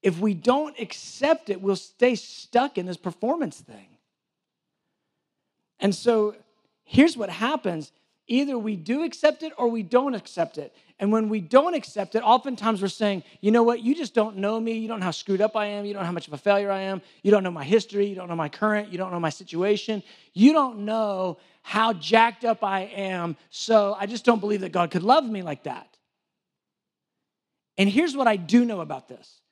If 0.04 0.20
we 0.20 0.34
don't 0.34 0.78
accept 0.80 1.50
it, 1.50 1.62
we'll 1.62 1.78
stay 1.78 2.16
stuck 2.16 2.78
in 2.78 2.86
this 2.86 2.98
performance 2.98 3.60
thing. 3.60 3.88
And 5.80 5.96
so 5.96 6.36
here's 6.84 7.18
what 7.18 7.30
happens 7.30 7.92
either 8.26 8.58
we 8.58 8.78
do 8.78 9.04
accept 9.04 9.44
it 9.44 9.52
or 9.58 9.68
we 9.68 9.84
don't 9.84 10.14
accept 10.14 10.58
it. 10.58 10.74
And 10.98 11.12
when 11.12 11.28
we 11.28 11.42
don't 11.42 11.74
accept 11.74 12.16
it, 12.16 12.20
oftentimes 12.24 12.82
we're 12.82 12.88
saying, 12.88 13.24
you 13.42 13.52
know 13.52 13.64
what, 13.64 13.82
you 13.82 13.94
just 13.94 14.14
don't 14.14 14.38
know 14.38 14.58
me. 14.60 14.74
You 14.74 14.88
don't 14.88 15.02
know 15.02 15.06
how 15.06 15.12
screwed 15.12 15.42
up 15.42 15.58
I 15.58 15.66
am. 15.66 15.84
You 15.86 15.94
don't 15.94 16.04
know 16.04 16.06
how 16.06 16.14
much 16.14 16.28
of 16.28 16.34
a 16.34 16.38
failure 16.38 16.72
I 16.72 16.82
am. 16.82 17.02
You 17.22 17.32
don't 17.32 17.44
know 17.44 17.52
my 17.52 17.66
history. 17.66 18.06
You 18.06 18.16
don't 18.16 18.30
know 18.30 18.36
my 18.36 18.48
current. 18.48 18.94
You 18.94 18.98
don't 18.98 19.12
know 19.12 19.20
my 19.20 19.30
situation. 19.30 20.02
You 20.34 20.54
don't 20.54 20.86
know 20.86 21.38
how 21.64 21.92
jacked 21.94 22.46
up 22.46 22.64
I 22.64 22.82
am. 22.96 23.36
So 23.50 23.98
I 24.00 24.06
just 24.06 24.24
don't 24.24 24.40
believe 24.40 24.62
that 24.62 24.72
God 24.72 24.90
could 24.90 25.04
love 25.04 25.26
me 25.26 25.42
like 25.42 25.64
that. 25.64 25.98
And 27.78 27.90
here's 27.90 28.16
what 28.16 28.28
I 28.28 28.38
do 28.38 28.64
know 28.64 28.80
about 28.80 29.10
this 29.10 29.43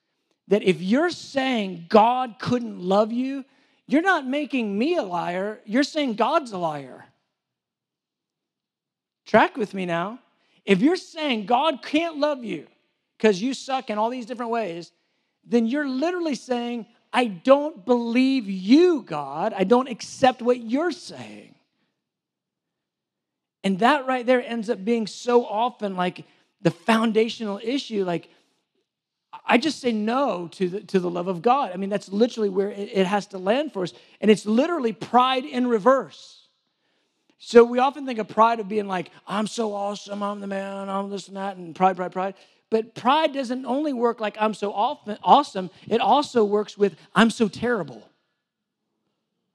that 0.48 0.62
if 0.62 0.80
you're 0.80 1.10
saying 1.10 1.86
God 1.88 2.36
couldn't 2.38 2.80
love 2.80 3.12
you, 3.12 3.44
you're 3.86 4.02
not 4.02 4.26
making 4.26 4.76
me 4.78 4.96
a 4.96 5.02
liar, 5.02 5.60
you're 5.64 5.82
saying 5.82 6.14
God's 6.14 6.52
a 6.52 6.58
liar. 6.58 7.04
Track 9.26 9.56
with 9.56 9.74
me 9.74 9.86
now. 9.86 10.18
If 10.64 10.80
you're 10.80 10.96
saying 10.96 11.46
God 11.46 11.82
can't 11.82 12.18
love 12.18 12.44
you 12.44 12.66
because 13.16 13.40
you 13.40 13.54
suck 13.54 13.90
in 13.90 13.98
all 13.98 14.10
these 14.10 14.26
different 14.26 14.52
ways, 14.52 14.92
then 15.44 15.66
you're 15.66 15.88
literally 15.88 16.34
saying, 16.34 16.86
I 17.12 17.26
don't 17.26 17.84
believe 17.84 18.48
you, 18.48 19.02
God. 19.02 19.52
I 19.56 19.64
don't 19.64 19.88
accept 19.88 20.40
what 20.40 20.60
you're 20.60 20.92
saying. 20.92 21.54
And 23.64 23.78
that 23.80 24.06
right 24.06 24.24
there 24.24 24.44
ends 24.44 24.70
up 24.70 24.84
being 24.84 25.06
so 25.06 25.44
often 25.44 25.96
like 25.96 26.24
the 26.62 26.70
foundational 26.70 27.60
issue. 27.62 28.04
Like, 28.04 28.28
I 29.44 29.58
just 29.58 29.80
say 29.80 29.92
no 29.92 30.48
to 30.52 30.68
the, 30.68 30.80
to 30.80 31.00
the 31.00 31.10
love 31.10 31.28
of 31.28 31.42
God. 31.42 31.72
I 31.72 31.76
mean, 31.76 31.90
that's 31.90 32.10
literally 32.10 32.48
where 32.48 32.70
it, 32.70 32.90
it 32.92 33.06
has 33.06 33.26
to 33.28 33.38
land 33.38 33.72
for 33.72 33.82
us. 33.82 33.92
And 34.20 34.30
it's 34.30 34.46
literally 34.46 34.92
pride 34.92 35.44
in 35.44 35.66
reverse. 35.66 36.42
So 37.38 37.64
we 37.64 37.80
often 37.80 38.06
think 38.06 38.20
of 38.20 38.28
pride 38.28 38.60
of 38.60 38.68
being 38.68 38.86
like, 38.86 39.10
I'm 39.26 39.48
so 39.48 39.74
awesome, 39.74 40.22
I'm 40.22 40.40
the 40.40 40.46
man, 40.46 40.88
I'm 40.88 41.10
this 41.10 41.26
and 41.26 41.36
that, 41.36 41.56
and 41.56 41.74
pride, 41.74 41.96
pride, 41.96 42.12
pride. 42.12 42.34
But 42.70 42.94
pride 42.94 43.34
doesn't 43.34 43.66
only 43.66 43.92
work 43.92 44.20
like 44.20 44.36
I'm 44.38 44.54
so 44.54 44.72
awesome, 44.72 45.68
it 45.88 46.00
also 46.00 46.44
works 46.44 46.78
with 46.78 46.94
I'm 47.16 47.30
so 47.30 47.48
terrible. 47.48 48.08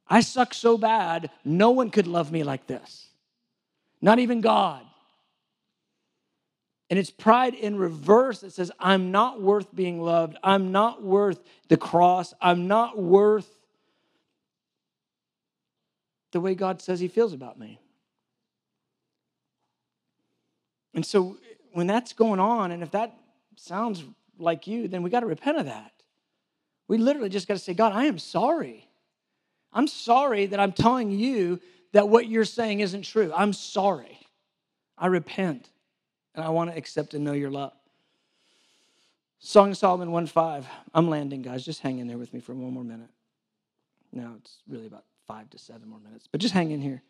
I 0.08 0.20
suck 0.20 0.54
so 0.54 0.78
bad, 0.78 1.30
no 1.46 1.72
one 1.72 1.90
could 1.90 2.08
love 2.08 2.32
me 2.32 2.44
like 2.44 2.68
this. 2.68 3.08
Not 4.02 4.20
even 4.20 4.42
God. 4.42 4.86
And 6.90 6.98
it's 6.98 7.12
pride 7.12 7.54
in 7.54 7.78
reverse 7.78 8.40
that 8.42 8.54
says, 8.54 8.72
I'm 8.80 9.12
not 9.12 9.42
worth 9.42 9.76
being 9.76 10.02
loved. 10.02 10.38
I'm 10.44 10.72
not 10.72 11.04
worth 11.04 11.40
the 11.68 11.78
cross. 11.78 12.34
I'm 12.42 12.68
not 12.68 12.98
worth 12.98 13.50
the 16.32 16.40
way 16.40 16.56
God 16.56 16.82
says 16.82 17.00
He 17.00 17.08
feels 17.08 17.34
about 17.34 17.60
me. 17.60 17.80
And 20.94 21.06
so 21.06 21.38
when 21.74 21.88
that's 21.88 22.14
going 22.14 22.40
on, 22.40 22.72
and 22.72 22.82
if 22.82 22.92
that 22.92 23.14
sounds 23.56 24.04
like 24.40 24.66
you, 24.66 24.88
then 24.88 25.04
we 25.04 25.10
got 25.10 25.20
to 25.20 25.26
repent 25.26 25.58
of 25.58 25.66
that. 25.66 25.92
We 26.88 26.98
literally 26.98 27.30
just 27.30 27.48
got 27.48 27.56
to 27.56 27.60
say, 27.60 27.74
God, 27.74 27.92
I 27.92 28.06
am 28.06 28.18
sorry. 28.18 28.88
I'm 29.74 29.88
sorry 29.88 30.46
that 30.48 30.60
I'm 30.60 30.72
telling 30.72 31.12
you 31.12 31.60
that 31.92 32.08
what 32.08 32.28
you're 32.28 32.46
saying 32.46 32.80
isn't 32.80 33.04
true. 33.04 33.32
I'm 33.36 33.52
sorry. 33.52 34.20
I 34.98 35.08
repent 35.08 35.70
and 36.38 36.46
I 36.46 36.50
want 36.50 36.72
to 36.72 36.78
accept 36.78 37.16
and 37.16 37.26
know 37.26 37.34
your 37.34 37.50
love. 37.50 37.74
Song 39.40 39.72
of 39.72 39.78
Solomon 39.78 40.12
1 40.12 40.28
5. 40.28 40.68
I'm 40.94 41.10
landing, 41.10 41.42
guys. 41.42 41.66
Just 41.66 41.82
hang 41.82 42.00
in 42.00 42.08
there 42.08 42.18
with 42.18 42.34
me 42.34 42.40
for 42.40 42.54
one 42.54 42.74
more 42.74 42.84
minute. 42.84 43.10
Now 44.14 44.36
it's 44.38 44.58
really 44.68 44.88
about 44.88 45.04
five 45.28 45.50
to 45.50 45.58
seven 45.58 45.90
more 45.90 46.00
minutes, 46.00 46.28
but 46.32 46.40
just 46.40 46.54
hang 46.54 46.72
in 46.72 46.82
here. 46.82 47.02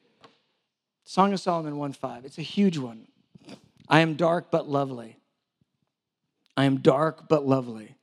Song 1.03 1.33
of 1.33 1.39
Solomon 1.39 1.77
1 1.77 1.93
5. 1.93 2.25
It's 2.25 2.37
a 2.37 2.43
huge 2.43 2.77
one. 2.77 3.07
I 3.87 3.99
am 3.99 4.15
dark 4.15 4.49
but 4.49 4.67
lovely. 4.67 5.17
I 6.55 6.65
am 6.65 6.77
dark 6.77 7.29
but 7.29 7.45
lovely. 7.45 7.95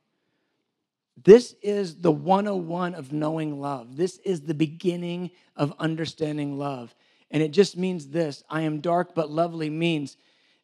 This 1.23 1.55
is 1.61 2.01
the 2.01 2.11
101 2.11 2.93
of 2.93 3.11
knowing 3.11 3.59
love. 3.59 3.97
This 3.97 4.19
is 4.19 4.41
the 4.41 4.53
beginning 4.53 5.31
of 5.55 5.73
understanding 5.79 6.57
love. 6.57 6.93
And 7.31 7.41
it 7.41 7.49
just 7.49 7.77
means 7.77 8.09
this 8.09 8.43
I 8.49 8.61
am 8.61 8.79
dark 8.79 9.15
but 9.15 9.31
lovely 9.31 9.69
means 9.69 10.17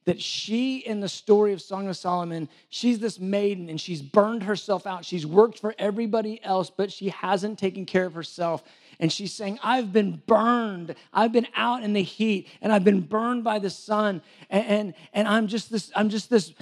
that 0.05 0.19
she 0.19 0.77
in 0.77 0.99
the 0.99 1.09
story 1.09 1.53
of 1.53 1.61
Song 1.61 1.87
of 1.87 1.95
Solomon, 1.95 2.49
she's 2.69 2.99
this 2.99 3.19
maiden 3.19 3.69
and 3.69 3.79
she's 3.79 4.01
burned 4.01 4.43
herself 4.43 4.87
out. 4.87 5.05
She's 5.05 5.25
worked 5.25 5.59
for 5.59 5.75
everybody 5.77 6.43
else, 6.43 6.69
but 6.69 6.91
she 6.91 7.09
hasn't 7.09 7.59
taken 7.59 7.85
care 7.85 8.05
of 8.05 8.13
herself. 8.13 8.63
And 8.99 9.11
she's 9.11 9.33
saying, 9.33 9.59
I've 9.63 9.93
been 9.93 10.21
burned. 10.25 10.95
I've 11.13 11.31
been 11.31 11.47
out 11.55 11.83
in 11.83 11.93
the 11.93 12.03
heat 12.03 12.47
and 12.61 12.71
I've 12.71 12.83
been 12.83 13.01
burned 13.01 13.43
by 13.43 13.59
the 13.59 13.69
sun. 13.69 14.21
And, 14.49 14.65
and, 14.65 14.93
and 15.13 15.27
I'm 15.27 15.47
just 15.47 15.71
this, 15.71 15.91
I'm 15.95 16.09
just 16.09 16.29
this 16.29 16.53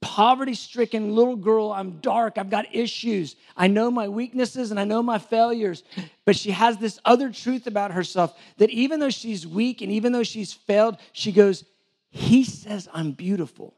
poverty 0.00 0.54
stricken 0.54 1.14
little 1.14 1.36
girl. 1.36 1.72
I'm 1.72 1.98
dark. 2.00 2.38
I've 2.38 2.50
got 2.50 2.74
issues. 2.74 3.36
I 3.56 3.66
know 3.68 3.90
my 3.90 4.08
weaknesses 4.08 4.70
and 4.70 4.78
I 4.78 4.84
know 4.84 5.02
my 5.02 5.18
failures. 5.18 5.82
But 6.24 6.36
she 6.36 6.50
has 6.50 6.76
this 6.76 6.98
other 7.04 7.30
truth 7.30 7.66
about 7.66 7.92
herself 7.92 8.38
that 8.58 8.70
even 8.70 9.00
though 9.00 9.10
she's 9.10 9.46
weak 9.46 9.80
and 9.80 9.90
even 9.90 10.12
though 10.12 10.22
she's 10.22 10.52
failed, 10.52 10.98
she 11.12 11.32
goes, 11.32 11.64
he 12.16 12.44
says 12.44 12.88
I'm 12.92 13.12
beautiful. 13.12 13.74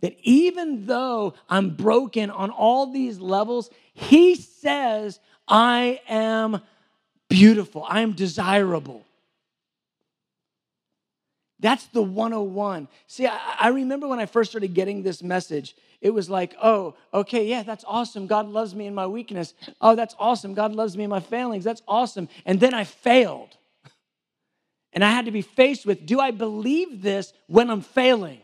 That 0.00 0.16
even 0.22 0.86
though 0.86 1.34
I'm 1.48 1.70
broken 1.76 2.30
on 2.30 2.50
all 2.50 2.90
these 2.90 3.20
levels, 3.20 3.70
He 3.94 4.34
says 4.34 5.20
I 5.46 6.00
am 6.08 6.60
beautiful, 7.28 7.84
I 7.88 8.00
am 8.00 8.12
desirable. 8.12 9.04
That's 11.60 11.86
the 11.88 12.02
101. 12.02 12.88
See, 13.06 13.26
I, 13.26 13.38
I, 13.60 13.68
remember 13.68 14.08
when 14.08 14.18
I 14.18 14.24
first 14.24 14.50
started 14.50 14.72
getting 14.72 15.02
this 15.02 15.22
message, 15.22 15.76
it 16.00 16.08
was 16.08 16.30
like, 16.30 16.54
oh, 16.62 16.94
okay, 17.12 17.46
yeah, 17.46 17.62
that's 17.62 17.84
awesome. 17.86 18.26
God 18.26 18.48
loves 18.48 18.74
me 18.74 18.86
in 18.86 18.94
my 18.94 19.06
weakness. 19.06 19.52
Oh, 19.78 19.94
that's 19.94 20.14
awesome. 20.18 20.54
God 20.54 20.72
loves 20.72 20.96
me 20.96 21.04
in 21.04 21.10
my 21.10 21.20
failings. 21.20 21.62
That's 21.62 21.82
awesome. 21.86 22.30
And 22.46 22.58
then 22.58 22.72
I 22.72 22.84
failed. 22.84 23.58
And 24.92 25.04
I 25.04 25.10
had 25.10 25.26
to 25.26 25.30
be 25.30 25.42
faced 25.42 25.86
with 25.86 26.06
do 26.06 26.20
I 26.20 26.30
believe 26.30 27.02
this 27.02 27.32
when 27.46 27.70
I'm 27.70 27.80
failing? 27.80 28.40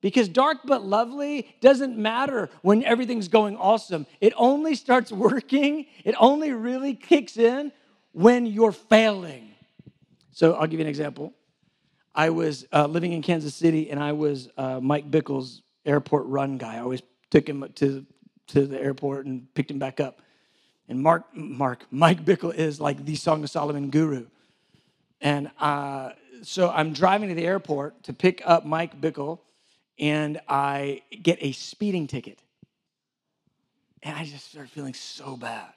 Because 0.00 0.28
dark 0.28 0.58
but 0.64 0.84
lovely 0.84 1.48
doesn't 1.62 1.96
matter 1.96 2.50
when 2.60 2.84
everything's 2.84 3.28
going 3.28 3.56
awesome. 3.56 4.06
It 4.20 4.34
only 4.36 4.74
starts 4.74 5.10
working, 5.28 5.86
it 6.04 6.14
only 6.18 6.52
really 6.52 6.94
kicks 6.94 7.36
in 7.36 7.72
when 8.12 8.44
you're 8.44 8.72
failing. 8.72 9.54
So 10.32 10.54
I'll 10.54 10.66
give 10.66 10.80
you 10.80 10.84
an 10.84 10.90
example. 10.90 11.32
I 12.14 12.30
was 12.30 12.66
uh, 12.72 12.86
living 12.86 13.12
in 13.12 13.22
Kansas 13.22 13.54
City 13.54 13.90
and 13.90 13.98
I 13.98 14.12
was 14.12 14.48
uh, 14.56 14.78
Mike 14.80 15.10
Bickle's 15.10 15.62
airport 15.86 16.26
run 16.26 16.58
guy. 16.58 16.76
I 16.76 16.80
always 16.80 17.02
took 17.30 17.48
him 17.48 17.66
to, 17.76 18.04
to 18.48 18.66
the 18.66 18.80
airport 18.80 19.26
and 19.26 19.52
picked 19.54 19.70
him 19.70 19.78
back 19.78 20.00
up. 20.00 20.20
And 20.88 21.02
Mark, 21.02 21.34
Mark, 21.34 21.86
Mike 21.90 22.24
Bickle 22.24 22.54
is 22.54 22.80
like 22.80 23.04
the 23.04 23.16
Song 23.16 23.42
of 23.42 23.50
Solomon 23.50 23.90
guru. 23.90 24.26
And 25.24 25.50
uh, 25.58 26.10
so 26.42 26.70
I'm 26.70 26.92
driving 26.92 27.30
to 27.30 27.34
the 27.34 27.46
airport 27.46 28.04
to 28.04 28.12
pick 28.12 28.42
up 28.44 28.66
Mike 28.66 29.00
Bickle, 29.00 29.40
and 29.98 30.38
I 30.48 31.02
get 31.10 31.38
a 31.40 31.52
speeding 31.52 32.06
ticket. 32.06 32.38
And 34.02 34.14
I 34.14 34.24
just 34.24 34.50
start 34.50 34.68
feeling 34.68 34.92
so 34.92 35.36
bad. 35.36 35.72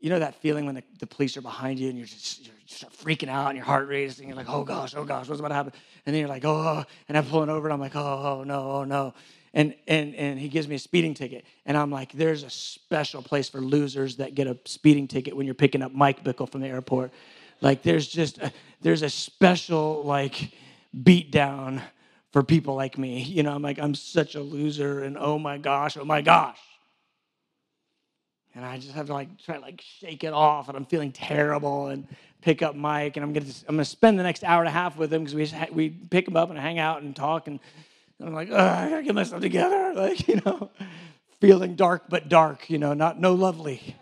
You 0.00 0.08
know 0.08 0.20
that 0.20 0.36
feeling 0.36 0.64
when 0.64 0.76
the, 0.76 0.82
the 0.98 1.06
police 1.06 1.36
are 1.36 1.42
behind 1.42 1.78
you 1.78 1.90
and 1.90 1.98
you're 1.98 2.06
just 2.06 2.46
you 2.46 2.52
start 2.64 2.94
freaking 2.94 3.28
out 3.28 3.48
and 3.48 3.56
your 3.56 3.66
heart 3.66 3.86
racing. 3.86 4.28
You're 4.28 4.36
like, 4.36 4.48
oh 4.48 4.64
gosh, 4.64 4.94
oh 4.96 5.04
gosh, 5.04 5.28
what's 5.28 5.40
about 5.40 5.48
to 5.48 5.54
happen? 5.54 5.74
And 6.06 6.14
then 6.14 6.20
you're 6.20 6.28
like, 6.28 6.46
oh, 6.46 6.82
and 7.06 7.18
I'm 7.18 7.26
pulling 7.26 7.50
over 7.50 7.66
and 7.66 7.74
I'm 7.74 7.80
like, 7.80 7.94
oh, 7.94 8.38
oh 8.40 8.44
no, 8.44 8.70
oh 8.70 8.84
no. 8.84 9.12
And, 9.52 9.74
and, 9.86 10.14
and 10.14 10.38
he 10.38 10.48
gives 10.48 10.66
me 10.66 10.76
a 10.76 10.78
speeding 10.78 11.12
ticket. 11.12 11.44
And 11.66 11.76
I'm 11.76 11.90
like, 11.90 12.12
there's 12.12 12.44
a 12.44 12.50
special 12.50 13.20
place 13.20 13.50
for 13.50 13.60
losers 13.60 14.16
that 14.16 14.34
get 14.34 14.46
a 14.46 14.56
speeding 14.64 15.06
ticket 15.06 15.36
when 15.36 15.44
you're 15.44 15.54
picking 15.54 15.82
up 15.82 15.92
Mike 15.92 16.24
Bickle 16.24 16.50
from 16.50 16.62
the 16.62 16.68
airport. 16.68 17.12
Like 17.60 17.82
there's 17.82 18.08
just 18.08 18.38
a, 18.38 18.52
there's 18.80 19.02
a 19.02 19.10
special 19.10 20.02
like 20.04 20.52
beat 21.02 21.30
down 21.30 21.82
for 22.32 22.42
people 22.42 22.74
like 22.74 22.98
me. 22.98 23.22
You 23.22 23.42
know, 23.42 23.54
I'm 23.54 23.62
like 23.62 23.78
I'm 23.78 23.94
such 23.94 24.34
a 24.34 24.40
loser 24.40 25.02
and 25.02 25.16
oh 25.18 25.38
my 25.38 25.58
gosh, 25.58 25.96
oh 25.96 26.04
my 26.04 26.22
gosh. 26.22 26.58
And 28.54 28.64
I 28.64 28.78
just 28.78 28.94
have 28.94 29.06
to 29.06 29.12
like 29.12 29.38
try 29.38 29.56
to 29.56 29.60
like 29.60 29.80
shake 29.80 30.24
it 30.24 30.32
off 30.32 30.68
and 30.68 30.76
I'm 30.76 30.86
feeling 30.86 31.12
terrible 31.12 31.88
and 31.88 32.06
pick 32.40 32.62
up 32.62 32.74
Mike 32.74 33.16
and 33.16 33.24
I'm 33.24 33.32
gonna 33.32 33.46
I'm 33.68 33.76
gonna 33.76 33.84
spend 33.84 34.18
the 34.18 34.22
next 34.22 34.42
hour 34.44 34.60
and 34.60 34.68
a 34.68 34.72
half 34.72 34.96
with 34.96 35.12
him 35.12 35.24
because 35.24 35.34
we 35.34 35.68
we 35.72 35.90
pick 35.90 36.26
him 36.26 36.36
up 36.36 36.50
and 36.50 36.58
hang 36.58 36.78
out 36.78 37.02
and 37.02 37.14
talk 37.14 37.46
and, 37.46 37.60
and 38.18 38.28
I'm 38.28 38.34
like 38.34 38.50
I 38.50 38.90
gotta 38.90 39.02
get 39.02 39.14
myself 39.14 39.40
together 39.40 39.92
like 39.96 40.26
you 40.26 40.40
know 40.44 40.70
feeling 41.40 41.74
dark 41.74 42.04
but 42.08 42.28
dark 42.28 42.68
you 42.70 42.78
know 42.78 42.92
not 42.94 43.20
no 43.20 43.34
lovely 43.34 43.96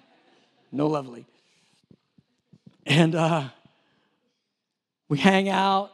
no 0.73 0.87
lovely 0.87 1.27
and 2.89 3.15
uh, 3.15 3.45
we 5.09 5.19
hang 5.19 5.49
out, 5.49 5.93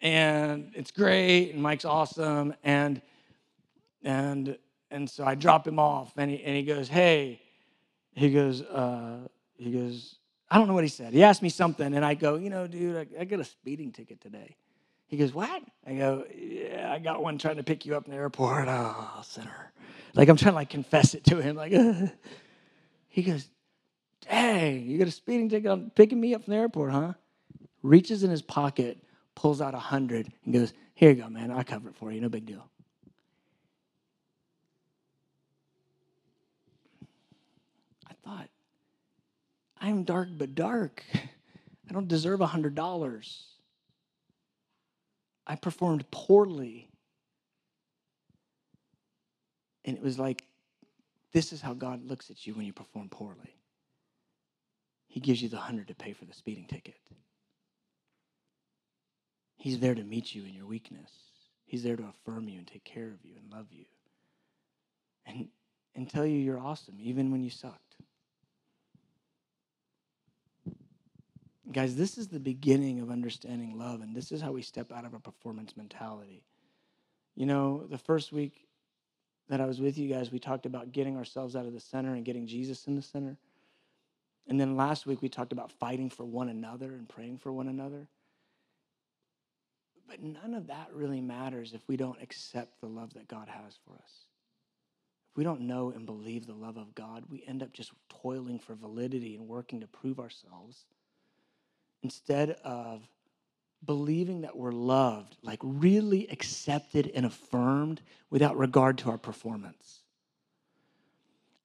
and 0.00 0.70
it's 0.74 0.92
great, 0.92 1.50
and 1.50 1.60
Mike's 1.60 1.84
awesome, 1.84 2.54
and 2.62 3.02
and 4.04 4.56
and 4.90 5.10
so 5.10 5.24
I 5.24 5.34
drop 5.34 5.66
him 5.66 5.80
off, 5.80 6.12
and 6.16 6.30
he 6.30 6.44
and 6.44 6.54
he 6.54 6.62
goes, 6.62 6.88
"Hey," 6.88 7.40
he 8.18 8.30
goes, 8.30 8.62
uh, 8.62 9.28
he 9.56 9.70
goes, 9.70 10.16
I 10.50 10.58
don't 10.58 10.66
know 10.66 10.74
what 10.74 10.84
he 10.84 10.88
said. 10.88 11.12
He 11.12 11.22
asked 11.22 11.42
me 11.42 11.48
something, 11.48 11.94
and 11.94 12.04
I 12.04 12.14
go, 12.14 12.36
you 12.36 12.50
know, 12.50 12.66
dude, 12.66 12.96
I, 12.96 13.20
I 13.20 13.24
got 13.24 13.40
a 13.40 13.44
speeding 13.44 13.92
ticket 13.92 14.20
today. 14.20 14.56
He 15.06 15.16
goes, 15.16 15.32
what? 15.32 15.62
I 15.86 15.94
go, 15.94 16.24
yeah, 16.36 16.92
I 16.92 16.98
got 16.98 17.22
one 17.22 17.38
trying 17.38 17.56
to 17.56 17.62
pick 17.62 17.86
you 17.86 17.96
up 17.96 18.06
in 18.06 18.10
the 18.10 18.16
airport. 18.16 18.66
Oh, 18.68 19.20
sinner. 19.22 19.72
Like 20.14 20.28
I'm 20.28 20.36
trying 20.36 20.52
to 20.52 20.56
like 20.56 20.70
confess 20.70 21.14
it 21.14 21.24
to 21.24 21.40
him. 21.40 21.56
Like, 21.56 21.72
uh. 21.72 22.08
he 23.08 23.22
goes, 23.22 23.48
dang, 24.30 24.86
you 24.86 24.98
got 24.98 25.08
a 25.08 25.12
speeding 25.12 25.48
ticket 25.48 25.70
on 25.70 25.90
picking 25.94 26.20
me 26.20 26.34
up 26.34 26.44
from 26.44 26.52
the 26.52 26.58
airport, 26.58 26.92
huh? 26.92 27.14
Reaches 27.82 28.24
in 28.24 28.30
his 28.30 28.42
pocket, 28.42 28.98
pulls 29.34 29.60
out 29.60 29.74
a 29.74 29.78
hundred, 29.78 30.32
and 30.44 30.54
goes, 30.54 30.72
here 30.94 31.10
you 31.10 31.22
go, 31.22 31.28
man. 31.28 31.50
I 31.50 31.62
cover 31.62 31.88
it 31.90 31.96
for 31.96 32.10
you. 32.12 32.20
No 32.20 32.28
big 32.28 32.46
deal. 32.46 32.68
I 38.08 38.14
thought, 38.24 38.48
I'm 39.80 40.04
dark 40.04 40.28
but 40.36 40.54
dark. 40.54 41.04
I 41.14 41.92
don't 41.92 42.08
deserve 42.08 42.40
a 42.40 42.46
hundred 42.46 42.74
dollars. 42.74 43.44
I 45.46 45.56
performed 45.56 46.10
poorly. 46.10 46.90
And 49.84 49.96
it 49.96 50.02
was 50.02 50.18
like, 50.18 50.44
this 51.32 51.52
is 51.52 51.62
how 51.62 51.74
God 51.74 52.04
looks 52.04 52.30
at 52.30 52.46
you 52.46 52.54
when 52.54 52.66
you 52.66 52.72
perform 52.72 53.08
poorly. 53.08 53.57
He 55.08 55.20
gives 55.20 55.42
you 55.42 55.48
the 55.48 55.56
hundred 55.56 55.88
to 55.88 55.94
pay 55.94 56.12
for 56.12 56.26
the 56.26 56.34
speeding 56.34 56.66
ticket. 56.66 57.00
He's 59.56 59.80
there 59.80 59.94
to 59.94 60.04
meet 60.04 60.34
you 60.34 60.44
in 60.44 60.54
your 60.54 60.66
weakness. 60.66 61.10
He's 61.64 61.82
there 61.82 61.96
to 61.96 62.04
affirm 62.04 62.48
you 62.48 62.58
and 62.58 62.66
take 62.66 62.84
care 62.84 63.08
of 63.08 63.24
you 63.24 63.34
and 63.36 63.50
love 63.50 63.66
you. 63.70 63.84
And, 65.26 65.48
and 65.94 66.08
tell 66.08 66.24
you 66.24 66.38
you're 66.38 66.60
awesome, 66.60 66.96
even 67.00 67.32
when 67.32 67.42
you 67.42 67.50
sucked. 67.50 67.96
Guys, 71.72 71.96
this 71.96 72.16
is 72.16 72.28
the 72.28 72.40
beginning 72.40 73.00
of 73.00 73.10
understanding 73.10 73.76
love, 73.76 74.00
and 74.00 74.16
this 74.16 74.32
is 74.32 74.40
how 74.40 74.52
we 74.52 74.62
step 74.62 74.90
out 74.90 75.04
of 75.04 75.12
a 75.12 75.20
performance 75.20 75.76
mentality. 75.76 76.44
You 77.34 77.44
know, 77.44 77.86
the 77.90 77.98
first 77.98 78.32
week 78.32 78.68
that 79.48 79.60
I 79.60 79.66
was 79.66 79.80
with 79.80 79.98
you 79.98 80.08
guys, 80.08 80.30
we 80.30 80.38
talked 80.38 80.64
about 80.64 80.92
getting 80.92 81.16
ourselves 81.16 81.56
out 81.56 81.66
of 81.66 81.74
the 81.74 81.80
center 81.80 82.14
and 82.14 82.24
getting 82.24 82.46
Jesus 82.46 82.86
in 82.86 82.96
the 82.96 83.02
center. 83.02 83.36
And 84.48 84.58
then 84.58 84.76
last 84.76 85.06
week, 85.06 85.20
we 85.20 85.28
talked 85.28 85.52
about 85.52 85.70
fighting 85.72 86.08
for 86.08 86.24
one 86.24 86.48
another 86.48 86.86
and 86.86 87.08
praying 87.08 87.38
for 87.38 87.52
one 87.52 87.68
another. 87.68 88.08
But 90.08 90.22
none 90.22 90.54
of 90.54 90.68
that 90.68 90.88
really 90.94 91.20
matters 91.20 91.74
if 91.74 91.86
we 91.86 91.98
don't 91.98 92.20
accept 92.22 92.80
the 92.80 92.86
love 92.86 93.12
that 93.14 93.28
God 93.28 93.48
has 93.48 93.78
for 93.84 93.92
us. 93.92 94.12
If 95.30 95.36
we 95.36 95.44
don't 95.44 95.60
know 95.60 95.90
and 95.90 96.06
believe 96.06 96.46
the 96.46 96.54
love 96.54 96.78
of 96.78 96.94
God, 96.94 97.24
we 97.28 97.44
end 97.46 97.62
up 97.62 97.74
just 97.74 97.92
toiling 98.08 98.58
for 98.58 98.74
validity 98.74 99.36
and 99.36 99.46
working 99.46 99.80
to 99.80 99.86
prove 99.86 100.18
ourselves 100.18 100.86
instead 102.02 102.52
of 102.64 103.06
believing 103.84 104.40
that 104.40 104.56
we're 104.56 104.72
loved, 104.72 105.36
like 105.42 105.60
really 105.62 106.26
accepted 106.30 107.10
and 107.14 107.26
affirmed 107.26 108.00
without 108.30 108.56
regard 108.56 108.96
to 108.98 109.10
our 109.10 109.18
performance. 109.18 110.00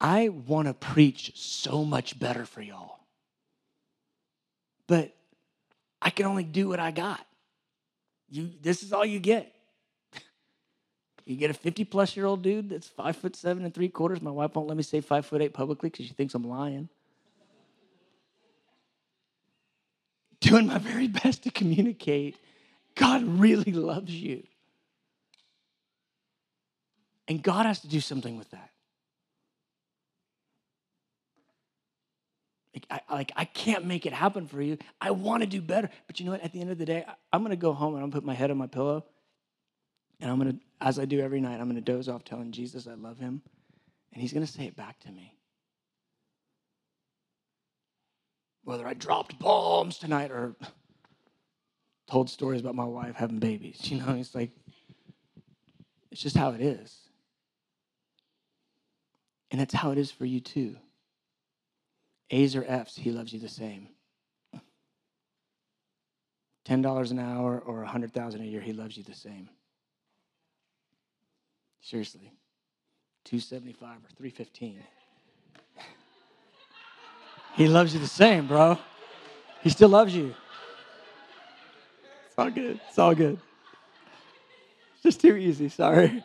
I 0.04 0.28
want 0.28 0.68
to 0.68 0.74
preach 0.74 1.32
so 1.34 1.82
much 1.82 2.18
better 2.18 2.44
for 2.44 2.60
y'all, 2.60 2.98
but 4.86 5.14
I 6.02 6.10
can 6.10 6.26
only 6.26 6.44
do 6.44 6.68
what 6.68 6.78
I 6.78 6.90
got. 6.90 7.24
You, 8.28 8.50
this 8.60 8.82
is 8.82 8.92
all 8.92 9.06
you 9.06 9.18
get. 9.18 9.50
You 11.26 11.36
get 11.36 11.50
a 11.50 11.54
50 11.54 11.86
plus 11.86 12.18
year 12.18 12.26
old 12.26 12.42
dude 12.42 12.68
that's 12.68 12.86
five 12.86 13.16
foot 13.16 13.34
seven 13.34 13.64
and 13.64 13.72
three 13.72 13.88
quarters. 13.88 14.20
My 14.20 14.30
wife 14.30 14.54
won't 14.54 14.68
let 14.68 14.76
me 14.76 14.82
say 14.82 15.00
five 15.00 15.24
foot 15.24 15.40
eight 15.40 15.54
publicly 15.54 15.88
because 15.88 16.04
she 16.04 16.12
thinks 16.12 16.34
I'm 16.34 16.46
lying. 16.46 16.90
doing 20.42 20.66
my 20.66 20.76
very 20.76 21.08
best 21.24 21.44
to 21.44 21.50
communicate 21.50 22.36
God 22.94 23.24
really 23.24 23.72
loves 23.72 24.12
you. 24.12 24.42
And 27.26 27.42
God 27.42 27.64
has 27.64 27.80
to 27.80 27.88
do 27.88 28.00
something 28.00 28.36
with 28.36 28.50
that. 28.50 28.73
Like 32.74 32.86
I, 32.90 33.14
like, 33.14 33.32
I 33.36 33.44
can't 33.44 33.84
make 33.84 34.04
it 34.04 34.12
happen 34.12 34.46
for 34.46 34.60
you. 34.60 34.78
I 35.00 35.12
want 35.12 35.42
to 35.42 35.48
do 35.48 35.62
better. 35.62 35.88
But 36.06 36.18
you 36.18 36.26
know 36.26 36.32
what? 36.32 36.42
At 36.42 36.52
the 36.52 36.60
end 36.60 36.70
of 36.70 36.78
the 36.78 36.84
day, 36.84 37.04
I, 37.06 37.36
am 37.36 37.42
going 37.42 37.50
to 37.50 37.56
go 37.56 37.72
home 37.72 37.94
and 37.94 38.02
I'm 38.02 38.10
going 38.10 38.12
to 38.12 38.16
put 38.16 38.24
my 38.24 38.34
head 38.34 38.50
on 38.50 38.58
my 38.58 38.66
pillow. 38.66 39.04
And 40.20 40.30
I'm 40.30 40.38
going 40.38 40.52
to, 40.52 40.58
as 40.80 40.98
I 40.98 41.04
do 41.04 41.20
every 41.20 41.40
night, 41.40 41.60
I'm 41.60 41.68
going 41.70 41.76
to 41.76 41.80
doze 41.80 42.08
off 42.08 42.24
telling 42.24 42.52
Jesus 42.52 42.86
I 42.86 42.94
love 42.94 43.18
him. 43.18 43.42
And 44.12 44.20
he's 44.20 44.32
going 44.32 44.44
to 44.44 44.52
say 44.52 44.64
it 44.64 44.76
back 44.76 44.98
to 45.00 45.10
me. 45.10 45.34
whether 48.64 48.86
I 48.86 48.94
dropped 48.94 49.38
bombs 49.38 49.98
tonight 49.98 50.30
or 50.30 50.56
told 52.10 52.28
stories 52.28 52.60
about 52.60 52.74
my 52.74 52.84
wife 52.84 53.14
having 53.14 53.38
babies. 53.38 53.90
You 53.90 53.98
know, 53.98 54.14
it's 54.14 54.34
like, 54.34 54.50
it's 56.10 56.20
just 56.20 56.36
how 56.36 56.50
it 56.50 56.60
is. 56.60 56.96
And 59.50 59.60
that's 59.60 59.74
how 59.74 59.92
it 59.92 59.98
is 59.98 60.10
for 60.10 60.24
you 60.24 60.40
too. 60.40 60.76
A's 62.34 62.56
or 62.56 62.64
F's, 62.64 62.96
he 62.96 63.12
loves 63.12 63.32
you 63.32 63.38
the 63.38 63.48
same. 63.48 63.86
$10 66.66 67.10
an 67.10 67.18
hour 67.20 67.60
or 67.60 67.84
100000 67.84 68.40
a 68.40 68.44
year, 68.44 68.60
he 68.60 68.72
loves 68.72 68.96
you 68.96 69.04
the 69.04 69.14
same. 69.14 69.48
Seriously. 71.80 72.32
275 73.24 73.88
or 73.88 74.10
315. 74.16 74.82
He 77.54 77.68
loves 77.68 77.94
you 77.94 78.00
the 78.00 78.06
same, 78.08 78.48
bro. 78.48 78.78
He 79.62 79.70
still 79.70 79.90
loves 79.90 80.12
you. 80.12 80.34
It's 82.26 82.36
all 82.36 82.50
good. 82.50 82.80
It's 82.88 82.98
all 82.98 83.14
good. 83.14 83.38
It's 84.94 85.02
just 85.04 85.20
too 85.20 85.36
easy, 85.36 85.68
sorry. 85.68 86.24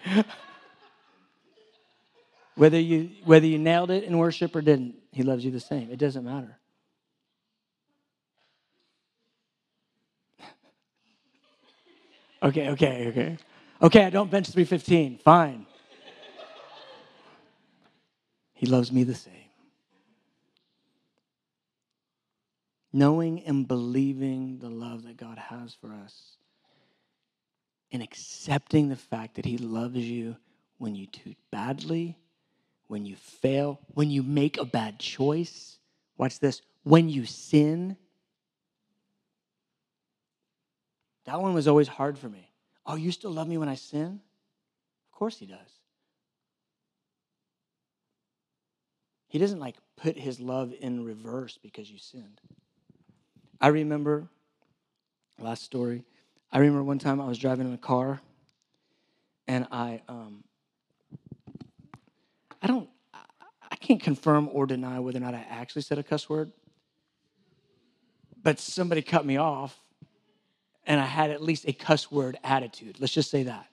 whether 2.55 2.79
you 2.79 3.11
whether 3.25 3.45
you 3.45 3.59
nailed 3.59 3.91
it 3.91 4.05
in 4.05 4.17
worship 4.17 4.55
or 4.55 4.61
didn't, 4.61 4.95
he 5.11 5.23
loves 5.23 5.43
you 5.43 5.51
the 5.51 5.59
same. 5.59 5.91
It 5.91 5.97
doesn't 5.97 6.23
matter. 6.23 6.57
okay, 12.43 12.69
okay, 12.69 13.07
okay. 13.07 13.37
Okay, 13.81 14.05
I 14.05 14.09
don't 14.09 14.29
bench 14.29 14.47
315. 14.49 15.19
Fine. 15.19 15.65
He 18.53 18.65
loves 18.65 18.91
me 18.91 19.03
the 19.03 19.15
same. 19.15 19.39
knowing 22.91 23.43
and 23.45 23.67
believing 23.67 24.59
the 24.59 24.69
love 24.69 25.03
that 25.03 25.17
God 25.17 25.37
has 25.37 25.75
for 25.79 25.93
us, 25.93 26.37
and 27.91 28.01
accepting 28.03 28.89
the 28.89 28.95
fact 28.95 29.35
that 29.35 29.45
He 29.45 29.57
loves 29.57 29.97
you 29.97 30.35
when 30.77 30.95
you 30.95 31.07
do 31.07 31.33
badly, 31.51 32.17
when 32.89 33.05
you 33.05 33.15
fail, 33.15 33.79
when 33.93 34.09
you 34.09 34.23
make 34.23 34.57
a 34.57 34.65
bad 34.65 34.99
choice. 34.99 35.77
Watch 36.17 36.39
this 36.39 36.61
when 36.83 37.07
you 37.07 37.23
sin. 37.23 37.95
That 41.25 41.39
one 41.39 41.53
was 41.53 41.67
always 41.67 41.87
hard 41.87 42.17
for 42.17 42.27
me. 42.27 42.49
Oh, 42.85 42.95
you 42.95 43.11
still 43.11 43.31
love 43.31 43.47
me 43.47 43.59
when 43.59 43.69
I 43.69 43.75
sin? 43.75 44.19
Of 45.05 45.17
course 45.17 45.37
He 45.37 45.45
does. 45.45 45.79
He 49.27 49.37
doesn't 49.37 49.59
like 49.59 49.75
put 49.95 50.17
His 50.17 50.39
love 50.39 50.73
in 50.81 51.05
reverse 51.05 51.59
because 51.61 51.91
you 51.91 51.99
sinned. 51.99 52.41
I 53.61 53.67
remember, 53.67 54.27
last 55.37 55.63
story, 55.63 56.05
I 56.51 56.57
remember 56.57 56.83
one 56.83 56.97
time 56.97 57.21
I 57.21 57.27
was 57.27 57.37
driving 57.37 57.67
in 57.67 57.73
a 57.73 57.77
car 57.77 58.19
and 59.47 59.67
I, 59.71 60.01
um, 60.07 60.43
I 62.61 62.67
don't, 62.67 62.89
I 63.13 63.75
can't 63.75 64.01
confirm 64.01 64.49
or 64.51 64.65
deny 64.65 64.99
whether 64.99 65.17
or 65.17 65.21
not 65.21 65.33
I 65.33 65.45
actually 65.49 65.83
said 65.83 65.97
a 65.97 66.03
cuss 66.03 66.29
word, 66.29 66.51
but 68.41 68.59
somebody 68.59 69.01
cut 69.01 69.25
me 69.25 69.37
off 69.37 69.77
and 70.85 70.99
I 70.99 71.05
had 71.05 71.31
at 71.31 71.41
least 71.41 71.65
a 71.67 71.73
cuss 71.73 72.11
word 72.11 72.37
attitude. 72.43 72.99
Let's 72.99 73.13
just 73.13 73.29
say 73.29 73.43
that. 73.43 73.67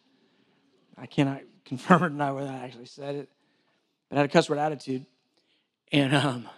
I 0.97 1.07
cannot 1.07 1.43
confirm 1.65 2.05
or 2.05 2.09
deny 2.09 2.33
whether 2.33 2.51
I 2.51 2.59
actually 2.59 2.87
said 2.87 3.17
it, 3.17 3.29
but 4.09 4.17
I 4.17 4.21
had 4.21 4.31
a 4.31 4.33
cuss 4.33 4.49
word 4.49 4.59
attitude. 4.59 5.07
And 5.93 6.15
um, 6.15 6.49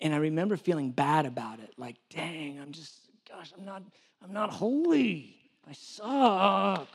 and 0.00 0.14
I 0.14 0.18
remember 0.18 0.56
feeling 0.56 0.90
bad 0.92 1.26
about 1.26 1.60
it. 1.60 1.74
Like, 1.76 1.96
dang, 2.08 2.58
I'm 2.60 2.72
just, 2.72 2.94
gosh, 3.28 3.52
I'm 3.56 3.64
not, 3.64 3.82
I'm 4.22 4.32
not 4.32 4.50
holy. 4.50 5.36
I 5.68 5.72
suck. 5.72 6.88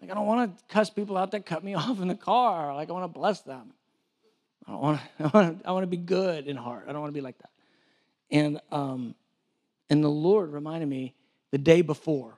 Like, 0.00 0.10
I 0.10 0.14
don't 0.14 0.26
want 0.26 0.58
to 0.58 0.64
cuss 0.72 0.90
people 0.90 1.16
out 1.16 1.30
that 1.32 1.46
cut 1.46 1.64
me 1.64 1.74
off 1.74 2.00
in 2.00 2.08
the 2.08 2.14
car. 2.14 2.74
Like, 2.74 2.88
I 2.88 2.92
want 2.92 3.04
to 3.04 3.18
bless 3.18 3.40
them. 3.40 3.72
I 4.66 4.72
don't 4.72 4.82
want 4.82 5.00
to, 5.00 5.24
I 5.24 5.28
want 5.28 5.62
to, 5.62 5.68
I 5.68 5.72
want 5.72 5.82
to 5.84 5.88
be 5.88 5.96
good 5.96 6.46
in 6.46 6.56
heart. 6.56 6.84
I 6.88 6.92
don't 6.92 7.00
want 7.00 7.12
to 7.12 7.18
be 7.18 7.22
like 7.22 7.38
that. 7.38 7.50
And, 8.30 8.60
um, 8.72 9.14
and 9.88 10.02
the 10.02 10.10
Lord 10.10 10.52
reminded 10.52 10.88
me 10.88 11.14
the 11.52 11.58
day 11.58 11.82
before 11.82 12.34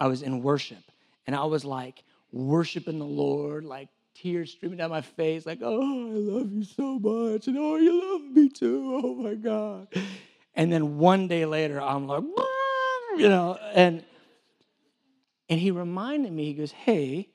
I 0.00 0.08
was 0.08 0.22
in 0.22 0.42
worship, 0.42 0.82
and 1.26 1.34
I 1.34 1.44
was 1.44 1.64
like, 1.64 2.02
worshiping 2.32 2.98
the 2.98 3.04
Lord, 3.04 3.64
like 3.64 3.88
tears 4.14 4.50
streaming 4.50 4.78
down 4.78 4.90
my 4.90 5.00
face, 5.00 5.46
like, 5.46 5.60
oh, 5.62 5.80
I 5.80 6.14
love 6.14 6.52
you 6.52 6.64
so 6.64 6.98
much. 6.98 7.46
And 7.46 7.56
oh, 7.56 7.76
you 7.76 8.12
love 8.12 8.36
me 8.36 8.48
too. 8.48 9.00
Oh 9.02 9.14
my 9.14 9.34
God. 9.34 9.88
And 10.54 10.72
then 10.72 10.98
one 10.98 11.28
day 11.28 11.46
later, 11.46 11.80
I'm 11.80 12.06
like, 12.06 12.24
you 13.16 13.28
know, 13.28 13.58
and 13.74 14.04
and 15.48 15.58
he 15.60 15.70
reminded 15.70 16.32
me, 16.32 16.44
he 16.44 16.54
goes, 16.54 16.72
Hey, 16.72 17.30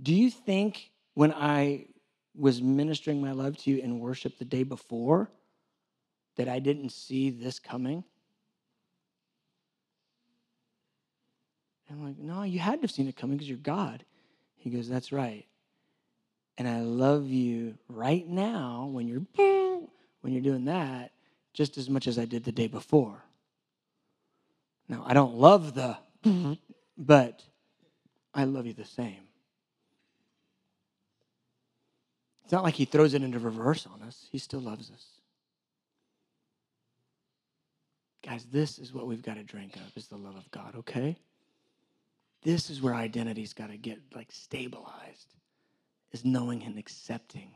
do 0.00 0.14
you 0.14 0.30
think 0.30 0.90
when 1.14 1.32
I 1.32 1.86
was 2.34 2.60
ministering 2.60 3.20
my 3.20 3.32
love 3.32 3.56
to 3.58 3.70
you 3.70 3.78
in 3.78 3.98
worship 3.98 4.38
the 4.38 4.44
day 4.44 4.62
before 4.62 5.30
that 6.36 6.48
I 6.48 6.58
didn't 6.58 6.90
see 6.90 7.30
this 7.30 7.58
coming? 7.58 8.04
I'm 11.90 12.04
like, 12.04 12.18
No, 12.18 12.42
you 12.42 12.58
had 12.58 12.76
to 12.76 12.80
have 12.82 12.90
seen 12.90 13.08
it 13.08 13.16
coming 13.16 13.36
because 13.36 13.48
you're 13.48 13.58
God. 13.58 14.04
He 14.56 14.70
goes, 14.70 14.88
That's 14.88 15.12
right. 15.12 15.46
And 16.58 16.68
I 16.68 16.80
love 16.80 17.28
you 17.28 17.76
right 17.88 18.26
now 18.26 18.88
when 18.90 19.08
you're 19.08 19.22
when 20.20 20.32
you're 20.32 20.42
doing 20.42 20.64
that 20.66 21.12
just 21.52 21.78
as 21.78 21.88
much 21.88 22.06
as 22.06 22.18
I 22.18 22.24
did 22.24 22.44
the 22.44 22.52
day 22.52 22.66
before. 22.66 23.22
Now, 24.88 25.04
I 25.06 25.14
don't 25.14 25.34
love 25.34 25.74
the 25.74 25.96
but 26.98 27.42
I 28.36 28.44
love 28.44 28.66
you 28.66 28.74
the 28.74 28.84
same. 28.84 29.22
It's 32.44 32.52
not 32.52 32.62
like 32.62 32.74
he 32.74 32.84
throws 32.84 33.14
it 33.14 33.22
into 33.22 33.40
reverse 33.40 33.88
on 33.92 34.06
us. 34.06 34.28
He 34.30 34.38
still 34.38 34.60
loves 34.60 34.90
us. 34.90 35.04
Guys, 38.22 38.44
this 38.44 38.78
is 38.78 38.92
what 38.92 39.06
we've 39.06 39.22
got 39.22 39.34
to 39.34 39.42
drink 39.42 39.74
of 39.76 39.96
is 39.96 40.06
the 40.06 40.16
love 40.16 40.36
of 40.36 40.48
God, 40.50 40.74
okay? 40.76 41.16
This 42.42 42.70
is 42.70 42.82
where 42.82 42.94
identity's 42.94 43.52
got 43.52 43.70
to 43.70 43.76
get 43.76 43.98
like 44.14 44.30
stabilized 44.30 45.34
is 46.12 46.24
knowing 46.24 46.62
and 46.62 46.78
accepting 46.78 47.50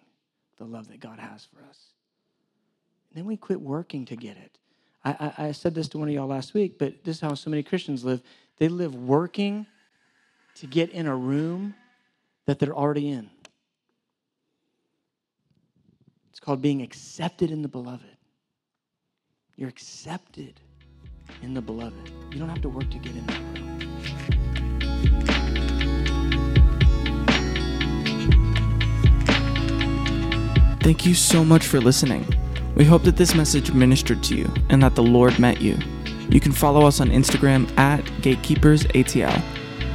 the 0.58 0.64
love 0.64 0.88
that 0.88 0.98
God 0.98 1.18
has 1.18 1.44
for 1.44 1.62
us. 1.68 1.78
And 3.10 3.18
then 3.18 3.26
we 3.26 3.36
quit 3.36 3.60
working 3.60 4.04
to 4.06 4.16
get 4.16 4.36
it. 4.36 4.58
I, 5.04 5.32
I, 5.38 5.46
I 5.46 5.52
said 5.52 5.74
this 5.74 5.88
to 5.88 5.98
one 5.98 6.08
of 6.08 6.14
y'all 6.14 6.26
last 6.26 6.54
week, 6.54 6.78
but 6.78 7.04
this 7.04 7.16
is 7.16 7.20
how 7.20 7.34
so 7.34 7.50
many 7.50 7.62
Christians 7.62 8.04
live. 8.04 8.22
They 8.56 8.68
live 8.68 8.94
working 8.94 9.66
to 10.60 10.66
get 10.66 10.90
in 10.90 11.06
a 11.06 11.16
room 11.16 11.74
that 12.46 12.58
they're 12.58 12.76
already 12.76 13.08
in. 13.08 13.30
It's 16.28 16.38
called 16.38 16.60
being 16.60 16.82
accepted 16.82 17.50
in 17.50 17.62
the 17.62 17.68
beloved. 17.68 18.04
You're 19.56 19.70
accepted 19.70 20.60
in 21.42 21.54
the 21.54 21.62
beloved. 21.62 22.12
You 22.30 22.38
don't 22.38 22.50
have 22.50 22.60
to 22.60 22.68
work 22.68 22.90
to 22.90 22.98
get 22.98 23.16
in 23.16 23.26
that 23.26 23.38
room. 23.38 23.56
Thank 30.82 31.06
you 31.06 31.14
so 31.14 31.42
much 31.42 31.66
for 31.66 31.80
listening. 31.80 32.26
We 32.76 32.84
hope 32.84 33.04
that 33.04 33.16
this 33.16 33.34
message 33.34 33.72
ministered 33.72 34.22
to 34.24 34.36
you 34.36 34.52
and 34.68 34.82
that 34.82 34.94
the 34.94 35.02
Lord 35.02 35.38
met 35.38 35.62
you. 35.62 35.78
You 36.28 36.40
can 36.40 36.52
follow 36.52 36.86
us 36.86 37.00
on 37.00 37.08
Instagram 37.08 37.66
at 37.78 38.04
GatekeepersATL. 38.20 39.59